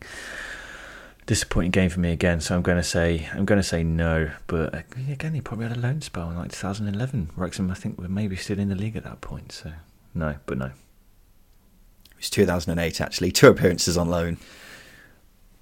disappointing 1.26 1.70
game 1.70 1.90
for 1.90 2.00
me 2.00 2.12
again. 2.12 2.40
So 2.40 2.54
I'm 2.54 2.62
going 2.62 2.78
to 2.78 2.82
say 2.82 3.28
I'm 3.32 3.44
going 3.44 3.60
to 3.60 3.66
say 3.66 3.82
no. 3.82 4.30
But 4.46 4.74
uh, 4.74 4.82
again, 5.10 5.34
he 5.34 5.40
probably 5.40 5.68
had 5.68 5.76
a 5.76 5.80
loan 5.80 6.00
spell 6.00 6.30
in 6.30 6.36
like 6.36 6.52
2011. 6.52 7.30
Wrexham, 7.36 7.70
I 7.70 7.74
think, 7.74 7.98
were 7.98 8.08
maybe 8.08 8.36
still 8.36 8.58
in 8.58 8.68
the 8.68 8.74
league 8.74 8.96
at 8.96 9.04
that 9.04 9.20
point. 9.20 9.52
So 9.52 9.72
no, 10.14 10.36
but 10.46 10.58
no. 10.58 10.66
It 10.66 12.16
was 12.16 12.30
2008, 12.30 13.00
actually. 13.00 13.32
Two 13.32 13.48
appearances 13.48 13.96
on 13.96 14.08
loan. 14.08 14.38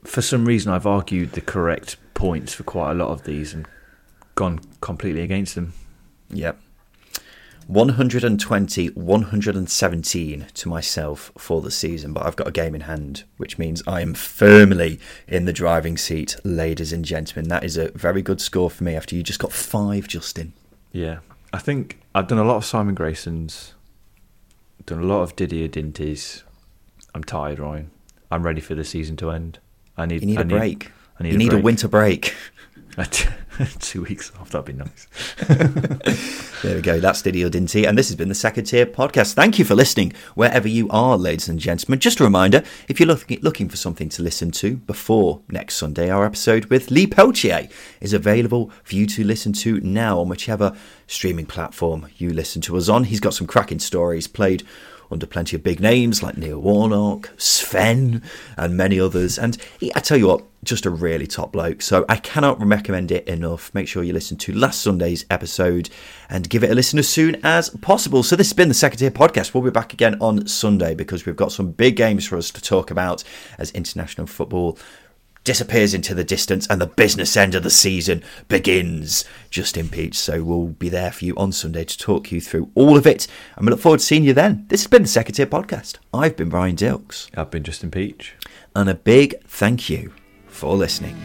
For 0.04 0.22
some 0.22 0.46
reason, 0.46 0.72
I've 0.72 0.86
argued 0.86 1.32
the 1.32 1.40
correct 1.40 1.96
points 2.14 2.54
for 2.54 2.62
quite 2.62 2.92
a 2.92 2.94
lot 2.94 3.08
of 3.08 3.24
these 3.24 3.52
and 3.54 3.66
gone 4.34 4.60
completely 4.80 5.22
against 5.22 5.54
them. 5.54 5.74
Yep. 6.30 6.58
120, 7.66 8.88
117 8.88 10.46
to 10.54 10.68
myself 10.68 11.32
for 11.38 11.60
the 11.60 11.70
season, 11.70 12.12
but 12.12 12.26
I've 12.26 12.36
got 12.36 12.48
a 12.48 12.52
game 12.52 12.74
in 12.74 12.82
hand, 12.82 13.24
which 13.36 13.58
means 13.58 13.82
I 13.86 14.00
am 14.00 14.14
firmly 14.14 14.98
in 15.28 15.44
the 15.44 15.52
driving 15.52 15.96
seat, 15.96 16.36
ladies 16.44 16.92
and 16.92 17.04
gentlemen. 17.04 17.48
That 17.48 17.64
is 17.64 17.76
a 17.76 17.90
very 17.92 18.22
good 18.22 18.40
score 18.40 18.70
for 18.70 18.84
me 18.84 18.94
after 18.94 19.14
you 19.14 19.22
just 19.22 19.38
got 19.38 19.52
five, 19.52 20.08
Justin. 20.08 20.52
Yeah, 20.92 21.20
I 21.52 21.58
think 21.58 22.00
I've 22.14 22.26
done 22.26 22.38
a 22.38 22.44
lot 22.44 22.56
of 22.56 22.64
Simon 22.64 22.96
Graysons, 22.96 23.72
done 24.86 25.00
a 25.00 25.06
lot 25.06 25.22
of 25.22 25.36
Didier 25.36 25.68
Dinties. 25.68 26.42
I'm 27.14 27.24
tired, 27.24 27.58
Ryan. 27.58 27.90
I'm 28.30 28.42
ready 28.44 28.60
for 28.60 28.74
the 28.74 28.84
season 28.84 29.16
to 29.18 29.30
end. 29.30 29.58
I 29.96 30.06
need. 30.06 30.22
You 30.22 30.26
need 30.26 30.38
I 30.38 30.42
a 30.42 30.44
break. 30.44 30.92
I 31.18 31.24
need 31.24 31.30
you 31.30 31.36
a 31.36 31.38
need 31.38 31.52
a 31.52 31.58
winter 31.58 31.88
break. 31.88 32.34
Two 33.80 34.02
weeks 34.02 34.32
off. 34.40 34.50
That'd 34.50 34.66
be 34.66 34.72
nice. 34.72 35.06
There 36.62 36.74
we 36.76 36.82
go. 36.82 37.00
That's 37.00 37.22
Diddy 37.22 37.42
Dinty, 37.44 37.88
and 37.88 37.96
this 37.96 38.08
has 38.08 38.16
been 38.16 38.28
the 38.28 38.34
Second 38.34 38.64
Tier 38.64 38.84
Podcast. 38.84 39.32
Thank 39.32 39.58
you 39.58 39.64
for 39.64 39.74
listening, 39.74 40.12
wherever 40.34 40.68
you 40.68 40.90
are, 40.90 41.16
ladies 41.16 41.48
and 41.48 41.58
gentlemen. 41.58 42.00
Just 42.00 42.20
a 42.20 42.24
reminder, 42.24 42.62
if 42.86 43.00
you're 43.00 43.06
look- 43.06 43.30
looking 43.40 43.70
for 43.70 43.78
something 43.78 44.10
to 44.10 44.22
listen 44.22 44.50
to 44.52 44.76
before 44.76 45.40
next 45.48 45.76
Sunday, 45.76 46.10
our 46.10 46.26
episode 46.26 46.66
with 46.66 46.90
Lee 46.90 47.06
Peltier 47.06 47.70
is 48.02 48.12
available 48.12 48.70
for 48.84 48.94
you 48.94 49.06
to 49.06 49.24
listen 49.24 49.54
to 49.54 49.80
now 49.80 50.20
on 50.20 50.28
whichever 50.28 50.76
streaming 51.06 51.46
platform 51.46 52.08
you 52.18 52.28
listen 52.30 52.60
to 52.60 52.76
us 52.76 52.90
on. 52.90 53.04
He's 53.04 53.20
got 53.20 53.32
some 53.32 53.46
cracking 53.46 53.78
stories 53.78 54.26
played 54.26 54.62
under 55.10 55.26
plenty 55.26 55.56
of 55.56 55.62
big 55.62 55.80
names 55.80 56.22
like 56.22 56.36
Neil 56.36 56.60
Warnock, 56.60 57.30
Sven, 57.36 58.22
and 58.56 58.76
many 58.76 59.00
others. 59.00 59.38
And 59.38 59.56
he, 59.78 59.92
I 59.94 60.00
tell 60.00 60.16
you 60.16 60.28
what, 60.28 60.44
just 60.62 60.84
a 60.84 60.90
really 60.90 61.26
top 61.26 61.52
bloke. 61.52 61.80
So 61.82 62.04
I 62.08 62.16
cannot 62.16 62.62
recommend 62.64 63.10
it 63.10 63.26
enough. 63.26 63.72
Make 63.74 63.88
sure 63.88 64.02
you 64.02 64.12
listen 64.12 64.36
to 64.38 64.52
last 64.52 64.82
Sunday's 64.82 65.24
episode 65.30 65.88
and 66.28 66.48
give 66.48 66.62
it 66.62 66.70
a 66.70 66.74
listen 66.74 66.98
as 66.98 67.08
soon 67.08 67.36
as 67.44 67.70
possible. 67.70 68.22
So 68.22 68.36
this 68.36 68.48
has 68.48 68.52
been 68.52 68.68
the 68.68 68.74
Second 68.74 68.98
Tier 68.98 69.10
Podcast. 69.10 69.54
We'll 69.54 69.62
be 69.62 69.70
back 69.70 69.92
again 69.92 70.16
on 70.20 70.46
Sunday 70.46 70.94
because 70.94 71.24
we've 71.24 71.36
got 71.36 71.52
some 71.52 71.72
big 71.72 71.96
games 71.96 72.26
for 72.26 72.36
us 72.36 72.50
to 72.50 72.60
talk 72.60 72.90
about 72.90 73.24
as 73.58 73.70
international 73.72 74.26
football 74.26 74.78
disappears 75.44 75.94
into 75.94 76.14
the 76.14 76.24
distance 76.24 76.66
and 76.68 76.80
the 76.80 76.86
business 76.86 77.36
end 77.36 77.54
of 77.54 77.62
the 77.62 77.70
season 77.70 78.22
begins. 78.48 79.24
Justin 79.50 79.88
Peach. 79.88 80.14
So 80.14 80.42
we'll 80.42 80.68
be 80.68 80.88
there 80.88 81.10
for 81.10 81.24
you 81.24 81.34
on 81.36 81.52
Sunday 81.52 81.84
to 81.84 81.98
talk 81.98 82.30
you 82.30 82.40
through 82.40 82.70
all 82.74 82.96
of 82.96 83.06
it. 83.06 83.26
And 83.56 83.66
we 83.66 83.70
look 83.70 83.80
forward 83.80 84.00
to 84.00 84.06
seeing 84.06 84.24
you 84.24 84.32
then. 84.32 84.66
This 84.68 84.82
has 84.82 84.88
been 84.88 85.02
the 85.02 85.08
Second 85.08 85.34
Tier 85.34 85.46
Podcast. 85.46 85.96
I've 86.14 86.36
been 86.36 86.50
Ryan 86.50 86.76
Dilks. 86.76 87.28
I've 87.36 87.50
been 87.50 87.64
Justin 87.64 87.90
Peach. 87.90 88.34
And 88.74 88.88
a 88.88 88.94
big 88.94 89.42
thank 89.44 89.90
you 89.90 90.12
for 90.46 90.76
listening. 90.76 91.16